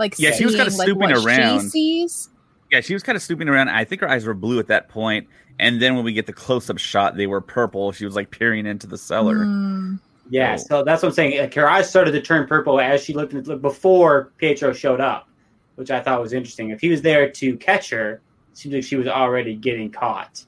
Like 0.00 0.18
Yeah, 0.18 0.32
she 0.32 0.44
was 0.44 0.56
kinda 0.56 0.70
seeing, 0.70 0.78
like, 0.98 1.16
snooping 1.16 1.26
around. 1.26 1.60
She 1.62 1.68
sees. 1.68 2.30
Yeah, 2.72 2.80
she 2.80 2.94
was 2.94 3.02
kind 3.02 3.16
of 3.16 3.22
snooping 3.22 3.48
around. 3.48 3.68
I 3.68 3.84
think 3.84 4.00
her 4.00 4.08
eyes 4.08 4.24
were 4.26 4.34
blue 4.34 4.58
at 4.58 4.66
that 4.68 4.88
point, 4.88 5.28
and 5.58 5.80
then 5.82 5.94
when 5.96 6.04
we 6.04 6.12
get 6.12 6.26
the 6.26 6.32
close-up 6.32 6.78
shot, 6.78 7.16
they 7.16 7.26
were 7.26 7.40
purple. 7.40 7.92
She 7.92 8.04
was 8.04 8.14
like 8.16 8.30
peering 8.30 8.66
into 8.66 8.86
the 8.86 8.98
cellar. 8.98 9.44
Hmm. 9.44 9.96
Yeah, 10.30 10.54
So- 10.56 10.66
so 10.68 10.84
that's 10.84 11.02
what 11.02 11.08
I'm 11.08 11.14
saying. 11.14 11.40
Like 11.40 11.54
her 11.54 11.68
eyes 11.68 11.88
started 11.90 12.12
to 12.12 12.20
turn 12.20 12.46
purple 12.46 12.80
as 12.80 13.02
she 13.02 13.12
looked 13.12 13.34
at 13.34 13.60
before 13.60 14.30
Pietro 14.38 14.72
showed 14.72 15.00
up, 15.00 15.28
which 15.74 15.90
I 15.90 16.00
thought 16.00 16.20
was 16.22 16.32
interesting. 16.32 16.70
If 16.70 16.80
he 16.80 16.88
was 16.88 17.02
there 17.02 17.28
to 17.28 17.56
catch 17.56 17.90
her, 17.90 18.20
it 18.52 18.56
seems 18.58 18.74
like 18.74 18.84
she 18.84 18.94
was 18.96 19.08
already 19.08 19.56
getting 19.56 19.90
caught 19.90 20.44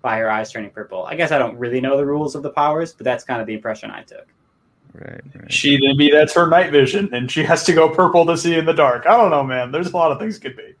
by 0.00 0.16
her 0.16 0.30
eyes 0.30 0.50
turning 0.50 0.70
purple. 0.70 1.04
I 1.04 1.14
guess 1.14 1.30
I 1.30 1.38
don't 1.38 1.58
really 1.58 1.80
know 1.82 1.96
the 1.98 2.06
rules 2.06 2.34
of 2.34 2.42
the 2.42 2.50
powers, 2.50 2.94
but 2.94 3.04
that's 3.04 3.22
kind 3.24 3.40
of 3.42 3.46
the 3.46 3.52
impression 3.54 3.90
I 3.90 4.02
took. 4.02 4.26
Right, 4.94 5.20
right. 5.34 5.52
She 5.52 5.78
maybe 5.80 6.10
that's 6.10 6.34
her 6.34 6.46
night 6.48 6.70
vision, 6.70 7.08
and 7.14 7.30
she 7.30 7.42
has 7.44 7.64
to 7.64 7.72
go 7.72 7.88
purple 7.88 8.26
to 8.26 8.36
see 8.36 8.56
in 8.56 8.66
the 8.66 8.72
dark. 8.74 9.06
I 9.06 9.16
don't 9.16 9.30
know, 9.30 9.42
man. 9.42 9.72
There's 9.72 9.88
a 9.90 9.96
lot 9.96 10.12
of 10.12 10.18
things 10.18 10.38
could 10.38 10.56
be. 10.56 10.74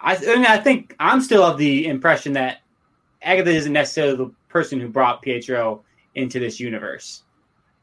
I, 0.00 0.16
I 0.16 0.36
mean, 0.36 0.46
I 0.46 0.58
think 0.58 0.94
I'm 0.98 1.20
still 1.20 1.42
of 1.44 1.56
the 1.58 1.86
impression 1.86 2.32
that 2.34 2.62
Agatha 3.22 3.50
isn't 3.50 3.72
necessarily 3.72 4.16
the 4.16 4.30
person 4.48 4.80
who 4.80 4.88
brought 4.88 5.22
Pietro 5.22 5.84
into 6.14 6.40
this 6.40 6.58
universe. 6.58 7.22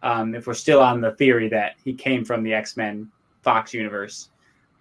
Um, 0.04 0.36
if 0.36 0.46
we're 0.46 0.54
still 0.54 0.82
on 0.82 1.02
the 1.02 1.12
theory 1.14 1.48
that 1.50 1.76
he 1.84 1.94
came 1.94 2.24
from 2.26 2.44
the 2.44 2.54
X 2.54 2.76
Men 2.78 3.10
Fox 3.42 3.74
universe, 3.74 4.30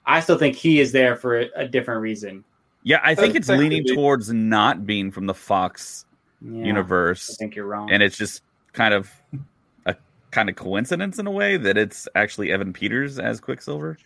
I 0.06 0.20
still 0.20 0.38
think 0.38 0.56
he 0.56 0.80
is 0.80 0.92
there 0.92 1.16
for 1.16 1.40
a, 1.40 1.48
a 1.56 1.68
different 1.68 2.00
reason. 2.00 2.44
Yeah, 2.82 3.00
I 3.02 3.14
think 3.14 3.34
it's 3.34 3.48
leaning 3.48 3.84
towards 3.84 4.30
not 4.32 4.84
being 4.86 5.10
from 5.10 5.26
the 5.26 5.32
Fox 5.34 6.04
Yeah, 6.42 6.62
I 6.62 6.66
universe, 6.66 7.36
think 7.38 7.54
you're 7.56 7.66
wrong. 7.66 7.90
and 7.90 8.02
it's 8.02 8.18
just 8.18 8.42
kind 8.74 8.92
of 8.92 9.08
a 9.08 9.23
kind 10.34 10.50
of 10.50 10.56
coincidence 10.56 11.18
in 11.18 11.26
a 11.26 11.30
way 11.30 11.56
that 11.56 11.78
it's 11.78 12.08
actually 12.16 12.50
Evan 12.50 12.72
Peters 12.72 13.18
as 13.20 13.40
Quicksilver. 13.40 13.96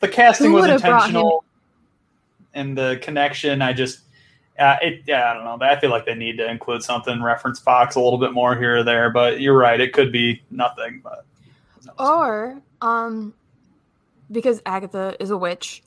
The 0.00 0.08
casting 0.08 0.52
was 0.52 0.62
would've 0.62 0.82
brought 0.82 1.08
him- 1.08 1.16
intentional, 1.16 1.44
and 2.54 2.76
the 2.76 2.98
connection. 3.02 3.62
I 3.62 3.72
just, 3.72 4.00
uh, 4.58 4.76
it. 4.82 5.02
Yeah, 5.06 5.30
I 5.30 5.34
don't 5.34 5.44
know. 5.44 5.66
I 5.66 5.80
feel 5.80 5.90
like 5.90 6.04
they 6.04 6.14
need 6.14 6.36
to 6.36 6.48
include 6.50 6.82
something 6.82 7.22
reference 7.22 7.58
Fox 7.58 7.94
a 7.94 8.00
little 8.00 8.18
bit 8.18 8.32
more 8.32 8.54
here 8.54 8.78
or 8.78 8.82
there. 8.84 9.10
But 9.10 9.40
you're 9.40 9.56
right. 9.56 9.80
It 9.80 9.94
could 9.94 10.12
be 10.12 10.42
nothing. 10.50 11.00
But 11.02 11.24
Or, 11.98 12.60
um, 12.82 13.32
because 14.30 14.60
Agatha 14.66 15.16
is 15.18 15.30
a 15.30 15.38
witch, 15.38 15.82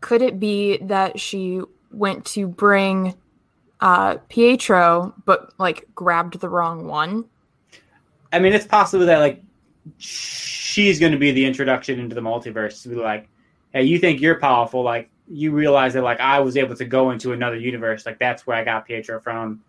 could 0.00 0.22
it 0.22 0.40
be 0.40 0.78
that 0.78 1.20
she 1.20 1.60
went 1.92 2.24
to 2.26 2.46
bring 2.46 3.14
uh, 3.80 4.16
Pietro, 4.28 5.14
but 5.26 5.52
like 5.58 5.86
grabbed 5.94 6.40
the 6.40 6.48
wrong 6.48 6.86
one? 6.86 7.26
I 8.32 8.38
mean, 8.38 8.52
it's 8.52 8.66
possible 8.66 9.06
that 9.06 9.18
like 9.18 9.42
she's 9.98 11.00
going 11.00 11.12
to 11.12 11.18
be 11.18 11.30
the 11.30 11.44
introduction 11.44 11.98
into 11.98 12.14
the 12.14 12.20
multiverse 12.20 12.82
to 12.82 12.88
be 12.88 12.94
like, 12.96 13.28
hey, 13.72 13.84
you 13.84 13.98
think 13.98 14.20
you're 14.20 14.38
powerful? 14.38 14.82
Like 14.82 15.10
you 15.28 15.50
realize 15.50 15.94
that 15.94 16.02
like 16.02 16.20
I 16.20 16.40
was 16.40 16.56
able 16.56 16.76
to 16.76 16.84
go 16.84 17.10
into 17.10 17.32
another 17.32 17.56
universe. 17.56 18.06
Like 18.06 18.18
that's 18.18 18.46
where 18.46 18.56
I 18.56 18.64
got 18.64 18.86
Pietro 18.86 19.20
from. 19.20 19.62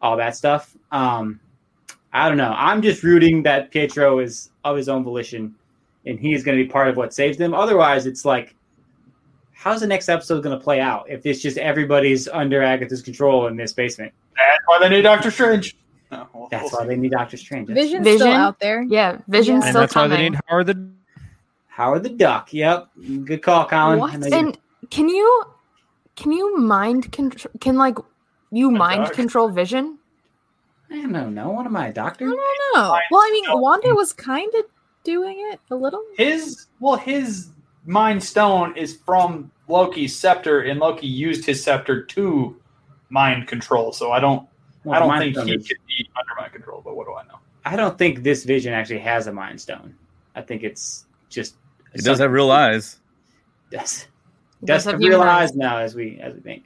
All 0.00 0.16
that 0.16 0.36
stuff. 0.36 0.76
Um, 0.92 1.40
I 2.12 2.28
don't 2.28 2.38
know. 2.38 2.54
I'm 2.56 2.82
just 2.82 3.02
rooting 3.02 3.42
that 3.42 3.70
Pietro 3.70 4.20
is 4.20 4.50
of 4.64 4.76
his 4.76 4.88
own 4.88 5.02
volition, 5.04 5.54
and 6.06 6.18
he 6.18 6.32
is 6.32 6.44
going 6.44 6.56
to 6.56 6.64
be 6.64 6.70
part 6.70 6.88
of 6.88 6.96
what 6.96 7.12
saves 7.12 7.36
them. 7.36 7.52
Otherwise, 7.52 8.06
it's 8.06 8.24
like, 8.24 8.54
how's 9.52 9.80
the 9.80 9.86
next 9.86 10.08
episode 10.08 10.42
going 10.42 10.56
to 10.56 10.62
play 10.62 10.80
out 10.80 11.10
if 11.10 11.26
it's 11.26 11.40
just 11.40 11.58
everybody's 11.58 12.28
under 12.28 12.62
Agatha's 12.62 13.02
control 13.02 13.48
in 13.48 13.56
this 13.56 13.72
basement? 13.72 14.12
that's 14.36 14.60
why 14.66 14.78
they 14.78 14.88
need 14.88 15.02
Doctor 15.02 15.30
Strange. 15.30 15.76
No, 16.10 16.26
oh, 16.34 16.38
we'll- 16.40 16.48
That's 16.50 16.64
we'll 16.72 16.80
why 16.80 16.84
see. 16.84 16.88
they 16.88 16.96
need 16.96 17.10
Doctor 17.12 17.36
Strange. 17.36 17.68
That's 17.68 17.80
Vision's 17.80 18.04
Vision? 18.04 18.20
still 18.20 18.32
out 18.32 18.60
there. 18.60 18.82
Yeah, 18.82 19.18
Vision's 19.28 19.46
Yeah. 19.48 19.54
and 19.54 19.64
still 19.64 19.80
that's 19.82 19.94
why 19.94 20.02
coming. 20.02 20.18
they 20.18 20.28
need 20.30 20.40
Howard 20.46 20.66
the. 20.66 20.88
Howard 21.68 22.02
the 22.02 22.08
Duck. 22.10 22.52
Yep, 22.52 22.88
good 23.24 23.42
call, 23.42 23.66
Colin. 23.66 23.98
What? 24.00 24.14
I 24.32 24.36
And 24.36 24.58
can 24.90 25.08
you 25.08 25.44
can 26.16 26.32
you 26.32 26.56
mind 26.58 27.12
control? 27.12 27.52
Can 27.60 27.76
like 27.76 27.96
you 28.50 28.68
A 28.68 28.72
mind 28.72 29.04
dog? 29.04 29.12
control 29.12 29.48
Vision? 29.50 29.98
I 30.90 31.02
don't 31.06 31.34
know. 31.34 31.50
What 31.50 31.66
am 31.66 31.76
I, 31.76 31.88
a 31.88 31.92
doctor? 31.92 32.24
I 32.24 32.28
don't 32.30 32.82
know. 32.82 32.98
Well, 33.10 33.20
I 33.20 33.30
mean, 33.30 33.60
Wanda 33.60 33.94
was 33.94 34.12
kind 34.14 34.52
of 34.54 34.64
doing 35.04 35.36
it 35.52 35.60
a 35.70 35.76
little. 35.76 36.02
His 36.16 36.66
well, 36.80 36.96
his 36.96 37.50
mind 37.84 38.24
stone 38.24 38.76
is 38.76 38.96
from 39.06 39.50
Loki's 39.68 40.16
scepter, 40.16 40.62
and 40.62 40.80
Loki 40.80 41.06
used 41.06 41.44
his 41.44 41.62
scepter 41.62 42.02
to 42.06 42.56
mind 43.10 43.46
control. 43.46 43.92
So 43.92 44.10
I 44.12 44.18
don't, 44.18 44.48
Well, 44.84 44.94
I 44.96 44.98
don't 45.00 45.18
think 45.18 45.34
Stone 45.34 45.46
he 45.48 45.54
is- 45.54 45.66
could 45.68 45.76
be 45.86 46.08
under 46.18 46.40
mind 46.40 46.52
control. 46.52 46.80
But 46.84 46.96
what 46.96 47.06
do 47.06 47.14
I 47.14 47.24
know? 47.24 47.38
I 47.64 47.76
don't 47.76 47.98
think 47.98 48.22
this 48.22 48.44
vision 48.44 48.72
actually 48.72 49.00
has 49.00 49.26
a 49.26 49.32
mind 49.32 49.60
stone. 49.60 49.94
I 50.34 50.42
think 50.42 50.62
it's 50.62 51.06
just. 51.28 51.56
It 51.94 52.04
does 52.04 52.18
have 52.20 52.30
real 52.30 52.50
eyes. 52.50 53.00
Does, 53.70 54.06
It 54.62 54.66
does 54.66 54.84
have 54.84 54.94
have 54.94 55.00
real 55.00 55.20
eyes. 55.20 55.50
eyes 55.50 55.56
now, 55.56 55.78
as 55.78 55.94
we 55.94 56.18
as 56.20 56.34
we 56.34 56.40
think. 56.40 56.64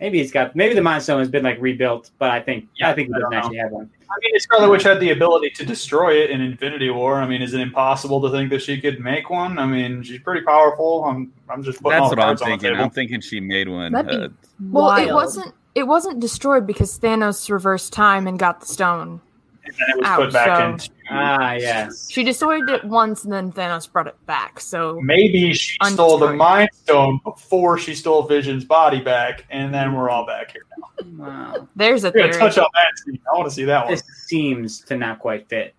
Maybe 0.00 0.20
it's 0.20 0.32
got. 0.32 0.56
Maybe 0.56 0.74
the 0.74 0.80
mind 0.80 1.02
stone 1.02 1.18
has 1.18 1.28
been 1.28 1.42
like 1.42 1.58
rebuilt, 1.60 2.10
but 2.18 2.30
I 2.30 2.40
think 2.40 2.68
Yeah, 2.76 2.88
I 2.90 2.94
think 2.94 3.10
it 3.10 3.16
I 3.16 3.18
doesn't 3.20 3.34
actually 3.34 3.58
have 3.58 3.70
one. 3.72 3.90
I 4.10 4.14
mean, 4.22 4.40
Scarlet 4.40 4.70
Witch 4.70 4.82
had 4.82 4.98
the 4.98 5.10
ability 5.10 5.50
to 5.50 5.64
destroy 5.66 6.14
it 6.22 6.30
in 6.30 6.40
Infinity 6.40 6.88
War. 6.90 7.16
I 7.20 7.26
mean, 7.28 7.42
is 7.42 7.52
it 7.54 7.60
impossible 7.60 8.20
to 8.22 8.30
think 8.30 8.50
that 8.50 8.62
she 8.62 8.80
could 8.80 8.98
make 8.98 9.28
one? 9.30 9.58
I 9.58 9.66
mean, 9.66 10.02
she's 10.02 10.20
pretty 10.20 10.40
powerful. 10.44 11.04
I'm, 11.04 11.32
I'm 11.48 11.62
just 11.62 11.80
putting 11.82 12.00
all 12.00 12.08
That's 12.08 12.14
the 12.14 12.16
what 12.16 12.22
I'm 12.24 12.28
cards 12.28 12.42
on 12.42 12.48
the 12.48 12.52
thinking. 12.54 12.70
table. 12.70 12.84
I'm 12.84 12.90
thinking 12.90 13.20
she 13.20 13.38
made 13.40 13.68
one. 13.68 13.94
Uh, 13.94 14.28
Well, 14.58 14.90
it 14.96 15.12
wasn't. 15.12 15.54
It 15.74 15.84
wasn't 15.84 16.20
destroyed 16.20 16.66
because 16.66 16.98
Thanos 16.98 17.48
reversed 17.50 17.92
time 17.92 18.26
and 18.26 18.38
got 18.38 18.60
the 18.60 18.66
stone. 18.66 19.20
and 19.64 19.74
then 19.74 19.88
it 19.90 19.96
was 19.98 20.06
Ouch, 20.06 20.18
put 20.18 20.32
back 20.32 20.58
so- 20.58 20.68
into. 20.70 20.90
Ah, 21.12 21.52
yes. 21.54 22.08
She 22.08 22.22
destroyed 22.22 22.70
it 22.70 22.84
once, 22.84 23.24
and 23.24 23.32
then 23.32 23.50
Thanos 23.50 23.90
brought 23.90 24.06
it 24.06 24.14
back. 24.26 24.60
So 24.60 25.00
Maybe 25.02 25.52
she 25.54 25.76
stole 25.84 26.18
the 26.18 26.32
Mind 26.34 26.70
Stone 26.72 27.20
before 27.24 27.78
she 27.78 27.96
stole 27.96 28.22
Vision's 28.28 28.64
body 28.64 29.00
back, 29.00 29.44
and 29.50 29.74
then 29.74 29.92
we're 29.94 30.08
all 30.08 30.24
back 30.24 30.52
here 30.52 30.62
now. 30.78 31.24
Wow. 31.56 31.68
there's 31.74 32.04
a 32.04 32.12
We're 32.14 32.30
theory. 32.30 32.32
touch 32.34 32.58
on 32.58 32.66
that 32.74 32.98
scene. 33.04 33.18
I 33.28 33.36
want 33.36 33.48
to 33.48 33.54
see 33.54 33.64
that 33.64 33.86
one. 33.86 33.92
This 33.94 34.04
seems 34.28 34.82
to 34.82 34.96
not 34.96 35.18
quite 35.18 35.48
fit. 35.48 35.74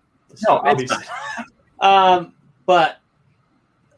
No, 0.48 0.58
obviously. 0.58 1.04
Um, 1.80 2.32
but 2.66 2.98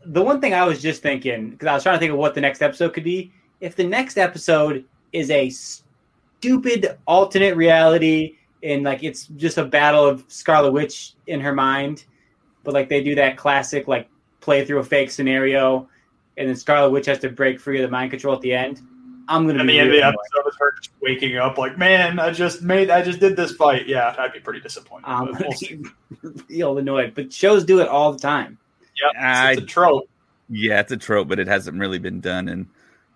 the 0.07 0.23
one 0.23 0.41
thing 0.41 0.55
I 0.55 0.65
was 0.65 0.81
just 0.81 1.03
thinking, 1.03 1.51
because 1.51 1.67
I 1.69 1.75
was 1.75 1.83
trying 1.83 1.97
to 1.97 1.99
think 1.99 2.13
of 2.13 2.19
what 2.19 2.35
the 2.35 2.41
next 2.41 2.63
episode 2.63 2.95
could 2.95 3.05
be. 3.05 3.31
If 3.61 3.77
the 3.77 3.85
next 3.85 4.17
episode 4.17 4.85
is 5.13 5.31
a 5.31 5.51
stupid 6.45 6.99
alternate 7.07 7.57
reality 7.57 8.37
and 8.63 8.83
like 8.83 9.03
it's 9.03 9.27
just 9.37 9.57
a 9.59 9.65
battle 9.65 10.05
of 10.07 10.25
Scarlet 10.29 10.73
Witch 10.73 11.15
in 11.27 11.41
her 11.41 11.55
mind, 11.55 12.05
but 12.65 12.75
like 12.75 12.89
they 12.89 13.03
do 13.03 13.15
that 13.15 13.37
classic 13.37 13.89
like 13.89 14.09
play 14.41 14.65
through 14.65 14.79
a 14.79 14.85
fake 14.85 15.11
scenario, 15.11 15.89
and 16.37 16.49
then 16.49 16.57
Scarlet 16.57 16.91
Witch 16.91 17.07
has 17.07 17.19
to 17.21 17.29
break 17.31 17.59
free 17.61 17.79
of 17.79 17.83
the 17.83 17.91
mind 17.91 18.11
control 18.11 18.35
at 18.35 18.41
the 18.43 18.53
end. 18.53 18.81
I'm 19.29 19.47
gonna 19.47 19.61
And 19.61 19.67
be 19.69 19.75
the 19.75 19.79
end 19.81 19.89
of 19.89 19.93
the 19.93 19.99
really 20.01 20.03
annoyed. 20.09 20.15
episode 20.35 20.49
is 20.51 20.57
her 20.59 20.73
just 20.77 20.91
waking 21.01 21.37
up 21.39 21.57
like, 21.57 21.79
man, 21.79 22.19
I 22.19 22.31
just 22.31 22.61
made, 22.63 22.91
I 22.91 23.01
just 23.01 23.21
did 23.21 23.37
this 23.37 23.53
fight. 23.53 23.87
Yeah, 23.89 24.15
I'd 24.19 24.35
be 24.35 24.41
pretty 24.41 24.61
disappointed. 24.61 25.05
I'm 25.07 25.27
but 25.27 25.33
gonna 25.33 25.45
we'll 25.49 25.53
see. 25.59 25.77
be 25.77 25.89
real 26.59 26.77
annoyed. 26.79 27.15
But 27.15 27.33
shows 27.33 27.65
do 27.65 27.81
it 27.81 27.89
all 27.89 28.13
the 28.13 28.19
time. 28.19 28.59
Yeah, 29.03 29.19
I- 29.19 29.53
it's 29.53 29.63
a 29.63 29.65
trope. 29.67 30.09
yeah, 30.51 30.81
it's 30.81 30.93
a 30.93 30.97
trope, 30.99 31.29
but 31.29 31.39
it 31.39 31.49
hasn't 31.49 31.79
really 31.79 31.99
been 31.99 32.21
done 32.21 32.49
in 32.51 32.69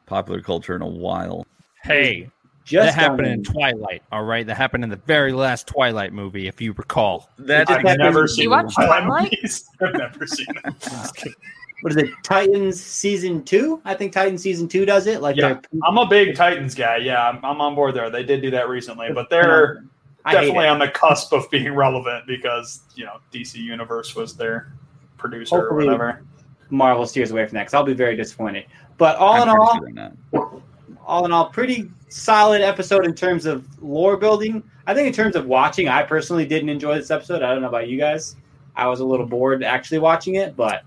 popular 0.06 0.40
culture 0.40 0.74
in 0.76 0.80
a 0.82 0.86
while. 0.88 1.46
Hey, 1.84 2.28
Just 2.68 2.94
that 2.96 3.00
happened 3.00 3.24
done 3.24 3.32
in 3.32 3.44
Twilight. 3.44 4.02
All 4.12 4.24
right, 4.24 4.46
that 4.46 4.56
happened 4.56 4.84
in 4.84 4.90
the 4.90 4.96
very 4.96 5.32
last 5.32 5.66
Twilight 5.66 6.12
movie, 6.12 6.46
if 6.48 6.60
you 6.60 6.72
recall. 6.72 7.30
That 7.38 7.70
I've 7.70 7.78
happened- 7.78 7.98
never 8.00 8.22
You 8.22 8.28
seen 8.28 8.50
watch 8.50 8.74
Twilight 8.74 9.04
Twilight? 9.04 9.60
I've 9.82 9.94
never 9.94 10.26
seen 10.26 10.46
them. 10.62 10.76
what 11.80 11.92
is 11.92 11.96
it? 11.96 12.10
Titans 12.22 12.82
season 12.82 13.42
two? 13.44 13.80
I 13.84 13.94
think 13.94 14.12
Titans 14.12 14.42
season 14.42 14.68
two 14.68 14.84
does 14.84 15.06
it. 15.06 15.22
Like 15.22 15.36
Yeah. 15.36 15.58
I'm 15.86 15.96
a 15.98 16.06
big 16.06 16.34
Titans 16.36 16.74
guy. 16.74 16.98
Yeah, 16.98 17.28
I'm, 17.28 17.44
I'm 17.44 17.60
on 17.60 17.74
board 17.74 17.94
there. 17.94 18.10
They 18.10 18.22
did 18.22 18.42
do 18.42 18.50
that 18.50 18.68
recently, 18.68 19.08
but 19.14 19.30
they're 19.30 19.84
I 20.24 20.32
definitely 20.34 20.66
on 20.66 20.78
the 20.78 20.88
cusp 20.88 21.32
of 21.32 21.50
being 21.50 21.72
relevant 21.74 22.26
because 22.26 22.80
you 22.94 23.04
know 23.06 23.18
DC 23.32 23.54
Universe 23.56 24.14
was 24.14 24.36
their 24.36 24.72
producer 25.16 25.56
Hopefully- 25.56 25.84
or 25.86 25.92
whatever. 25.92 26.22
Marvel 26.70 27.06
steers 27.06 27.30
away 27.30 27.46
from 27.46 27.54
that 27.54 27.62
because 27.62 27.72
I'll 27.72 27.82
be 27.82 27.94
very 27.94 28.14
disappointed. 28.14 28.66
But 28.98 29.16
all 29.16 29.32
I'm 29.34 29.42
in 29.44 29.48
all, 29.48 29.72
sure 29.76 29.80
they're 29.86 29.94
not. 29.94 30.62
all 31.06 31.24
in 31.24 31.32
all, 31.32 31.46
pretty 31.48 31.90
solid 32.08 32.60
episode 32.62 33.04
in 33.04 33.14
terms 33.14 33.46
of 33.46 33.66
lore 33.82 34.16
building. 34.16 34.62
I 34.86 34.94
think 34.94 35.06
in 35.06 35.12
terms 35.12 35.36
of 35.36 35.46
watching, 35.46 35.88
I 35.88 36.02
personally 36.02 36.46
didn't 36.46 36.68
enjoy 36.70 36.94
this 36.96 37.10
episode. 37.10 37.42
I 37.42 37.52
don't 37.52 37.62
know 37.62 37.68
about 37.68 37.88
you 37.88 37.98
guys. 37.98 38.36
I 38.76 38.86
was 38.86 39.00
a 39.00 39.04
little 39.04 39.26
bored 39.26 39.62
actually 39.62 39.98
watching 39.98 40.36
it, 40.36 40.56
but 40.56 40.82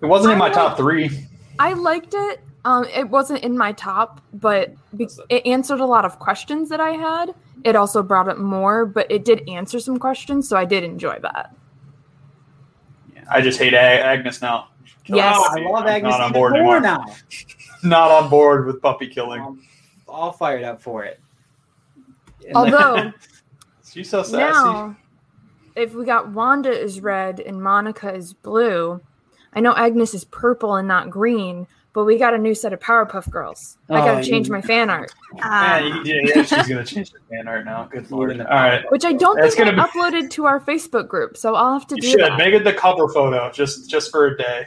It 0.00 0.06
wasn't 0.06 0.32
in 0.32 0.38
my 0.38 0.50
top 0.50 0.76
three. 0.76 1.10
I 1.58 1.72
liked 1.74 2.14
it. 2.14 2.40
Um, 2.64 2.84
it 2.92 3.08
wasn't 3.08 3.44
in 3.44 3.56
my 3.56 3.72
top, 3.72 4.20
but 4.34 4.74
be- 4.96 5.08
it 5.28 5.46
answered 5.46 5.78
a 5.80 5.84
lot 5.86 6.04
of 6.04 6.18
questions 6.18 6.68
that 6.70 6.80
I 6.80 6.90
had. 6.90 7.34
It 7.64 7.76
also 7.76 8.02
brought 8.02 8.28
up 8.28 8.38
more, 8.38 8.84
but 8.84 9.10
it 9.10 9.24
did 9.24 9.48
answer 9.48 9.78
some 9.78 9.98
questions, 9.98 10.48
so 10.48 10.56
I 10.56 10.64
did 10.64 10.82
enjoy 10.82 11.18
that. 11.22 11.54
Yeah, 13.14 13.24
I 13.30 13.40
just 13.40 13.58
hate 13.58 13.72
A- 13.72 13.78
Agnes 13.78 14.42
now. 14.42 14.68
Yes. 15.06 15.36
Oh, 15.38 15.48
I 15.56 15.60
love 15.70 15.82
I'm 15.84 15.88
Agnes 15.88 16.10
not 16.10 16.20
on 16.20 16.32
board 16.32 16.54
anymore. 16.54 16.80
now. 16.80 17.04
Not 17.84 18.10
on 18.10 18.28
board 18.28 18.66
with 18.66 18.82
puppy 18.82 19.06
killing. 19.06 19.40
I'm 19.40 19.62
all 20.08 20.32
fired 20.32 20.64
up 20.64 20.80
for 20.80 21.04
it. 21.04 21.20
And 22.46 22.56
Although 22.56 23.12
She's 23.90 24.10
so 24.10 24.22
sassy. 24.22 24.36
now, 24.36 24.96
if 25.74 25.94
we 25.94 26.04
got 26.04 26.30
Wanda 26.32 26.70
is 26.70 27.00
red 27.00 27.40
and 27.40 27.62
Monica 27.62 28.12
is 28.12 28.32
blue, 28.32 29.00
I 29.52 29.60
know 29.60 29.74
Agnes 29.74 30.12
is 30.14 30.24
purple 30.24 30.74
and 30.76 30.86
not 30.88 31.08
green, 31.08 31.66
but 31.92 32.04
we 32.04 32.18
got 32.18 32.34
a 32.34 32.38
new 32.38 32.54
set 32.54 32.72
of 32.74 32.80
Powerpuff 32.80 33.30
Girls. 33.30 33.78
I 33.88 33.94
Oh, 34.02 34.04
gotta 34.04 34.24
change 34.24 34.48
you- 34.48 34.52
my 34.52 34.60
fan 34.60 34.90
art, 34.90 35.14
ah. 35.40 35.78
yeah, 35.78 35.86
you- 35.86 36.02
yeah, 36.04 36.32
yeah, 36.36 36.42
she's 36.42 36.68
gonna 36.68 36.84
change 36.84 37.10
the 37.12 37.20
fan 37.30 37.48
art 37.48 37.64
now. 37.64 37.84
Good 37.90 38.10
lord. 38.10 38.32
Even 38.32 38.46
All 38.46 38.70
the- 38.70 38.82
which 38.90 39.04
I 39.04 39.12
don't 39.14 39.36
That's 39.40 39.54
think 39.54 39.68
I 39.68 39.70
gonna 39.70 39.88
uploaded 39.88 40.30
to 40.30 40.44
our 40.44 40.60
Facebook 40.60 41.08
group, 41.08 41.36
so 41.38 41.54
I'll 41.54 41.72
have 41.72 41.86
to 41.88 41.94
You 41.96 42.02
do 42.02 42.08
should 42.10 42.20
that. 42.20 42.36
make 42.36 42.52
it 42.52 42.64
the 42.64 42.74
cover 42.74 43.08
photo 43.08 43.50
just 43.50 43.88
just 43.88 44.10
for 44.10 44.26
a 44.26 44.36
day. 44.36 44.66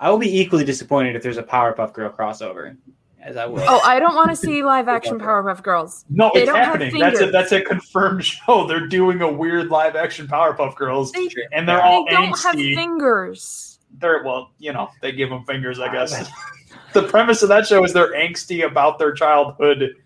I 0.00 0.10
will 0.10 0.18
be 0.18 0.40
equally 0.40 0.64
disappointed 0.64 1.16
if 1.16 1.22
there's 1.22 1.36
a 1.38 1.42
Powerpuff 1.42 1.92
Girl 1.92 2.10
crossover, 2.10 2.76
as 3.22 3.36
I 3.36 3.46
will. 3.46 3.62
Oh, 3.66 3.80
I 3.84 3.98
don't 4.00 4.14
want 4.14 4.30
to 4.30 4.36
see 4.36 4.62
live 4.64 4.88
action 4.88 5.18
Powerpuff 5.18 5.62
Girls. 5.62 6.04
No, 6.10 6.30
They 6.34 6.40
it's 6.42 6.46
don't 6.48 6.56
have 6.58 6.66
happening. 6.80 6.98
That's 6.98 7.16
a 7.16 7.18
fingers. 7.18 7.32
that's 7.32 7.52
a 7.52 7.60
confirmed 7.62 8.24
show. 8.26 8.66
They're 8.66 8.86
doing 8.86 9.20
a 9.22 9.32
weird 9.32 9.68
live 9.70 9.96
action 9.96 10.26
Powerpuff 10.26 10.74
Girls, 10.76 11.12
They, 11.12 11.28
and 11.52 11.68
they're 11.68 11.76
they 11.76 11.82
all 11.82 12.04
don't 12.10 12.38
have 12.42 12.54
fingers. 12.54 13.78
they're 13.98 14.22
well, 14.24 14.50
you 14.58 14.72
know, 14.72 14.90
they 15.00 15.12
give 15.12 15.30
them 15.30 15.44
fingers, 15.44 15.78
I 15.80 15.92
guess. 15.92 16.28
the 16.92 17.04
premise 17.04 17.42
of 17.42 17.48
that 17.50 17.66
show 17.66 17.84
is 17.84 17.92
they're 17.92 18.12
angsty 18.14 18.66
about 18.68 18.98
their 18.98 19.12
childhood 19.12 19.96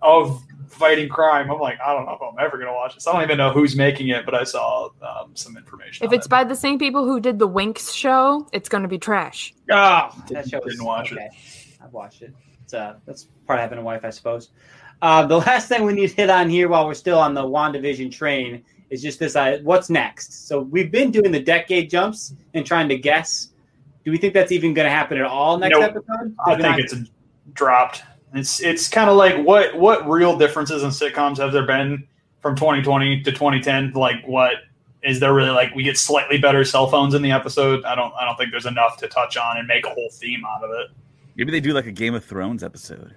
of 0.00 0.42
fighting 0.68 1.08
crime. 1.08 1.50
I'm 1.50 1.60
like, 1.60 1.78
I 1.84 1.92
don't 1.94 2.06
know 2.06 2.12
if 2.12 2.20
I'm 2.22 2.44
ever 2.44 2.58
gonna 2.58 2.72
watch 2.72 2.94
this. 2.94 3.06
I 3.06 3.12
don't 3.12 3.22
even 3.22 3.38
know 3.38 3.50
who's 3.52 3.76
making 3.76 4.08
it, 4.08 4.24
but 4.24 4.34
I 4.34 4.42
saw 4.44 4.88
um, 5.02 5.30
some 5.34 5.56
information. 5.56 6.04
If 6.04 6.08
on 6.10 6.14
it's 6.14 6.26
it. 6.26 6.30
by 6.30 6.44
the 6.44 6.56
same 6.56 6.78
people 6.78 7.04
who 7.04 7.20
did 7.20 7.38
the 7.38 7.48
Winx 7.48 7.94
show, 7.94 8.46
it's 8.52 8.68
going 8.68 8.82
to 8.82 8.88
be 8.88 8.98
trash. 8.98 9.54
Oh, 9.70 10.10
that 10.10 10.26
Didn't- 10.28 10.48
show 10.50 10.60
didn't 10.60 10.84
watch 10.84 11.12
it. 11.12 11.18
I've 11.82 11.92
watched 11.92 12.22
it. 12.22 12.34
It's 12.64 12.74
uh, 12.74 12.96
that's 13.06 13.28
part 13.46 13.58
of 13.58 13.62
having 13.62 13.78
a 13.78 13.82
wife, 13.82 14.04
I 14.04 14.10
suppose. 14.10 14.50
Uh, 15.00 15.26
the 15.26 15.38
last 15.38 15.68
thing 15.68 15.84
we 15.84 15.92
need 15.92 16.08
to 16.08 16.14
hit 16.14 16.30
on 16.30 16.48
here 16.48 16.68
while 16.68 16.86
we're 16.86 16.94
still 16.94 17.18
on 17.18 17.34
the 17.34 17.42
WandaVision 17.42 18.12
train 18.12 18.62
is 18.90 19.02
just 19.02 19.18
this: 19.18 19.36
uh, 19.36 19.58
what's 19.62 19.90
next? 19.90 20.46
So 20.48 20.60
we've 20.60 20.90
been 20.90 21.10
doing 21.10 21.32
the 21.32 21.40
decade 21.40 21.90
jumps 21.90 22.34
and 22.54 22.64
trying 22.64 22.88
to 22.88 22.96
guess. 22.98 23.48
Do 24.04 24.10
we 24.10 24.18
think 24.18 24.34
that's 24.34 24.52
even 24.52 24.74
going 24.74 24.86
to 24.86 24.90
happen 24.90 25.18
at 25.18 25.24
all 25.24 25.58
next 25.58 25.78
Nope. 25.78 25.82
episode? 25.82 26.34
I 26.44 26.50
think 26.52 26.62
not. 26.62 26.80
it's 26.80 26.94
dropped. 27.52 28.02
It's 28.34 28.60
it's 28.60 28.88
kind 28.88 29.10
of 29.10 29.16
like 29.16 29.44
what 29.44 29.76
what 29.78 30.08
real 30.08 30.36
differences 30.36 30.82
in 30.82 30.90
sitcoms 30.90 31.38
have 31.38 31.52
there 31.52 31.66
been 31.66 32.06
from 32.40 32.56
2020 32.56 33.22
to 33.22 33.30
2010? 33.30 33.92
Like 33.92 34.26
what 34.26 34.54
is 35.02 35.20
there 35.20 35.34
really 35.34 35.50
like 35.50 35.74
we 35.74 35.82
get 35.82 35.98
slightly 35.98 36.38
better 36.38 36.64
cell 36.64 36.88
phones 36.88 37.14
in 37.14 37.22
the 37.22 37.30
episode? 37.30 37.84
I 37.84 37.94
don't 37.94 38.12
I 38.14 38.24
don't 38.24 38.36
think 38.36 38.50
there's 38.50 38.66
enough 38.66 38.96
to 38.98 39.08
touch 39.08 39.36
on 39.36 39.58
and 39.58 39.66
make 39.68 39.86
a 39.86 39.90
whole 39.90 40.10
theme 40.12 40.44
out 40.44 40.64
of 40.64 40.70
it. 40.70 40.88
Maybe 41.36 41.50
they 41.50 41.60
do 41.60 41.72
like 41.72 41.86
a 41.86 41.92
Game 41.92 42.14
of 42.14 42.24
Thrones 42.24 42.62
episode. 42.62 43.14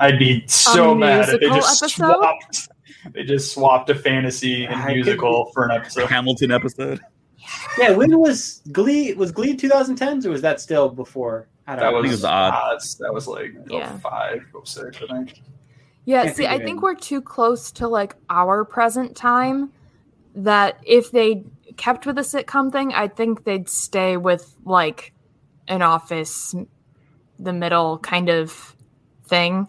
I'd 0.00 0.18
be 0.18 0.44
so 0.46 0.92
A 0.92 0.96
mad 0.96 1.28
if 1.28 1.40
they 1.40 1.46
just 1.48 1.82
episode? 1.82 2.16
swapped. 2.16 2.68
They 3.12 3.22
just 3.24 3.52
swapped 3.52 3.90
a 3.90 3.94
fantasy 3.94 4.64
and 4.64 4.74
I 4.76 4.86
could- 4.86 4.94
musical 4.94 5.46
for 5.52 5.64
an 5.64 5.70
episode. 5.72 6.08
Hamilton 6.08 6.50
episode. 6.50 7.00
yeah. 7.78 7.90
When 7.92 8.18
was 8.18 8.62
Glee? 8.72 9.12
Was 9.14 9.30
Glee 9.32 9.56
2010s 9.56 10.24
or 10.26 10.30
was 10.30 10.42
that 10.42 10.60
still 10.60 10.88
before? 10.88 11.48
I 11.66 11.76
don't 11.76 11.84
That 11.84 11.90
know. 11.92 12.00
was, 12.02 12.10
it 12.10 12.14
was 12.14 12.24
odd. 12.24 12.54
odds. 12.54 12.94
That 12.96 13.12
was 13.14 13.26
like 13.28 13.52
oh, 13.70 13.76
Yeah. 13.78 13.92
oh 13.94 13.98
five, 13.98 14.44
oh 14.54 14.64
six, 14.64 14.98
I 15.02 15.06
think. 15.14 15.42
Yeah, 16.06 16.24
Can't 16.24 16.36
see, 16.36 16.46
I 16.46 16.58
think 16.58 16.82
we're 16.82 16.94
too 16.94 17.22
close 17.22 17.70
to 17.72 17.88
like 17.88 18.14
our 18.28 18.64
present 18.64 19.16
time 19.16 19.72
that 20.34 20.78
if 20.84 21.10
they 21.10 21.44
kept 21.78 22.04
with 22.06 22.16
the 22.16 22.22
sitcom 22.22 22.70
thing, 22.70 22.92
I 22.92 23.08
think 23.08 23.44
they'd 23.44 23.68
stay 23.68 24.16
with 24.18 24.54
like 24.66 25.12
an 25.68 25.80
office, 25.80 26.54
the 27.38 27.52
middle 27.52 27.98
kind 27.98 28.28
of 28.28 28.74
thing. 29.26 29.68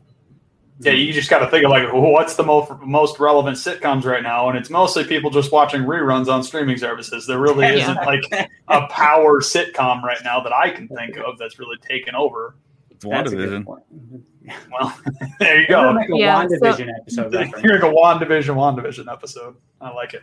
Yeah, 0.81 0.91
you 0.91 1.13
just 1.13 1.29
got 1.29 1.39
to 1.39 1.47
think 1.49 1.63
of 1.63 1.71
like 1.71 1.87
what's 1.93 2.35
the 2.35 2.43
most 2.43 2.69
most 2.81 3.17
relevant 3.19 3.55
sitcoms 3.57 4.03
right 4.03 4.21
now, 4.21 4.49
and 4.49 4.57
it's 4.57 4.69
mostly 4.69 5.05
people 5.05 5.29
just 5.29 5.51
watching 5.53 5.83
reruns 5.83 6.27
on 6.27 6.43
streaming 6.43 6.77
services. 6.77 7.25
There 7.25 7.39
really 7.39 7.65
Yeah. 7.65 7.91
isn't 7.91 7.95
like 8.05 8.23
a 8.67 8.85
power 8.87 9.39
sitcom 9.39 10.01
right 10.03 10.17
now 10.25 10.41
that 10.41 10.51
I 10.53 10.69
can 10.71 10.89
think 10.89 11.15
of 11.17 11.37
that's 11.37 11.59
really 11.59 11.77
taken 11.77 12.13
over. 12.13 12.57
It's 12.91 13.05
That's 13.05 13.31
WandaVision. 13.31 13.65
Well, 14.71 14.95
there 15.39 15.59
you 15.61 15.67
go. 15.67 15.91
make 15.93 16.07
a 16.07 16.17
Yeah, 16.17 16.45
so- 16.47 16.55
WandaVision 16.57 16.89
episode 17.01 17.33
reference. 17.33 17.63
You're 17.63 17.79
like 17.79 17.83
a 17.83 17.95
WandaVision, 18.25 18.55
WandaVision 18.55 19.11
episode. 19.11 19.55
I 19.81 19.91
like 19.91 20.13
it. 20.13 20.21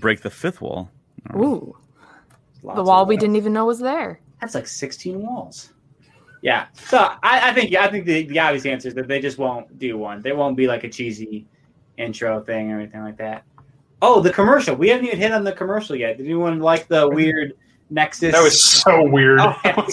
Break 0.00 0.20
the 0.22 0.30
fifth 0.30 0.60
wall. 0.60 0.90
Ooh, 1.36 1.76
Lots 2.64 2.76
the 2.76 2.82
wall 2.82 3.06
we 3.06 3.16
didn't 3.16 3.36
even 3.36 3.52
know 3.52 3.66
was 3.66 3.78
there. 3.78 4.20
That's 4.40 4.54
like 4.56 4.66
16 4.66 5.20
walls. 5.20 5.72
Yeah. 6.46 6.66
So 6.74 6.98
I, 7.24 7.50
I 7.50 7.52
think 7.52 7.74
I 7.74 7.88
think 7.90 8.04
the, 8.04 8.22
the 8.28 8.38
obvious 8.38 8.64
answer 8.66 8.86
is 8.86 8.94
that 8.94 9.08
they 9.08 9.20
just 9.20 9.36
won't 9.36 9.80
do 9.80 9.98
one. 9.98 10.22
They 10.22 10.30
won't 10.30 10.56
be 10.56 10.68
like 10.68 10.84
a 10.84 10.88
cheesy 10.88 11.44
intro 11.98 12.40
thing 12.40 12.70
or 12.70 12.78
anything 12.78 13.02
like 13.02 13.16
that. 13.16 13.42
Oh, 14.00 14.20
the 14.20 14.32
commercial. 14.32 14.76
We 14.76 14.88
haven't 14.90 15.06
even 15.06 15.18
hit 15.18 15.32
on 15.32 15.42
the 15.42 15.50
commercial 15.50 15.96
yet. 15.96 16.18
Did 16.18 16.26
anyone 16.26 16.60
like 16.60 16.86
the 16.86 17.08
weird 17.08 17.54
Nexus? 17.90 18.32
That 18.32 18.44
was 18.44 18.62
so 18.62 19.08
weird. 19.08 19.40
Oh, 19.40 19.56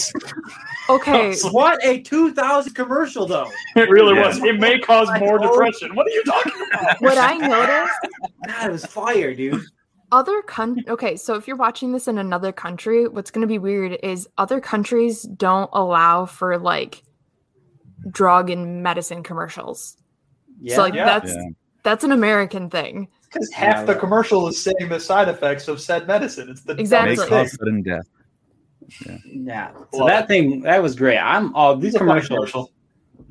Okay, 0.89 1.33
what 1.51 1.83
a 1.83 2.01
2000 2.01 2.73
commercial 2.75 3.25
though. 3.25 3.49
it 3.75 3.89
really 3.89 4.13
Yeah. 4.13 4.27
was. 4.27 4.37
It 4.43 4.59
may 4.59 4.77
cause 4.77 5.07
more 5.19 5.39
depression. 5.39 5.95
What 5.95 6.05
are 6.05 6.11
you 6.11 6.23
talking 6.23 6.53
about? 6.71 7.01
what 7.01 7.17
I 7.17 7.35
noticed 7.35 7.93
God, 8.45 8.69
it 8.69 8.71
was 8.71 8.85
fire, 8.85 9.33
dude. 9.33 9.59
Other 10.13 10.41
country 10.43 10.83
okay 10.87 11.15
so 11.17 11.33
if 11.35 11.47
you're 11.47 11.57
watching 11.57 11.91
this 11.91 12.07
in 12.07 12.17
another 12.17 12.51
country 12.53 13.07
what's 13.07 13.31
going 13.31 13.41
to 13.41 13.47
be 13.47 13.57
weird 13.59 13.97
is 14.03 14.27
other 14.37 14.61
countries 14.61 15.23
don't 15.23 15.69
allow 15.73 16.25
for 16.25 16.57
like 16.57 17.03
drug 18.11 18.49
and 18.49 18.81
medicine 18.83 19.23
commercials 19.23 19.97
Yeah. 20.61 20.75
so 20.75 20.81
like 20.83 20.93
Yeah. 20.93 21.05
that's 21.05 21.31
Yeah. 21.33 21.43
that's 21.83 22.03
an 22.05 22.11
american 22.11 22.69
thing 22.69 23.07
Because 23.23 23.51
half 23.51 23.77
Yeah, 23.77 23.83
the 23.85 23.91
right. 23.93 23.99
commercial 23.99 24.47
is 24.47 24.63
saying 24.63 24.87
the 24.89 24.99
side 24.99 25.27
effects 25.27 25.67
of 25.67 25.81
said 25.81 26.07
medicine. 26.07 26.49
It's 26.49 26.61
the 26.61 26.73
Exactly. 26.73 27.15
May 27.15 27.27
cause 27.27 27.49
thing. 27.49 27.57
sudden 27.57 27.81
death. 27.81 28.07
yeah. 29.25 29.71
So 29.91 29.97
Love 29.99 30.07
that 30.09 30.27
thing 30.27 30.61
that 30.61 30.81
was 30.83 30.95
great. 30.95 31.17
I'm 31.17 31.55
all 31.55 31.75
these 31.75 31.95
It's 31.95 31.95
a 31.95 31.99
funny 32.05 32.21
commercials. 32.21 32.37
commercial. 32.37 32.71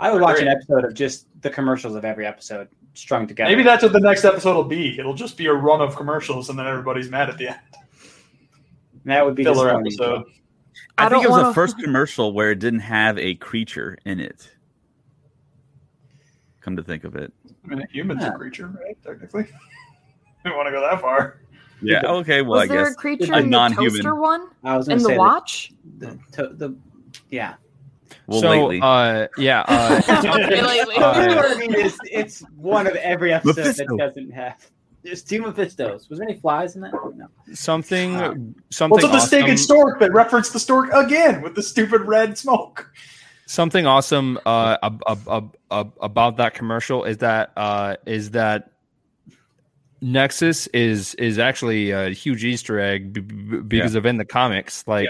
I 0.00 0.10
would 0.10 0.20
watch 0.22 0.36
Great. 0.36 0.48
an 0.48 0.54
episode 0.56 0.84
of 0.84 0.94
just 0.94 1.26
the 1.42 1.50
commercials 1.50 1.94
of 1.94 2.04
every 2.04 2.26
episode 2.26 2.66
strung 2.94 3.26
together. 3.26 3.50
Maybe 3.50 3.62
that's 3.62 3.82
what 3.82 3.92
the 3.92 4.00
next 4.00 4.24
episode 4.24 4.54
will 4.54 4.64
be. 4.64 4.98
It'll 4.98 5.14
just 5.14 5.36
be 5.36 5.46
a 5.46 5.52
run 5.52 5.80
of 5.80 5.96
commercials, 5.96 6.50
and 6.50 6.58
then 6.58 6.66
everybody's 6.66 7.10
mad 7.10 7.28
at 7.30 7.38
the 7.38 7.48
end. 7.48 7.60
that 9.04 9.24
would 9.24 9.34
be 9.34 9.44
Filler 9.44 9.82
disappointing. 9.82 9.92
episode. 10.20 10.32
I, 10.98 11.06
I 11.06 11.08
think 11.08 11.22
don't 11.22 11.24
it 11.24 11.28
was 11.28 11.36
the 11.38 11.42
wanna- 11.44 11.54
first 11.54 11.78
commercial 11.78 12.32
where 12.32 12.50
it 12.50 12.58
didn't 12.58 12.80
have 12.80 13.18
a 13.18 13.34
creature 13.36 13.96
in 14.04 14.20
it. 14.20 14.48
Come 16.60 16.76
to 16.76 16.82
think 16.82 17.04
of 17.04 17.16
it. 17.16 17.32
I 17.64 17.68
mean, 17.68 17.80
a 17.82 17.86
human's 17.90 18.22
Yeah. 18.22 18.28
a 18.28 18.36
creature, 18.36 18.68
right? 18.68 18.96
Technically, 19.04 19.44
I 20.44 20.48
don't 20.48 20.56
want 20.56 20.68
to 20.68 20.72
go 20.72 20.80
that 20.80 21.00
far. 21.00 21.40
Yeah. 21.80 22.02
Okay. 22.04 22.42
Well, 22.42 22.60
was 22.60 22.62
I 22.62 22.66
there 22.74 22.84
guess 22.84 22.92
a 22.92 22.96
creature 22.96 23.32
a 23.32 23.38
in 23.38 23.44
the 23.44 23.50
non-human. 23.50 23.90
toaster 23.90 24.14
one 24.14 24.48
I 24.62 24.76
was 24.76 24.88
in 24.88 24.98
going 24.98 25.14
the 25.14 25.18
watch 25.18 25.72
The, 25.98 26.16
the, 26.30 26.48
the, 26.54 26.76
yeah. 27.30 27.54
Well 28.26 28.40
so, 28.40 28.50
lately. 28.50 28.80
uh, 28.82 29.28
yeah, 29.38 29.64
uh, 29.66 30.00
lately. 30.32 30.94
Uh, 30.96 31.34
what 31.34 31.56
I 31.56 31.58
mean? 31.58 31.74
It's, 31.74 31.98
it's 32.10 32.40
one 32.56 32.86
of 32.86 32.94
every 32.96 33.32
episode 33.32 33.56
Mephisto. 33.56 33.84
that 33.96 33.98
doesn't 33.98 34.30
have. 34.30 34.70
There's 35.02 35.22
two 35.22 35.42
Mephistos. 35.42 36.08
Was 36.08 36.18
there 36.20 36.28
any 36.28 36.38
flies 36.38 36.76
in 36.76 36.82
that? 36.82 36.92
No. 36.92 37.26
something, 37.54 38.14
Uh, 38.16 38.34
something, 38.70 38.90
What's 38.90 39.02
with 39.04 39.12
the 39.12 39.18
steak 39.20 39.42
and 39.44 39.52
awesome- 39.54 39.56
stork? 39.58 39.98
They 40.00 40.08
reference 40.10 40.50
the 40.50 40.60
stork 40.60 40.90
again 40.92 41.42
with 41.42 41.54
the 41.56 41.62
stupid 41.62 42.02
red 42.02 42.38
smoke. 42.38 42.92
something 43.46 43.84
awesome 43.86 44.38
uh, 44.46 44.76
ab- 44.82 45.02
ab- 45.08 45.28
ab- 45.28 45.56
ab- 45.72 45.92
about 46.00 46.36
that 46.36 46.54
commercial 46.54 47.02
is 47.04 47.18
that 47.18 47.50
uh, 47.56 47.96
is 48.06 48.30
that 48.30 48.70
Nexus 50.00 50.66
is 50.68 51.14
is 51.16 51.38
actually 51.38 51.90
a 51.92 52.10
huge 52.10 52.44
Easter 52.44 52.78
egg 52.80 53.12
b- 53.12 53.20
b- 53.20 53.58
because 53.58 53.94
of 53.94 54.04
in 54.06 54.16
the 54.16 54.24
comics, 54.24 54.86
like 54.88 55.08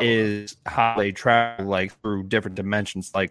is 0.00 0.56
how 0.66 0.94
they 0.96 1.12
travel 1.12 1.66
like 1.66 1.92
through 2.02 2.24
different 2.24 2.54
dimensions, 2.56 3.12
like 3.14 3.30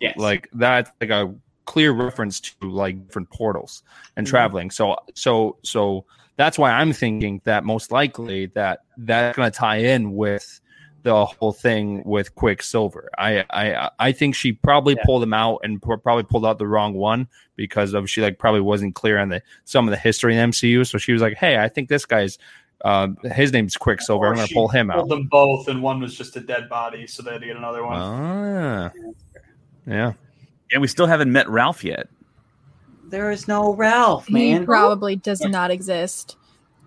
Yes. 0.00 0.16
like 0.16 0.48
that's 0.52 0.90
like 1.00 1.10
a 1.10 1.34
clear 1.64 1.92
reference 1.92 2.40
to 2.40 2.54
like 2.70 3.06
different 3.06 3.30
portals 3.30 3.82
and 4.16 4.26
Mhm. 4.26 4.30
traveling. 4.30 4.70
So 4.70 4.96
so 5.14 5.58
so 5.62 6.04
that's 6.36 6.58
why 6.58 6.70
I'm 6.72 6.92
thinking 6.92 7.40
that 7.44 7.64
most 7.64 7.90
likely 7.92 8.46
that 8.54 8.80
that's 8.96 9.36
going 9.36 9.50
to 9.50 9.56
tie 9.56 9.76
in 9.78 10.12
with 10.12 10.60
the 11.02 11.24
whole 11.26 11.52
thing 11.52 12.02
with 12.04 12.34
Quicksilver. 12.34 13.08
I 13.18 13.44
I 13.50 13.90
I 13.98 14.12
think 14.12 14.34
she 14.34 14.52
probably 14.52 14.94
Yeah. 14.96 15.04
pulled 15.04 15.22
him 15.22 15.32
out 15.34 15.60
and 15.62 15.80
pro- 15.80 15.96
probably 15.96 16.24
pulled 16.24 16.44
out 16.46 16.58
the 16.58 16.66
wrong 16.66 16.94
one 16.94 17.28
because 17.56 17.94
of 17.94 18.08
she 18.10 18.20
like 18.22 18.38
probably 18.38 18.60
wasn't 18.60 18.94
clear 18.94 19.18
on 19.18 19.28
the 19.28 19.42
some 19.64 19.86
of 19.86 19.90
the 19.90 19.96
history 19.96 20.32
in 20.32 20.38
the 20.38 20.42
MCU. 20.44 20.84
So 20.86 20.98
she 20.98 21.12
was 21.12 21.22
like, 21.22 21.36
"Hey, 21.36 21.58
I 21.58 21.68
think 21.68 21.88
this 21.88 22.04
guy's 22.04 22.38
uh, 22.84 23.08
his 23.34 23.52
name's 23.52 23.76
Quicksilver. 23.76 24.26
Or 24.26 24.28
I'm 24.30 24.36
going 24.36 24.48
to 24.48 24.54
pull 24.54 24.68
him 24.68 24.90
out." 24.90 25.08
them 25.08 25.26
both, 25.26 25.68
and 25.68 25.82
one 25.82 26.00
was 26.00 26.16
just 26.16 26.36
a 26.36 26.40
dead 26.40 26.68
body, 26.68 27.06
so 27.06 27.22
they 27.22 27.32
had 27.32 27.40
to 27.40 27.46
get 27.46 27.56
another 27.56 27.84
one. 27.84 27.96
Ah, 28.00 28.90
yeah. 29.86 30.12
and 30.72 30.80
we 30.82 30.88
still 30.88 31.06
haven't 31.06 31.32
met 31.32 31.48
Ralph 31.48 31.82
yet. 31.84 32.08
There 33.08 33.30
is 33.30 33.48
no 33.48 33.74
Ralph, 33.74 34.26
He 34.26 34.34
man. 34.52 34.66
probably 34.66 35.16
does 35.16 35.40
not 35.40 35.70
exist. 35.70 36.36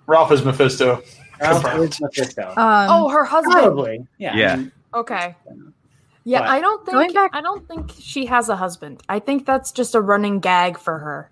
Ralph 0.07 0.31
is 0.31 0.43
Mephisto. 0.45 1.01
Ralph 1.41 1.65
is 1.81 1.99
Mephisto. 1.99 2.49
Um, 2.49 2.87
oh 2.89 3.09
her 3.09 3.23
husband 3.25 3.53
Probably. 3.55 4.05
Yeah. 4.19 4.35
Yeah. 4.35 4.63
Okay 4.93 5.35
yeah 6.23 6.39
But- 6.41 6.49
i 6.49 6.61
don't 6.61 6.85
think 6.85 7.13
back- 7.15 7.31
i 7.33 7.41
don't 7.41 7.67
think 7.67 7.91
she 7.97 8.27
has 8.27 8.47
a 8.47 8.55
husband 8.55 9.01
i 9.09 9.17
think 9.17 9.43
that's 9.47 9.71
just 9.71 9.95
a 9.95 10.01
running 10.01 10.39
gag 10.39 10.77
for 10.77 10.99
her 10.99 11.31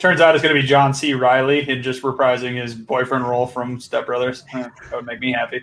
Turns 0.00 0.20
out 0.22 0.34
it's 0.34 0.42
going 0.42 0.54
to 0.54 0.60
be 0.60 0.66
John 0.66 0.94
C. 0.94 1.12
Reilly 1.14 1.68
and 1.70 1.82
just 1.84 2.02
reprising 2.02 2.60
his 2.60 2.74
boyfriend 2.74 3.28
role 3.28 3.46
from 3.46 3.78
Step 3.78 4.06
Brothers. 4.06 4.44
That 4.52 4.72
would 4.92 5.04
make 5.06 5.20
me 5.20 5.30
happy. 5.32 5.62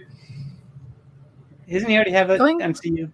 Isn't 1.67 1.89
he 1.89 1.95
already 1.95 2.11
have 2.11 2.29
an 2.29 2.37
Going- 2.37 2.59
MCU 2.59 3.09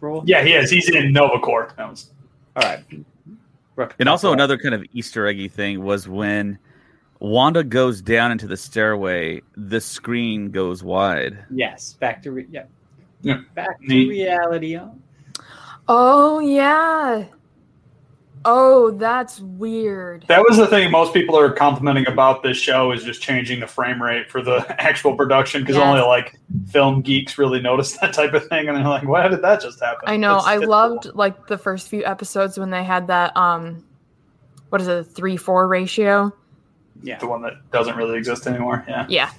role? 0.00 0.22
Yeah, 0.26 0.42
he 0.42 0.52
is. 0.54 0.70
He's 0.70 0.88
in 0.88 1.12
Nova 1.12 1.38
Corps. 1.40 1.72
That 1.76 1.90
was 1.90 2.10
All 2.56 2.62
right. 2.62 2.84
And 3.98 4.08
also 4.08 4.32
another 4.32 4.56
kind 4.58 4.74
of 4.74 4.84
Easter 4.92 5.26
eggy 5.26 5.48
thing 5.48 5.82
was 5.82 6.06
when 6.08 6.58
Wanda 7.18 7.64
goes 7.64 8.00
down 8.00 8.30
into 8.30 8.46
the 8.46 8.56
stairway, 8.56 9.42
the 9.56 9.80
screen 9.80 10.50
goes 10.50 10.82
wide. 10.84 11.44
Yes, 11.50 11.94
back 11.94 12.22
to 12.22 12.30
re- 12.32 12.46
yeah. 12.50 12.64
Yeah. 13.22 13.40
Back 13.54 13.78
to 13.80 13.86
Neat. 13.86 14.08
reality. 14.08 14.74
huh? 14.74 14.88
Oh 15.88 16.38
yeah. 16.40 17.24
Oh, 18.46 18.92
that's 18.92 19.38
weird. 19.40 20.24
that 20.28 20.42
was 20.48 20.56
the 20.56 20.66
thing 20.66 20.90
most 20.90 21.12
people 21.12 21.38
are 21.38 21.52
complimenting 21.52 22.06
about 22.08 22.42
this 22.42 22.56
show 22.56 22.90
is 22.90 23.04
just 23.04 23.20
changing 23.20 23.60
the 23.60 23.66
frame 23.66 24.02
rate 24.02 24.30
for 24.30 24.40
the 24.42 24.64
actual 24.80 25.14
production 25.14 25.60
because 25.60 25.76
Yes. 25.76 25.84
only 25.86 26.00
like 26.00 26.38
film 26.70 27.02
geeks 27.02 27.36
really 27.36 27.60
notice 27.60 27.96
that 28.00 28.14
type 28.14 28.32
of 28.32 28.46
thing 28.48 28.68
and 28.68 28.76
they're 28.78 28.84
like, 28.84 29.06
"Why 29.06 29.28
did 29.28 29.42
that 29.42 29.60
just 29.60 29.78
happen?" 29.80 30.04
I 30.08 30.16
know. 30.16 30.36
It's- 30.38 30.46
I 30.48 30.56
it's 30.56 30.66
loved 30.66 31.02
cool. 31.04 31.12
like 31.16 31.48
the 31.48 31.58
first 31.58 31.88
few 31.88 32.02
episodes 32.06 32.58
when 32.58 32.70
they 32.70 32.82
had 32.82 33.08
that 33.08 33.36
um 33.36 33.84
what 34.70 34.80
is 34.80 34.88
it, 34.88 35.04
three 35.04 35.36
four 35.36 35.68
ratio? 35.68 36.32
Yeah. 37.02 37.18
the 37.18 37.26
one 37.26 37.42
that 37.42 37.54
doesn't 37.72 37.96
really 37.96 38.16
exist 38.16 38.46
anymore. 38.46 38.84
Yeah. 38.88 39.06
Yeah. 39.08 39.30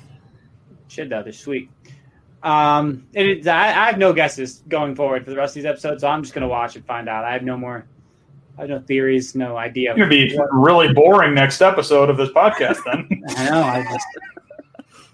Shit, 0.90 1.10
though, 1.10 1.24
they're 1.24 1.32
sweet. 1.32 1.70
Um, 2.44 3.08
it 3.14 3.26
is, 3.40 3.48
I, 3.48 3.68
I 3.68 3.86
have 3.86 3.98
no 3.98 4.14
guesses 4.14 4.62
going 4.68 4.96
forward 4.96 5.24
for 5.24 5.30
the 5.32 5.38
rest 5.38 5.52
of 5.52 5.56
these 5.56 5.66
episodes, 5.66 6.02
so 6.02 6.08
I'm 6.08 6.22
just 6.24 6.34
gonna 6.34 6.48
watch 6.48 6.76
and 6.76 6.86
find 6.86 7.08
out. 7.08 7.24
I 7.24 7.34
have 7.34 7.44
no 7.44 7.56
more. 7.56 7.86
I 8.62 8.68
no 8.68 8.80
theories, 8.80 9.34
no 9.34 9.58
idea. 9.58 9.90
It's 9.92 9.98
gonna 9.98 10.10
be 10.10 10.38
really 10.52 10.94
boring 10.94 11.34
next 11.34 11.62
episode 11.62 12.12
of 12.12 12.18
this 12.18 12.30
podcast. 12.30 12.78
Then 12.86 13.24
I 13.30 13.50
know. 13.50 13.64
I 13.64 13.84
just 13.84 14.08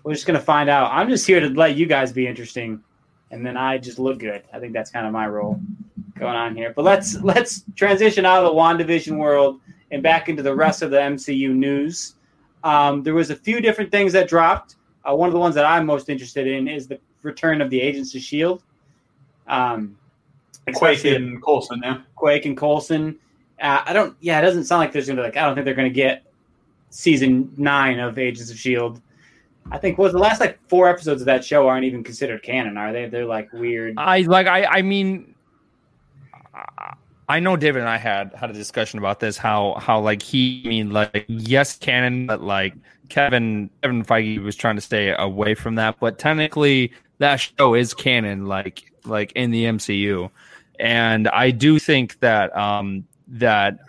we're 0.04 0.14
just 0.14 0.28
gonna 0.28 0.40
find 0.40 0.70
out. 0.70 0.92
I'm 0.92 1.08
just 1.08 1.26
here 1.26 1.40
to 1.40 1.48
let 1.48 1.78
you 1.78 1.86
guys 1.86 2.12
be 2.12 2.28
interesting, 2.28 2.84
and 3.32 3.46
then 3.46 3.56
I 3.56 3.78
just 3.78 4.00
look 4.00 4.20
good. 4.20 4.44
I 4.52 4.60
think 4.60 4.74
that's 4.74 4.92
kind 4.92 5.08
of 5.08 5.14
my 5.14 5.28
role 5.28 5.62
going 6.20 6.36
on 6.36 6.58
here. 6.58 6.74
But 6.76 6.84
let's 6.84 7.22
let's 7.22 7.64
transition 7.76 8.26
out 8.26 8.44
of 8.44 8.52
the 8.52 8.60
Wandavision 8.60 9.18
world 9.18 9.62
and 9.92 10.04
back 10.04 10.28
into 10.28 10.44
the 10.44 10.54
rest 10.54 10.82
of 10.82 10.92
the 10.92 10.98
MCU 10.98 11.54
news. 11.54 12.16
Um, 12.66 13.02
there 13.02 13.14
was 13.14 13.30
a 13.30 13.36
few 13.36 13.62
different 13.62 13.92
things 13.92 14.12
that 14.12 14.28
dropped. 14.28 14.76
Uh, 15.10 15.16
one 15.16 15.30
of 15.30 15.34
the 15.34 15.40
ones 15.40 15.56
that 15.56 15.64
I'm 15.64 15.86
most 15.86 16.10
interested 16.10 16.48
in 16.48 16.68
is 16.68 16.90
the 16.90 17.00
return 17.22 17.62
of 17.62 17.70
the 17.70 17.80
Agents 17.80 18.14
of 18.14 18.22
Shield. 18.22 18.62
Um, 19.48 19.98
Quake 20.74 21.06
and 21.06 21.42
Coulson. 21.42 21.80
Yeah. 21.82 22.02
Quake 22.18 22.46
and 22.46 22.58
Coulson. 22.58 23.18
Uh, 23.62 23.82
I 23.86 23.94
don't. 23.94 24.16
Yeah, 24.20 24.40
it 24.40 24.44
doesn't 24.44 24.66
sound 24.66 24.80
like 24.80 24.92
there's 24.92 25.08
gonna 25.08 25.22
be 25.22 25.26
like. 25.26 25.38
I 25.38 25.46
don't 25.46 25.56
think 25.56 25.66
they're 25.66 25.74
gonna 25.74 25.90
get 25.90 26.24
season 26.90 27.52
nine 27.58 28.00
of 28.00 28.18
Agents 28.18 28.52
of 28.52 28.58
Shield. 28.58 29.02
I 29.72 29.78
think 29.78 29.98
was 29.98 30.14
the 30.14 30.20
last 30.20 30.40
like 30.40 30.60
four 30.70 30.88
episodes 30.88 31.22
of 31.22 31.26
that 31.26 31.44
show 31.44 31.68
aren't 31.68 31.84
even 31.86 32.04
considered 32.04 32.42
canon, 32.44 32.78
are 32.78 32.94
they? 32.94 33.08
They're 33.10 33.26
like 33.26 33.52
weird. 33.52 33.96
I 33.98 34.22
like 34.22 34.48
I 34.48 34.66
I 34.66 34.82
mean 34.82 35.34
I- 36.54 36.94
I 37.30 37.42
know 37.42 37.58
David 37.58 37.80
and 37.82 37.90
I 37.90 37.98
had 37.98 38.34
had 38.34 38.50
a 38.50 38.54
discussion 38.54 39.00
about 39.00 39.20
this 39.20 39.38
how 39.38 39.76
how 39.82 40.00
like 40.00 40.22
he 40.22 40.62
I 40.66 40.70
mean 40.70 40.92
like 40.92 41.26
yes 41.28 41.76
canon 41.78 42.26
but 42.28 42.42
like 42.42 42.74
Kevin 43.10 43.70
Kevin 43.84 44.06
Feige 44.06 44.42
was 44.42 44.56
trying 44.56 44.76
to 44.76 44.82
stay 44.82 45.14
away 45.18 45.54
from 45.54 45.76
that 45.76 46.00
but 46.00 46.18
technically 46.20 46.94
that 47.18 47.36
show 47.36 47.74
is 47.74 47.94
canon 47.94 48.46
like 48.46 48.90
like 49.04 49.34
in 49.34 49.52
the 49.52 49.66
MCU 49.66 50.30
and 50.80 51.28
I 51.28 51.52
do 51.52 51.80
think 51.80 52.18
that 52.22 52.56
um 52.56 53.06
that 53.28 53.80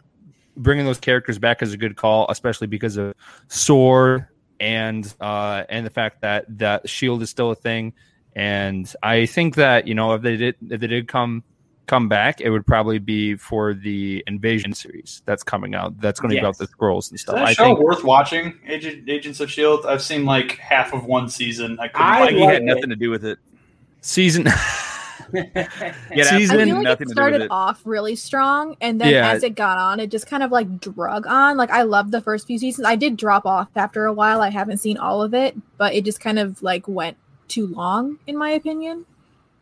bringing 0.56 0.84
those 0.84 0.98
characters 0.98 1.38
back 1.38 1.62
is 1.62 1.72
a 1.72 1.76
good 1.76 1.96
call 1.96 2.26
especially 2.30 2.66
because 2.66 2.96
of 2.96 3.14
Sword 3.48 4.26
and 4.60 5.14
uh 5.20 5.64
and 5.68 5.86
the 5.86 5.90
fact 5.90 6.20
that 6.22 6.44
that 6.58 6.88
Shield 6.88 7.22
is 7.22 7.30
still 7.30 7.50
a 7.50 7.54
thing 7.54 7.92
and 8.34 8.92
I 9.02 9.26
think 9.26 9.54
that 9.56 9.86
you 9.86 9.94
know 9.94 10.14
if 10.14 10.22
they 10.22 10.36
did 10.36 10.56
if 10.70 10.80
they 10.80 10.86
did 10.86 11.08
come 11.08 11.42
come 11.88 12.08
back, 12.08 12.40
it 12.40 12.50
would 12.50 12.66
probably 12.66 12.98
be 12.98 13.34
for 13.34 13.74
the 13.74 14.22
Invasion 14.28 14.72
series 14.74 15.22
that's 15.24 15.42
coming 15.42 15.74
out. 15.74 15.98
That's 16.00 16.20
going 16.20 16.30
to 16.30 16.34
be 16.34 16.38
about 16.38 16.58
the 16.58 16.66
scrolls 16.66 17.10
and 17.10 17.16
Is 17.16 17.22
stuff. 17.22 17.36
that 17.36 17.46
I 17.46 17.52
show 17.54 17.64
think 17.64 17.80
worth 17.80 18.04
watching? 18.04 18.58
Agent, 18.68 19.08
Agents 19.08 19.40
of 19.40 19.50
Shield. 19.50 19.86
I've 19.86 20.02
seen 20.02 20.24
like 20.24 20.58
half 20.58 20.92
of 20.92 21.04
one 21.06 21.28
season. 21.28 21.78
I 21.80 21.88
couldn't. 21.88 22.06
I 22.06 22.18
find 22.18 22.36
Feige 22.36 22.40
love 22.40 22.50
had 22.52 22.62
it. 22.62 22.64
nothing 22.66 22.90
to 22.90 22.96
do 22.96 23.10
with 23.10 23.24
it. 23.24 23.38
season. 24.02 24.46
Yeah, 25.32 26.24
Season- 26.24 26.60
I 26.60 26.64
feel 26.64 26.74
like 26.76 26.84
nothing 26.84 26.84
it 26.84 26.86
to 26.86 26.96
do 26.96 27.04
with 27.04 27.10
started 27.12 27.40
it. 27.42 27.50
off 27.50 27.80
really 27.84 28.16
strong, 28.16 28.76
and 28.80 29.00
then 29.00 29.12
Yeah. 29.12 29.30
as 29.30 29.42
it 29.42 29.54
got 29.54 29.78
on, 29.78 30.00
it 30.00 30.10
just 30.10 30.26
kind 30.26 30.42
of 30.42 30.50
like 30.50 30.80
drug 30.80 31.26
on. 31.26 31.56
Like 31.56 31.70
I 31.70 31.82
loved 31.82 32.12
the 32.12 32.20
first 32.20 32.46
few 32.46 32.58
seasons. 32.58 32.86
I 32.86 32.96
did 32.96 33.16
drop 33.16 33.46
off 33.46 33.68
after 33.76 34.06
a 34.06 34.12
while. 34.12 34.40
I 34.40 34.50
haven't 34.50 34.78
seen 34.78 34.96
all 34.96 35.22
of 35.22 35.34
it, 35.34 35.56
but 35.76 35.94
it 35.94 36.04
just 36.04 36.20
kind 36.20 36.38
of 36.38 36.62
like 36.62 36.86
went 36.88 37.16
too 37.48 37.66
long, 37.68 38.18
in 38.26 38.36
my 38.36 38.50
opinion. 38.50 39.04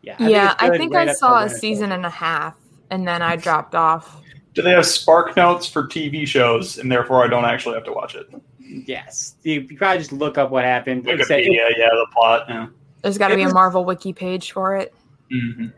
yeah, 0.01 0.15
yeah, 0.19 0.51
it's 0.53 0.63
I 0.63 0.77
think 0.77 0.93
right 0.93 1.09
I 1.09 1.13
saw 1.13 1.43
a 1.43 1.49
season 1.49 1.91
and 1.91 2.05
a 2.05 2.09
half 2.09 2.55
and 2.89 3.05
then 3.07 3.21
I 3.21 3.35
dropped 3.35 3.75
off. 3.75 4.21
Do 4.53 4.61
they 4.61 4.71
have 4.71 4.85
spark 4.85 5.35
notes 5.37 5.67
for 5.67 5.85
TV 5.87 6.25
shows, 6.25 6.77
and 6.79 6.91
therefore 6.91 7.23
I 7.23 7.27
don't 7.27 7.45
actually 7.45 7.75
have 7.75 7.83
to 7.85 7.93
watch 7.93 8.15
it? 8.15 8.27
Yes, 8.59 9.35
you, 9.43 9.61
you 9.69 9.77
probably 9.77 9.99
just 9.99 10.11
look 10.11 10.37
up 10.37 10.49
what 10.51 10.63
happened. 10.63 11.05
Like 11.05 11.19
I 11.19 11.23
said, 11.23 11.39
Wikipedia, 11.41 11.69
yeah, 11.77 11.89
the 11.89 12.07
plot. 12.13 12.45
Yeah. 12.49 12.67
There's 13.01 13.17
got 13.17 13.27
to 13.29 13.35
It 13.35 13.37
be 13.37 13.43
a 13.43 13.53
Marvel 13.53 13.85
wiki 13.85 14.11
page 14.13 14.51
for 14.51 14.75
it. 14.75 14.93
Mhm. 15.31 15.73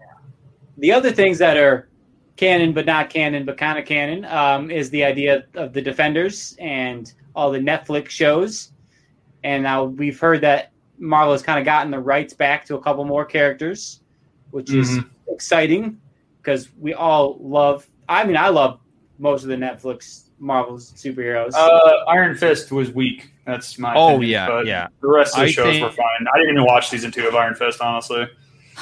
the 0.77 0.91
other 0.91 1.11
things 1.11 1.37
that 1.39 1.57
are 1.57 1.89
canon 2.37 2.71
but 2.73 2.85
not 2.85 3.09
canon 3.09 3.45
but 3.45 3.57
kind 3.57 3.77
of 3.79 3.85
canon 3.85 4.23
um, 4.25 4.71
is 4.71 4.89
the 4.91 5.03
idea 5.03 5.43
of 5.55 5.73
the 5.73 5.81
defenders 5.81 6.55
and 6.59 7.13
all 7.35 7.51
the 7.51 7.59
netflix 7.59 8.09
shows 8.09 8.71
and 9.43 9.63
now 9.63 9.83
we've 9.83 10.19
heard 10.19 10.41
that 10.41 10.71
marvel 10.99 11.31
has 11.33 11.41
kind 11.41 11.59
of 11.59 11.65
gotten 11.65 11.91
the 11.91 11.99
rights 11.99 12.33
back 12.33 12.65
to 12.65 12.75
a 12.75 12.81
couple 12.81 13.03
more 13.05 13.25
characters 13.25 14.01
which 14.51 14.71
is 14.73 14.89
Mhm. 14.99 15.09
exciting 15.29 15.97
because 16.41 16.69
we 16.79 16.93
all 16.93 17.37
love 17.41 17.87
i 18.07 18.23
mean 18.23 18.37
i 18.37 18.47
love 18.49 18.79
most 19.17 19.43
of 19.43 19.49
the 19.49 19.55
netflix 19.55 20.29
marvel's 20.39 20.93
superheroes 20.93 21.51
Uh, 21.53 22.05
Iron 22.07 22.37
Fist 22.37 22.71
was 22.71 22.91
weak. 22.93 23.33
That's 23.45 23.77
my. 23.77 23.93
Oh, 23.93 24.11
opinion, 24.15 24.29
yeah, 24.31 24.47
but 24.47 24.65
yeah. 24.65 24.87
The 25.01 25.07
rest 25.09 25.33
of 25.33 25.39
the 25.41 25.45
I 25.47 25.51
shows 25.51 25.65
think- 25.73 25.83
were 25.83 25.91
fine. 25.91 26.27
I 26.33 26.37
didn't 26.37 26.53
even 26.53 26.63
watch 26.63 26.87
season 26.87 27.11
two 27.11 27.27
of 27.27 27.35
Iron 27.35 27.55
Fist. 27.55 27.81
Honestly, 27.81 28.25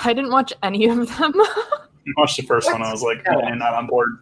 I 0.04 0.14
didn't 0.14 0.32
watch 0.32 0.54
any 0.64 0.88
of 0.88 0.96
them. 1.18 1.34
I 1.38 1.64
watched 2.18 2.38
the 2.38 2.44
first 2.44 2.72
one. 2.72 2.82
I 2.82 2.92
was 2.92 3.02
like, 3.04 3.24
man, 3.26 3.62
I'm 3.62 3.74
on 3.74 3.88
board. 3.88 4.18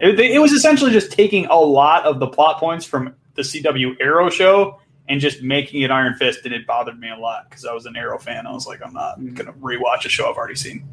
It, 0.00 0.18
it 0.18 0.40
was 0.40 0.52
essentially 0.52 0.90
just 0.90 1.12
taking 1.12 1.46
a 1.46 1.56
lot 1.56 2.04
of 2.04 2.18
the 2.20 2.26
plot 2.26 2.58
points 2.58 2.84
from 2.84 3.14
the 3.34 3.42
CW 3.42 3.96
Arrow 4.00 4.30
show 4.30 4.80
and 5.08 5.20
just 5.20 5.42
making 5.42 5.82
it 5.82 5.90
Iron 5.92 6.14
Fist, 6.14 6.40
and 6.44 6.52
it 6.54 6.66
bothered 6.66 6.98
me 6.98 7.08
a 7.10 7.16
lot 7.16 7.48
because 7.48 7.64
I 7.64 7.72
was 7.72 7.86
an 7.86 7.96
Arrow 7.96 8.18
fan. 8.18 8.46
I 8.46 8.52
was 8.52 8.66
like, 8.66 8.80
I'm 8.84 8.92
not 8.92 9.20
Mm. 9.20 9.34
gonna 9.34 9.52
rewatch 9.52 10.04
a 10.04 10.08
show 10.08 10.28
I've 10.30 10.36
already 10.36 10.56
seen. 10.56 10.88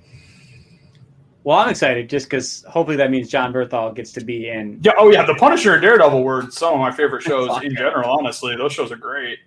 well 1.43 1.57
i'm 1.57 1.69
excited 1.69 2.09
just 2.09 2.27
because 2.27 2.63
hopefully 2.69 2.95
that 2.97 3.11
means 3.11 3.27
Jon 3.29 3.51
Bernthal 3.51 3.93
gets 3.93 4.11
to 4.13 4.21
be 4.23 4.47
in 4.49 4.79
Yeah. 4.81 4.93
Oh 4.97 5.11
yeah, 5.11 5.25
The 5.25 5.35
Punisher 5.35 5.73
and 5.73 5.81
Daredevil 5.81 6.23
were 6.23 6.49
some 6.51 6.73
of 6.75 6.79
my 6.79 6.91
favorite 6.91 7.21
shows 7.29 7.49
in 7.63 7.75
general. 7.75 8.11
Honestly, 8.17 8.55
those 8.55 8.71
shows 8.73 8.91
are 8.91 8.95
great. 8.97 9.39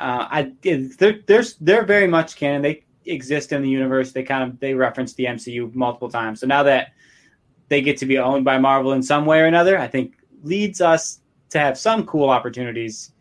Uh, 0.00 0.26
I 0.30 0.52
they're, 0.62 1.20
they're 1.26 1.44
they're 1.60 1.84
very 1.84 2.06
much 2.06 2.36
canon. 2.36 2.62
They 2.62 2.84
exist 3.04 3.52
in 3.52 3.62
the 3.62 3.68
universe. 3.68 4.12
They 4.12 4.22
kind 4.22 4.50
of 4.50 4.60
they 4.60 4.74
reference 4.74 5.14
the 5.14 5.26
MCU 5.26 5.74
multiple 5.74 6.10
times. 6.10 6.40
So 6.40 6.46
now 6.46 6.62
that 6.64 6.92
they 7.68 7.80
get 7.80 7.98
to 7.98 8.06
be 8.06 8.18
owned 8.18 8.44
by 8.44 8.58
Marvel 8.58 8.92
in 8.92 9.02
some 9.02 9.26
way 9.26 9.40
or 9.40 9.46
another, 9.46 9.78
I 9.78 9.88
think 9.88 10.14
leads 10.42 10.80
us 10.80 11.20
to 11.50 11.58
have 11.58 11.78
some 11.78 12.06
cool 12.06 12.28
opportunities 12.28 13.12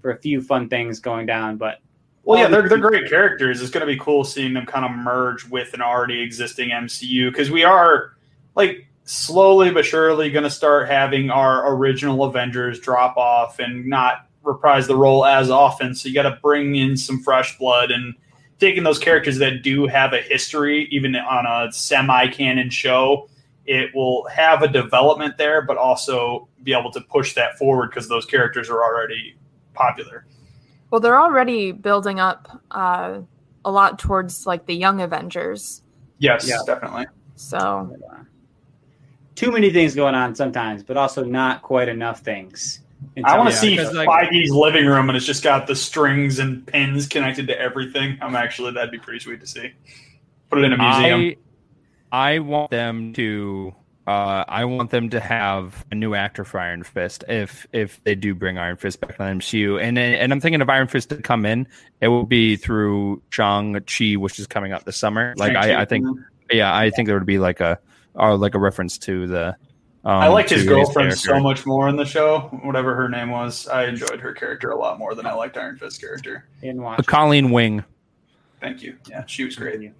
for 0.00 0.10
a 0.10 0.18
few 0.18 0.40
fun 0.40 0.68
things 0.68 1.00
going 1.00 1.26
down. 1.26 1.56
But 1.56 1.80
Well, 2.22 2.38
yeah, 2.38 2.48
they're, 2.48 2.68
they're 2.68 2.78
great 2.78 3.08
characters. 3.08 3.60
It's 3.60 3.70
going 3.70 3.86
to 3.86 3.92
be 3.92 3.98
cool 3.98 4.24
seeing 4.24 4.54
them 4.54 4.66
kind 4.66 4.84
of 4.84 4.92
merge 4.92 5.46
with 5.48 5.74
an 5.74 5.82
already 5.82 6.20
existing 6.20 6.70
MCU 6.70 7.30
because 7.30 7.50
we 7.50 7.64
are 7.64 8.16
like 8.54 8.86
slowly 9.04 9.70
but 9.70 9.84
surely 9.84 10.30
going 10.30 10.44
to 10.44 10.50
start 10.50 10.88
having 10.88 11.30
our 11.30 11.74
original 11.74 12.24
Avengers 12.24 12.78
drop 12.78 13.16
off 13.16 13.58
and 13.58 13.86
not 13.86 14.29
reprise 14.42 14.86
the 14.86 14.96
role 14.96 15.24
as 15.24 15.50
often. 15.50 15.94
So 15.94 16.08
you 16.08 16.14
got 16.14 16.22
to 16.28 16.38
bring 16.42 16.76
in 16.76 16.96
some 16.96 17.20
fresh 17.22 17.58
blood 17.58 17.90
and 17.90 18.14
taking 18.58 18.82
those 18.82 18.98
characters 18.98 19.38
that 19.38 19.62
do 19.62 19.86
have 19.86 20.12
a 20.12 20.20
history, 20.20 20.86
even 20.90 21.14
on 21.16 21.46
a 21.46 21.72
semi-canon 21.72 22.70
show. 22.70 23.28
It 23.66 23.94
will 23.94 24.26
have 24.28 24.62
a 24.62 24.68
development 24.68 25.36
there, 25.38 25.62
but 25.62 25.76
also 25.76 26.48
be 26.62 26.72
able 26.72 26.90
to 26.92 27.00
push 27.02 27.34
that 27.34 27.56
forward 27.58 27.90
because 27.90 28.08
those 28.08 28.24
characters 28.26 28.68
are 28.68 28.82
already 28.82 29.36
popular. 29.74 30.26
well, 30.90 31.00
they're 31.00 31.20
already 31.20 31.70
building 31.72 32.18
up 32.18 32.60
uh, 32.72 33.20
a 33.64 33.70
lot 33.70 33.98
towards 33.98 34.44
like 34.46 34.66
the 34.66 34.74
young 34.74 35.00
Avengers. 35.00 35.82
Yes, 36.18 36.48
Yeah. 36.48 36.58
definitely. 36.66 37.06
So 37.36 37.96
too 39.36 39.52
many 39.52 39.70
things 39.70 39.94
going 39.94 40.14
on 40.14 40.34
sometimes, 40.34 40.82
but 40.82 40.96
also 40.96 41.24
not 41.24 41.62
quite 41.62 41.88
enough 41.88 42.20
things. 42.20 42.80
In 43.16 43.24
I 43.24 43.36
want 43.38 43.50
to 43.50 43.54
terms 43.54 43.60
see 43.60 43.72
of- 43.78 43.90
because, 43.90 43.94
like- 44.06 44.30
Feige's 44.30 44.50
living 44.50 44.86
room, 44.86 45.08
and 45.08 45.16
it's 45.16 45.26
just 45.26 45.42
got 45.42 45.66
the 45.66 45.76
strings 45.76 46.38
and 46.38 46.66
pins 46.66 47.06
connected 47.06 47.46
to 47.48 47.58
everything. 47.58 48.18
I'm 48.20 48.36
actually 48.36 48.72
that'd 48.72 48.90
be 48.90 48.98
pretty 48.98 49.20
sweet 49.20 49.40
to 49.40 49.46
see. 49.46 49.72
Put 50.48 50.58
it 50.60 50.64
in 50.64 50.72
a 50.72 50.78
museum. 50.78 51.36
I 52.12 52.34
I 52.34 52.38
want 52.40 52.70
them 52.70 53.12
to 53.14 53.74
uh, 54.06 54.44
I 54.48 54.64
want 54.64 54.90
them 54.90 55.10
to 55.10 55.20
have 55.20 55.84
a 55.92 55.94
new 55.94 56.14
actor 56.14 56.44
for 56.44 56.58
Iron 56.58 56.82
Fist 56.82 57.22
if 57.28 57.66
if 57.72 58.02
they 58.02 58.16
do 58.16 58.34
bring 58.34 58.58
Iron 58.58 58.76
Fist 58.76 59.00
back 59.00 59.12
to 59.12 59.18
the 59.18 59.24
MCU. 59.24 59.80
And 59.80 59.96
and 59.98 60.32
I'm 60.32 60.40
thinking 60.40 60.60
if 60.60 60.68
Iron 60.68 60.88
Fist 60.88 61.10
to 61.10 61.16
come 61.22 61.46
in, 61.46 61.68
it 62.00 62.08
will 62.08 62.26
be 62.26 62.56
through 62.56 63.22
Shang 63.30 63.74
Chi, 63.74 64.14
which 64.16 64.40
is 64.40 64.48
coming 64.48 64.72
out 64.72 64.84
this 64.84 64.96
summer. 64.96 65.34
Like 65.36 65.54
I, 65.54 65.82
I 65.82 65.84
think, 65.84 66.06
yeah, 66.50 66.74
I 66.74 66.90
think 66.90 67.06
there 67.06 67.16
would 67.16 67.26
be 67.26 67.38
like 67.38 67.60
a 67.60 67.78
or 68.14 68.36
like 68.36 68.54
a 68.54 68.58
reference 68.58 68.98
to 68.98 69.26
the. 69.28 69.56
Um, 70.02 70.12
I 70.12 70.28
liked 70.28 70.48
his 70.48 70.62
to 70.62 70.68
girlfriend 70.68 71.16
so 71.18 71.38
much 71.40 71.66
more 71.66 71.88
in 71.88 71.96
the 71.96 72.06
show, 72.06 72.40
whatever 72.62 72.94
her 72.94 73.08
name 73.08 73.30
was. 73.30 73.68
I 73.68 73.84
enjoyed 73.84 74.18
her 74.18 74.32
character 74.32 74.70
a 74.70 74.78
lot 74.78 74.98
more 74.98 75.14
than 75.14 75.26
I 75.26 75.34
liked 75.34 75.58
Iron 75.58 75.76
Fist 75.76 76.00
character. 76.00 76.46
Didn't 76.62 76.82
watch 76.82 77.00
it. 77.00 77.06
Colleen 77.06 77.50
Wing. 77.50 77.84
Thank 78.60 78.82
you. 78.82 78.96
Yeah, 79.08 79.24
she 79.26 79.44
was 79.44 79.56
great. 79.56 79.92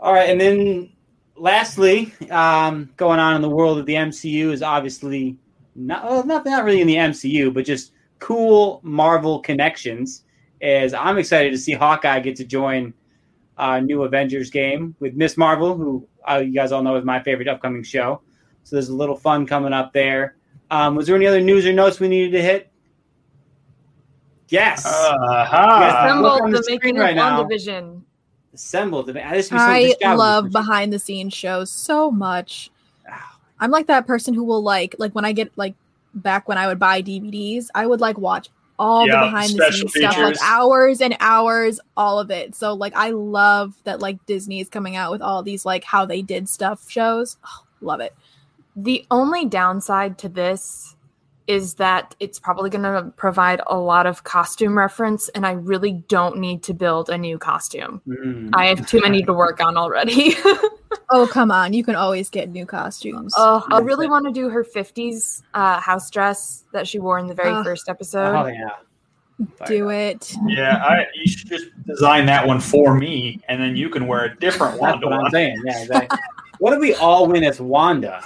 All 0.00 0.12
right, 0.12 0.28
and 0.28 0.40
then 0.40 0.90
lastly, 1.36 2.12
um, 2.30 2.90
going 2.96 3.20
on 3.20 3.36
in 3.36 3.42
the 3.42 3.48
world 3.48 3.78
of 3.78 3.86
the 3.86 3.94
MCU 3.94 4.50
is 4.52 4.62
obviously 4.62 5.36
not 5.76 6.04
well, 6.04 6.26
not 6.26 6.44
not 6.44 6.64
really 6.64 6.80
in 6.80 6.88
the 6.88 6.96
MCU, 6.96 7.54
but 7.54 7.64
just 7.64 7.92
cool 8.18 8.80
Marvel 8.82 9.38
connections. 9.38 10.24
As 10.60 10.94
I'm 10.94 11.18
excited 11.18 11.50
to 11.50 11.58
see 11.58 11.72
Hawkeye 11.72 12.20
get 12.20 12.36
to 12.36 12.44
join 12.44 12.92
a 13.58 13.80
new 13.80 14.02
Avengers 14.02 14.50
game 14.50 14.94
with 14.98 15.14
Miss 15.14 15.36
Marvel, 15.36 15.76
who 15.76 16.06
uh, 16.28 16.42
you 16.44 16.52
guys 16.52 16.72
all 16.72 16.82
know 16.82 16.96
is 16.96 17.04
my 17.04 17.22
favorite 17.22 17.48
upcoming 17.48 17.82
show. 17.82 18.20
So 18.64 18.76
there's 18.76 18.88
a 18.88 18.94
little 18.94 19.16
fun 19.16 19.46
coming 19.46 19.72
up 19.72 19.92
there. 19.92 20.36
Um, 20.70 20.96
was 20.96 21.06
there 21.06 21.16
any 21.16 21.26
other 21.26 21.40
news 21.40 21.66
or 21.66 21.72
notes 21.72 22.00
we 22.00 22.08
needed 22.08 22.32
to 22.32 22.42
hit? 22.42 22.70
Yes. 24.48 24.84
Uh-huh. 24.86 25.78
Yes, 25.80 26.04
Assembled 26.04 26.52
the 26.52 26.58
the 26.58 26.62
screen 26.62 26.78
making 26.80 26.96
right 26.98 27.10
of 27.10 27.16
now. 27.16 27.44
WandaVision. 27.44 28.02
Assembled. 28.54 29.06
This 29.06 29.14
be 29.14 29.20
I 29.56 29.82
this 29.82 29.96
job 29.96 30.10
would 30.10 30.14
be 30.14 30.18
love 30.18 30.50
behind 30.50 30.92
the 30.92 30.98
scenes 30.98 31.32
shows 31.32 31.72
so 31.72 32.10
much. 32.10 32.70
I'm 33.60 33.70
like 33.70 33.86
that 33.86 34.06
person 34.06 34.34
who 34.34 34.44
will 34.44 34.62
like 34.62 34.94
like 34.98 35.14
when 35.14 35.24
I 35.24 35.32
get 35.32 35.56
like 35.56 35.74
back 36.14 36.48
when 36.48 36.58
I 36.58 36.66
would 36.66 36.78
buy 36.78 37.00
DVDs, 37.00 37.66
I 37.74 37.86
would 37.86 38.00
like 38.00 38.18
watch 38.18 38.50
all 38.78 39.06
Yeah, 39.06 39.20
the 39.20 39.26
behind 39.26 39.50
the 39.50 39.62
special 39.62 39.88
scenes 39.88 40.12
stuff, 40.12 40.18
like 40.18 40.36
hours 40.42 41.00
and 41.00 41.16
hours, 41.20 41.80
all 41.96 42.18
of 42.18 42.30
it. 42.30 42.54
So 42.54 42.74
like 42.74 42.92
I 42.94 43.10
love 43.10 43.74
that 43.84 44.00
like 44.00 44.24
Disney 44.26 44.60
is 44.60 44.68
coming 44.68 44.96
out 44.96 45.12
with 45.12 45.22
all 45.22 45.42
these 45.42 45.64
like 45.64 45.84
how 45.84 46.04
they 46.04 46.20
did 46.20 46.48
stuff 46.48 46.90
shows. 46.90 47.36
Oh, 47.46 47.64
love 47.80 48.00
it. 48.00 48.14
The 48.76 49.04
only 49.10 49.44
downside 49.46 50.18
to 50.18 50.28
this 50.28 50.96
is 51.46 51.74
that 51.74 52.14
it's 52.20 52.38
probably 52.38 52.70
going 52.70 52.84
to 52.84 53.10
provide 53.16 53.60
a 53.66 53.76
lot 53.76 54.06
of 54.06 54.24
costume 54.24 54.78
reference, 54.78 55.28
and 55.30 55.44
I 55.46 55.52
really 55.52 56.04
don't 56.08 56.38
need 56.38 56.62
to 56.64 56.74
build 56.74 57.10
a 57.10 57.18
new 57.18 57.36
costume. 57.36 58.00
Mm. 58.06 58.50
I 58.54 58.66
have 58.66 58.86
too 58.86 59.00
many 59.00 59.22
to 59.24 59.32
work 59.32 59.60
on 59.60 59.76
already. 59.76 60.34
Oh 61.10 61.26
come 61.26 61.50
on, 61.50 61.74
you 61.74 61.84
can 61.84 61.94
always 61.94 62.30
get 62.30 62.48
new 62.48 62.64
costumes. 62.64 63.34
Oh, 63.36 63.66
I 63.70 63.80
really 63.80 64.08
want 64.08 64.24
to 64.26 64.32
do 64.32 64.48
her 64.48 64.64
50s 64.64 65.42
uh, 65.52 65.78
house 65.78 66.10
dress 66.10 66.64
that 66.72 66.88
she 66.88 66.98
wore 66.98 67.18
in 67.18 67.26
the 67.26 67.34
very 67.34 67.50
Ugh. 67.50 67.64
first 67.64 67.88
episode. 67.88 68.34
Oh 68.34 68.46
yeah. 68.46 68.68
Do 69.66 69.90
it. 69.90 70.34
Yeah, 70.46 70.76
I, 70.76 71.06
you 71.14 71.30
should 71.30 71.48
just 71.48 71.66
design 71.86 72.26
that 72.26 72.46
one 72.46 72.60
for 72.60 72.94
me, 72.94 73.40
and 73.48 73.60
then 73.60 73.76
you 73.76 73.90
can 73.90 74.06
wear 74.06 74.24
a 74.24 74.36
different 74.36 74.80
That's 74.80 75.02
what 75.02 75.12
I'm 75.12 75.22
one, 75.22 75.30
saying. 75.30 75.60
Yeah, 75.64 75.82
exactly. 75.82 76.18
what 76.60 76.72
if 76.72 76.80
we 76.80 76.94
all 76.94 77.26
win 77.26 77.44
as 77.44 77.60
Wanda? 77.60 78.22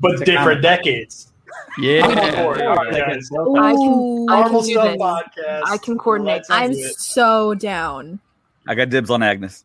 But 0.00 0.12
It's 0.12 0.22
different 0.22 0.62
comic. 0.62 0.82
decades. 0.82 1.32
Yeah. 1.78 2.04
I'm 2.06 2.18
on 2.18 2.34
board. 2.44 2.62
All 2.62 2.74
right, 2.76 2.92
Like 2.92 3.06
guys. 3.06 3.28
I 3.32 3.72
can- 3.72 4.26
I 4.28 4.40
Marvel 4.40 4.62
do 4.62 4.74
this. 4.74 4.96
podcast. 4.96 5.62
I 5.66 5.78
can 5.78 5.98
coordinate 5.98 6.34
Let's 6.36 6.50
I'm 6.50 6.70
it. 6.72 6.94
so 6.98 7.54
down. 7.54 8.18
I 8.66 8.74
got 8.74 8.88
dibs 8.90 9.10
on 9.10 9.22
Agnes. 9.22 9.64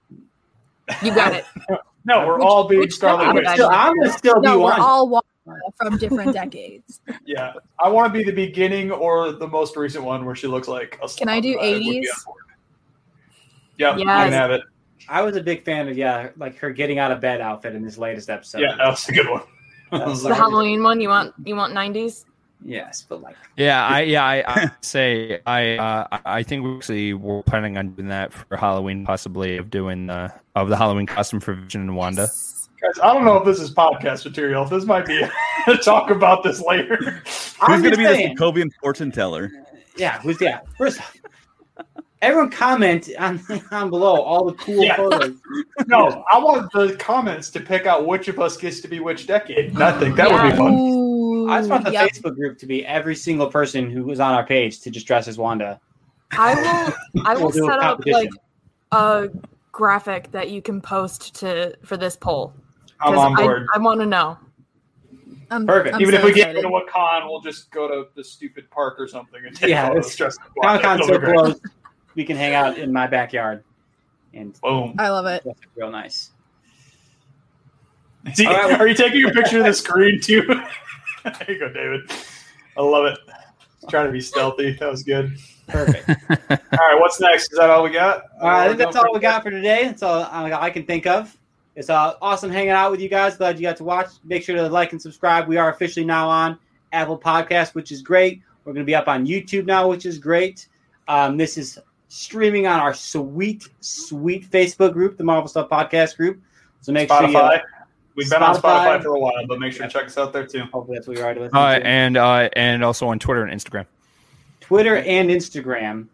You 1.04 1.14
got 1.14 1.34
it. 1.34 1.46
No, 2.08 2.28
we're 2.28 2.40
all 2.40 2.68
being 2.68 2.82
which 2.82 2.94
Scarlet 2.94 3.24
I'm, 3.30 3.34
Witch. 3.34 3.48
still, 3.48 3.68
I'm 3.72 3.96
gonna 3.98 4.12
still 4.16 4.36
be 4.40 4.42
No, 4.48 4.58
we're 4.60 4.66
Wanda. 4.66 4.84
all 4.84 5.10
Wanda 5.10 5.26
from 5.76 5.98
different 5.98 6.34
decades. 6.34 7.02
Yeah, 7.26 7.54
I 7.84 7.90
want 7.90 8.14
to 8.14 8.16
be 8.16 8.24
the 8.24 8.32
beginning 8.32 8.92
or 8.92 9.32
the 9.32 9.48
most 9.48 9.76
recent 9.76 10.04
one 10.04 10.24
where 10.24 10.36
she 10.36 10.46
looks 10.46 10.68
like 10.68 11.00
a. 11.02 11.08
Can 11.08 11.30
I 11.30 11.40
do 11.40 11.54
slob. 11.54 11.64
would 11.66 11.80
be 11.80 11.90
80s? 11.90 11.98
on 11.98 12.26
board. 12.26 12.38
Yep, 13.80 13.98
you 13.98 14.06
Yes. 14.06 14.24
can 14.26 14.34
have 14.34 14.52
it. 14.52 14.62
I 15.10 15.24
was 15.24 15.36
a 15.36 15.42
big 15.42 15.66
fan 15.66 15.88
of 15.88 15.98
yeah, 15.98 16.30
like 16.38 16.60
her 16.60 16.70
getting 16.70 17.00
out 17.00 17.12
of 17.12 17.20
bed 17.22 17.42
outfit 17.42 17.74
in 17.74 17.84
this 17.84 17.98
latest 17.98 18.30
episode. 18.30 18.62
yeah, 18.62 18.76
that 18.78 18.88
was 18.88 19.10
a 19.10 19.12
good 19.12 19.28
one. 19.28 19.42
That 20.00 20.08
was 20.08 20.24
The 20.24 20.30
like- 20.30 20.38
Halloween 20.38 20.84
one, 20.84 21.00
you 21.02 21.10
want 21.10 21.34
you 21.44 21.56
want 21.56 21.74
90s? 21.74 22.26
yes, 22.64 23.06
but 23.08 23.22
like 23.22 23.36
Yeah, 23.58 23.86
I 23.86 24.02
yeah 24.02 24.24
I, 24.24 24.44
I 24.48 24.72
say 24.82 25.40
I 25.46 25.78
uh, 25.78 26.08
I- 26.12 26.20
I 26.40 26.44
think 26.44 26.64
we 26.64 26.76
actually 26.78 27.14
we're 27.14 27.44
planning 27.44 27.78
on 27.78 27.92
doing 27.94 28.08
that 28.10 28.34
for 28.34 28.58
Halloween, 28.58 29.06
possibly 29.06 29.58
of 29.58 29.70
doing 29.70 30.10
uh, 30.10 30.30
of 30.56 30.70
the 30.70 30.78
Halloween 30.78 31.06
costume 31.06 31.40
for 31.40 31.54
Vision 31.54 31.82
and 31.82 31.96
Wanda. 31.96 32.24
Guys, 32.82 33.00
I 33.02 33.14
don't 33.14 33.24
know 33.26 33.38
if 33.38 33.46
this 33.46 33.60
is 33.60 33.74
podcast 33.74 34.26
material. 34.26 34.66
This 34.66 34.86
might 34.86 35.06
be 35.06 35.22
a 35.68 35.78
talk 35.78 36.10
about 36.12 36.44
this 36.44 36.62
later. 36.62 36.98
Who's 36.98 37.56
going 37.60 37.84
to 37.84 37.90
just 37.90 37.98
be 38.00 38.06
the 38.06 38.14
saying, 38.14 38.38
Sokovian 38.38 38.70
fortune 38.82 39.12
teller? 39.12 39.50
Yeah, 39.98 40.20
who's 40.20 40.40
yeah? 40.42 40.60
First, 40.78 41.00
off, 41.00 41.15
everyone 42.26 42.50
comment 42.50 43.10
on, 43.20 43.40
on 43.72 43.90
below 43.90 44.22
all 44.22 44.46
the 44.46 44.54
cool 44.54 44.84
Yeah. 44.84 44.96
photos. 44.98 45.36
No, 45.88 46.24
I 46.32 46.40
want 46.40 46.72
the 46.74 46.96
comments 46.98 47.50
to 47.52 47.60
pick 47.60 47.86
out 47.86 48.08
which 48.08 48.28
of 48.28 48.40
us 48.40 48.58
gets 48.58 48.80
to 48.82 48.88
be 48.88 49.00
which 49.00 49.28
decade. 49.28 49.74
Nothing. 49.78 50.16
think 50.16 50.16
that 50.18 50.32
would 50.32 50.52
be 50.52 50.58
fun. 50.58 50.74
Ooh, 50.74 51.50
I 51.50 51.60
just 51.60 51.70
want 51.70 51.86
the 51.86 51.92
yep. 51.92 52.10
Facebook 52.10 52.36
group 52.36 52.58
to 52.60 52.66
be 52.66 52.86
every 52.86 53.16
single 53.16 53.48
person 53.48 53.90
who 53.90 54.04
was 54.04 54.20
on 54.20 54.34
our 54.34 54.46
page 54.46 54.80
to 54.82 54.90
just 54.90 55.06
dress 55.06 55.28
as 55.28 55.38
Wanda. 55.38 55.80
I 56.32 56.56
will 57.16 57.24
I 57.26 57.36
will 57.36 57.52
We'll 57.54 57.70
set 57.70 57.80
up 57.80 58.02
like 58.08 58.30
a 58.92 59.30
graphic 59.72 60.32
that 60.32 60.50
you 60.50 60.62
can 60.62 60.82
post 60.82 61.36
to 61.36 61.76
for 61.84 61.98
this 61.98 62.16
poll. 62.16 62.54
I'm 63.00 63.14
'Cause 63.14 63.24
on 63.26 63.36
board. 63.36 63.68
I, 63.74 63.76
I 63.78 63.80
want 63.80 64.00
to 64.00 64.06
know. 64.06 64.38
I'm, 65.52 65.68
Perfect. 65.68 65.96
I'm 65.96 66.02
Even 66.02 66.14
so 66.16 66.20
if 66.20 66.24
we 66.26 66.34
get 66.34 66.50
excited. 66.50 66.66
into 66.66 66.76
a 66.76 66.90
con, 66.90 67.28
we'll 67.28 67.42
just 67.42 67.70
go 67.70 67.88
to 67.88 68.10
the 68.16 68.24
stupid 68.24 68.70
park 68.72 68.96
or 69.00 69.08
something 69.08 69.46
and 69.46 69.56
take 69.56 69.70
Yeah, 69.70 69.90
photos. 69.90 70.06
it's- 70.14 70.16
Just 70.16 70.40
Comic 70.64 70.82
Con's 70.82 71.08
It'll 71.08 71.22
so 71.22 71.32
close, 71.34 71.62
we 72.16 72.24
can 72.26 72.38
hang 72.38 72.54
out 72.56 72.78
in 72.78 72.92
my 72.92 73.08
backyard 73.08 73.64
and 74.34 74.60
Boom. 74.62 74.96
I 74.98 75.10
love 75.10 75.26
it. 75.26 75.44
dress 75.44 75.56
real 75.76 75.92
nice. 75.92 76.32
Is 78.26 78.38
he- 78.40 78.46
All 78.48 78.54
right, 78.54 78.66
well- 78.72 78.82
are 78.82 78.88
you 78.88 78.96
taking 78.96 79.24
a 79.26 79.32
picture 79.32 79.60
of 79.60 79.66
the 79.66 79.74
screen 79.84 80.20
too? 80.20 80.42
there 81.24 81.46
you 81.48 81.60
go, 81.60 81.70
David. 81.72 82.12
I 82.78 82.82
love 82.82 83.06
it. 83.06 83.20
Trying 83.90 84.08
to 84.08 84.12
be 84.12 84.22
stealthy. 84.22 84.74
That 84.74 84.90
was 84.90 85.04
good. 85.04 85.38
Perfect. 85.68 86.10
All 86.30 86.58
right, 86.72 86.98
what's 87.00 87.20
next? 87.20 87.52
Is 87.54 87.58
that 87.60 87.70
all 87.70 87.84
we 87.84 87.92
got? 87.92 88.24
Uh, 88.42 88.48
I 88.48 88.68
think 88.68 88.80
that's 88.80 88.96
all 88.96 89.12
we 89.14 89.20
got 89.20 89.42
for 89.44 89.50
today. 89.52 89.84
That's 89.86 90.04
all 90.04 90.24
I 90.24 90.52
I 90.52 90.70
can 90.70 90.86
think 90.86 91.06
of. 91.08 91.36
It's 91.76 91.90
uh, 91.90 92.14
awesome 92.22 92.52
hanging 92.52 92.70
out 92.72 92.92
with 92.92 93.00
you 93.02 93.10
guys. 93.10 93.38
Glad 93.38 93.58
you 93.58 93.64
got 93.64 93.78
to 93.78 93.84
watch. 93.84 94.08
Make 94.24 94.44
sure 94.44 94.56
to 94.56 94.68
like 94.70 94.92
and 94.92 95.02
subscribe. 95.02 95.48
We 95.48 95.58
are 95.58 95.70
officially 95.72 96.06
now 96.06 96.30
on 96.30 96.58
Apple 96.94 97.18
Podcast, 97.18 97.74
which 97.76 97.92
is 97.92 98.02
great. 98.02 98.42
We're 98.64 98.74
going 98.74 98.86
to 98.86 98.90
be 98.90 98.96
up 98.96 99.08
on 99.08 99.26
YouTube 99.28 99.66
now, 99.66 99.88
which 99.88 100.06
is 100.06 100.18
great. 100.20 100.68
Um, 101.08 101.38
this 101.38 101.58
is 101.58 101.78
streaming 102.16 102.66
on 102.66 102.80
our 102.80 102.94
sweet, 102.94 103.68
sweet 103.82 104.50
Facebook 104.50 104.94
group, 104.94 105.18
the 105.18 105.24
Marvel 105.24 105.48
Stuff 105.50 105.70
Podcast 105.70 106.16
group. 106.16 106.40
So 106.82 106.92
make 106.92 107.10
sure 107.10 107.22
you. 107.28 107.36
Spotify. 107.36 107.62
We've 108.16 108.30
been 108.30 108.42
on 108.42 108.56
Spotify. 108.56 108.62
Spotify 109.00 109.04
for 109.04 109.16
a 109.16 109.20
while, 109.20 109.46
but 109.48 109.60
make 109.60 109.74
sure 109.74 109.86
to 109.86 109.92
check 109.92 110.06
us 110.06 110.18
out 110.18 110.32
there 110.32 110.46
too. 110.48 110.64
Hopefully 110.72 110.98
that's 110.98 111.08
what 111.08 111.18
you're 111.18 111.26
already 111.26 111.42
listening 111.42 111.62
Uh, 111.62 111.80
to. 111.80 111.86
and 111.86 112.16
uh, 112.18 112.50
and 112.56 112.84
also 112.84 113.08
on 113.08 113.20
Twitter 113.20 113.44
and 113.44 113.52
Instagram. 113.60 113.86
Twitter 114.62 114.96
and 114.98 115.30
Instagram 115.30 116.08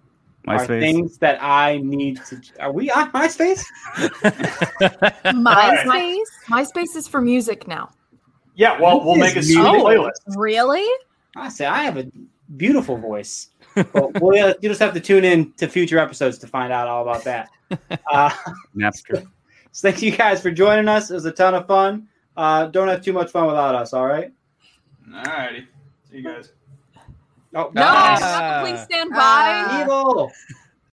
are 0.48 0.66
things 0.66 1.18
that 1.20 1.38
I 1.42 1.78
need 1.78 2.20
to. 2.26 2.42
Are 2.60 2.72
we 2.72 2.90
on 2.90 3.12
MySpace? 3.12 3.64
MySpace? 5.26 6.18
MySpace 6.50 6.96
is 6.96 7.08
for 7.08 7.22
music 7.22 7.68
now. 7.68 7.92
Yeah, 8.56 8.80
well, 8.82 9.04
we'll 9.04 9.16
make 9.16 9.34
a 9.34 9.36
Yes, 9.36 9.48
super 9.48 9.62
you- 9.78 9.84
playlist. 9.84 10.36
Really? 10.36 10.88
I 11.36 11.50
say 11.50 11.66
I 11.68 11.84
have 11.84 11.98
a 11.98 12.08
beautiful 12.58 12.98
voice. 12.98 13.50
Well, 13.94 14.12
well, 14.20 14.36
yeah, 14.36 14.54
you 14.62 14.70
just 14.70 14.82
have 14.82 14.94
to 14.94 15.00
tune 15.00 15.24
in 15.24 15.52
to 15.54 15.68
future 15.68 16.00
episodes 16.00 16.38
to 16.40 16.48
find 16.48 16.72
out 16.74 16.88
all 16.88 17.02
about 17.04 17.24
that. 17.26 17.50
Uh, 18.12 18.30
Napster. 18.76 19.26
so 19.72 19.90
thank 19.90 20.02
you 20.02 20.12
guys 20.12 20.42
for 20.42 20.52
joining 20.52 20.90
us. 20.90 21.10
It 21.10 21.14
was 21.14 21.24
a 21.24 21.32
ton 21.32 21.56
of 21.56 21.68
fun. 21.68 22.10
Uh, 22.36 22.66
don't 22.66 22.90
have 22.90 23.02
too 23.02 23.14
much 23.14 23.32
fun 23.32 23.48
without 23.48 23.76
us. 23.76 23.94
All 23.94 24.06
right. 24.06 24.30
All 25.16 25.24
righty. 25.24 25.68
See 26.10 26.18
you 26.18 26.24
guys. 26.24 26.52
Oh, 27.56 27.72
No. 27.74 27.82
Papa, 27.82 28.62
please 28.66 28.82
stand 28.84 29.12
by. 29.12 29.18
Ah. 29.18 29.82
evil. 29.84 30.32